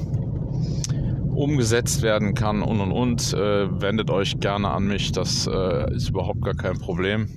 umgesetzt 1.34 2.02
werden 2.02 2.34
kann 2.34 2.62
und 2.62 2.80
und 2.80 2.92
und, 2.92 3.32
äh, 3.32 3.80
wendet 3.80 4.10
euch 4.10 4.38
gerne 4.40 4.70
an 4.70 4.86
mich. 4.86 5.12
Das 5.12 5.46
äh, 5.46 5.94
ist 5.94 6.10
überhaupt 6.10 6.42
gar 6.42 6.54
kein 6.54 6.78
Problem. 6.78 7.28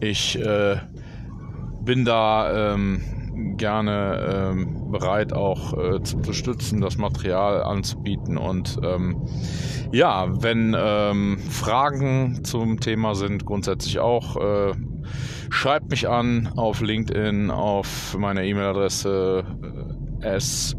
Ich 0.00 0.38
äh, 0.38 0.76
bin 1.84 2.04
da 2.04 2.74
ähm, 2.74 3.00
gerne 3.56 4.52
ähm, 4.54 4.90
bereit, 4.90 5.32
auch 5.32 5.72
äh, 5.72 6.02
zu 6.02 6.16
unterstützen, 6.16 6.80
das 6.80 6.96
Material 6.96 7.62
anzubieten. 7.62 8.38
Und 8.38 8.78
ähm, 8.82 9.22
ja, 9.92 10.26
wenn 10.42 10.74
ähm, 10.78 11.38
Fragen 11.50 12.44
zum 12.44 12.80
Thema 12.80 13.14
sind, 13.14 13.44
grundsätzlich 13.44 13.98
auch, 13.98 14.36
äh, 14.36 14.72
schreibt 15.50 15.90
mich 15.90 16.08
an 16.08 16.48
auf 16.56 16.80
LinkedIn, 16.80 17.50
auf 17.50 18.16
meiner 18.18 18.42
E-Mail-Adresse 18.42 19.44
äh, 20.20 20.36
s.loe.tgen 20.36 20.76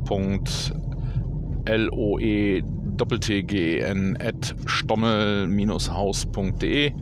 at 4.21 4.55
stommel-haus.de 4.65 6.93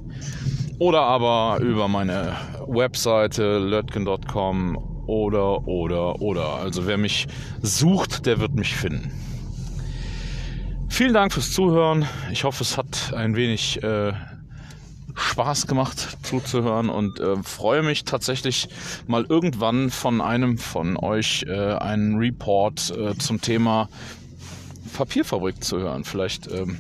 oder 0.80 1.01
aber 1.01 1.59
über 1.61 1.88
meine 1.88 2.34
Webseite 2.68 3.59
lötgen.com 3.59 4.78
oder, 5.07 5.68
oder, 5.68 6.22
oder. 6.22 6.55
Also 6.55 6.88
wer 6.88 6.97
mich 6.97 7.28
sucht, 7.61 8.26
der 8.26 8.39
wird 8.39 8.55
mich 8.55 8.76
finden. 8.76 9.11
Vielen 10.89 11.13
Dank 11.13 11.34
fürs 11.34 11.51
Zuhören. 11.51 12.05
Ich 12.32 12.43
hoffe, 12.43 12.63
es 12.63 12.78
hat 12.78 13.13
ein 13.13 13.36
wenig 13.36 13.84
äh, 13.84 14.13
Spaß 15.16 15.68
gemacht 15.68 16.18
zuzuhören 16.24 16.89
und 16.89 17.20
äh, 17.20 17.41
freue 17.43 17.84
mich 17.84 18.03
tatsächlich 18.03 18.68
mal 19.07 19.26
irgendwann 19.28 19.89
von 19.89 20.22
einem 20.22 20.57
von 20.57 20.97
euch 20.97 21.45
äh, 21.47 21.74
einen 21.76 22.18
Report 22.18 22.91
äh, 22.91 23.18
zum 23.18 23.41
Thema 23.41 23.89
Papierfabrik 24.93 25.63
zu 25.63 25.80
hören. 25.80 26.03
Vielleicht 26.03 26.51
ähm, 26.51 26.80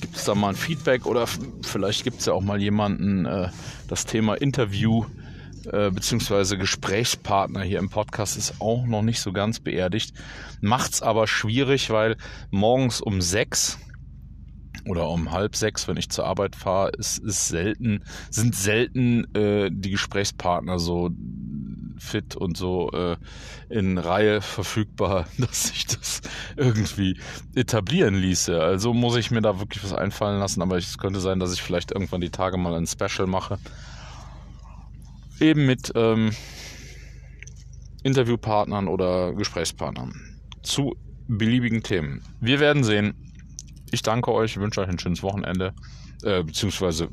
gibt 0.00 0.16
es 0.16 0.24
da 0.24 0.34
mal 0.34 0.50
ein 0.50 0.56
Feedback 0.56 1.06
oder 1.06 1.26
vielleicht 1.62 2.04
gibt 2.04 2.20
es 2.20 2.26
ja 2.26 2.32
auch 2.32 2.42
mal 2.42 2.60
jemanden, 2.60 3.26
äh, 3.26 3.48
das 3.88 4.04
Thema 4.04 4.34
Interview 4.34 5.04
äh, 5.72 5.90
beziehungsweise 5.90 6.58
Gesprächspartner 6.58 7.62
hier 7.62 7.80
im 7.80 7.90
Podcast 7.90 8.36
ist 8.36 8.60
auch 8.60 8.86
noch 8.86 9.02
nicht 9.02 9.20
so 9.20 9.32
ganz 9.32 9.58
beerdigt. 9.58 10.14
Macht's 10.60 11.02
aber 11.02 11.26
schwierig, 11.26 11.90
weil 11.90 12.16
morgens 12.50 13.00
um 13.00 13.20
sechs 13.20 13.78
oder 14.86 15.08
um 15.08 15.32
halb 15.32 15.56
sechs, 15.56 15.88
wenn 15.88 15.96
ich 15.96 16.10
zur 16.10 16.26
Arbeit 16.26 16.56
fahre, 16.56 16.90
ist, 16.90 17.18
ist 17.18 17.48
selten, 17.48 18.02
sind 18.30 18.54
selten 18.54 19.34
äh, 19.34 19.70
die 19.72 19.90
Gesprächspartner 19.90 20.78
so 20.78 21.10
fit 21.98 22.36
und 22.36 22.56
so 22.56 22.90
äh, 22.92 23.16
in 23.68 23.98
Reihe 23.98 24.40
verfügbar, 24.40 25.26
dass 25.38 25.68
sich 25.68 25.86
das 25.86 26.20
irgendwie 26.56 27.18
etablieren 27.54 28.14
ließe. 28.14 28.60
Also 28.60 28.94
muss 28.94 29.16
ich 29.16 29.30
mir 29.30 29.42
da 29.42 29.58
wirklich 29.58 29.82
was 29.82 29.92
einfallen 29.92 30.38
lassen, 30.38 30.62
aber 30.62 30.76
es 30.76 30.98
könnte 30.98 31.20
sein, 31.20 31.38
dass 31.38 31.52
ich 31.52 31.62
vielleicht 31.62 31.92
irgendwann 31.92 32.20
die 32.20 32.30
Tage 32.30 32.56
mal 32.56 32.74
ein 32.74 32.86
Special 32.86 33.26
mache. 33.26 33.58
Eben 35.40 35.66
mit 35.66 35.92
ähm, 35.94 36.30
Interviewpartnern 38.02 38.88
oder 38.88 39.34
Gesprächspartnern 39.34 40.14
zu 40.62 40.94
beliebigen 41.28 41.82
Themen. 41.82 42.22
Wir 42.40 42.60
werden 42.60 42.84
sehen. 42.84 43.25
Ich 43.90 44.02
danke 44.02 44.32
euch, 44.32 44.56
wünsche 44.56 44.80
euch 44.80 44.88
ein 44.88 44.98
schönes 44.98 45.22
Wochenende, 45.22 45.74
äh, 46.22 46.42
beziehungsweise 46.42 47.08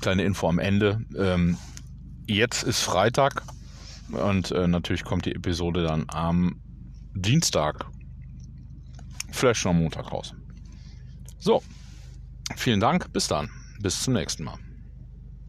kleine 0.00 0.24
Info 0.24 0.48
am 0.48 0.58
Ende. 0.58 1.00
Ähm, 1.16 1.56
jetzt 2.26 2.62
ist 2.62 2.80
Freitag 2.80 3.42
und 4.10 4.50
äh, 4.50 4.68
natürlich 4.68 5.04
kommt 5.04 5.26
die 5.26 5.34
Episode 5.34 5.82
dann 5.82 6.04
am 6.08 6.60
Dienstag, 7.14 7.86
vielleicht 9.30 9.60
schon 9.60 9.76
am 9.76 9.82
Montag 9.82 10.12
raus. 10.12 10.34
So, 11.38 11.62
vielen 12.56 12.80
Dank, 12.80 13.12
bis 13.12 13.28
dann, 13.28 13.50
bis 13.80 14.02
zum 14.02 14.14
nächsten 14.14 14.44
Mal. 14.44 14.58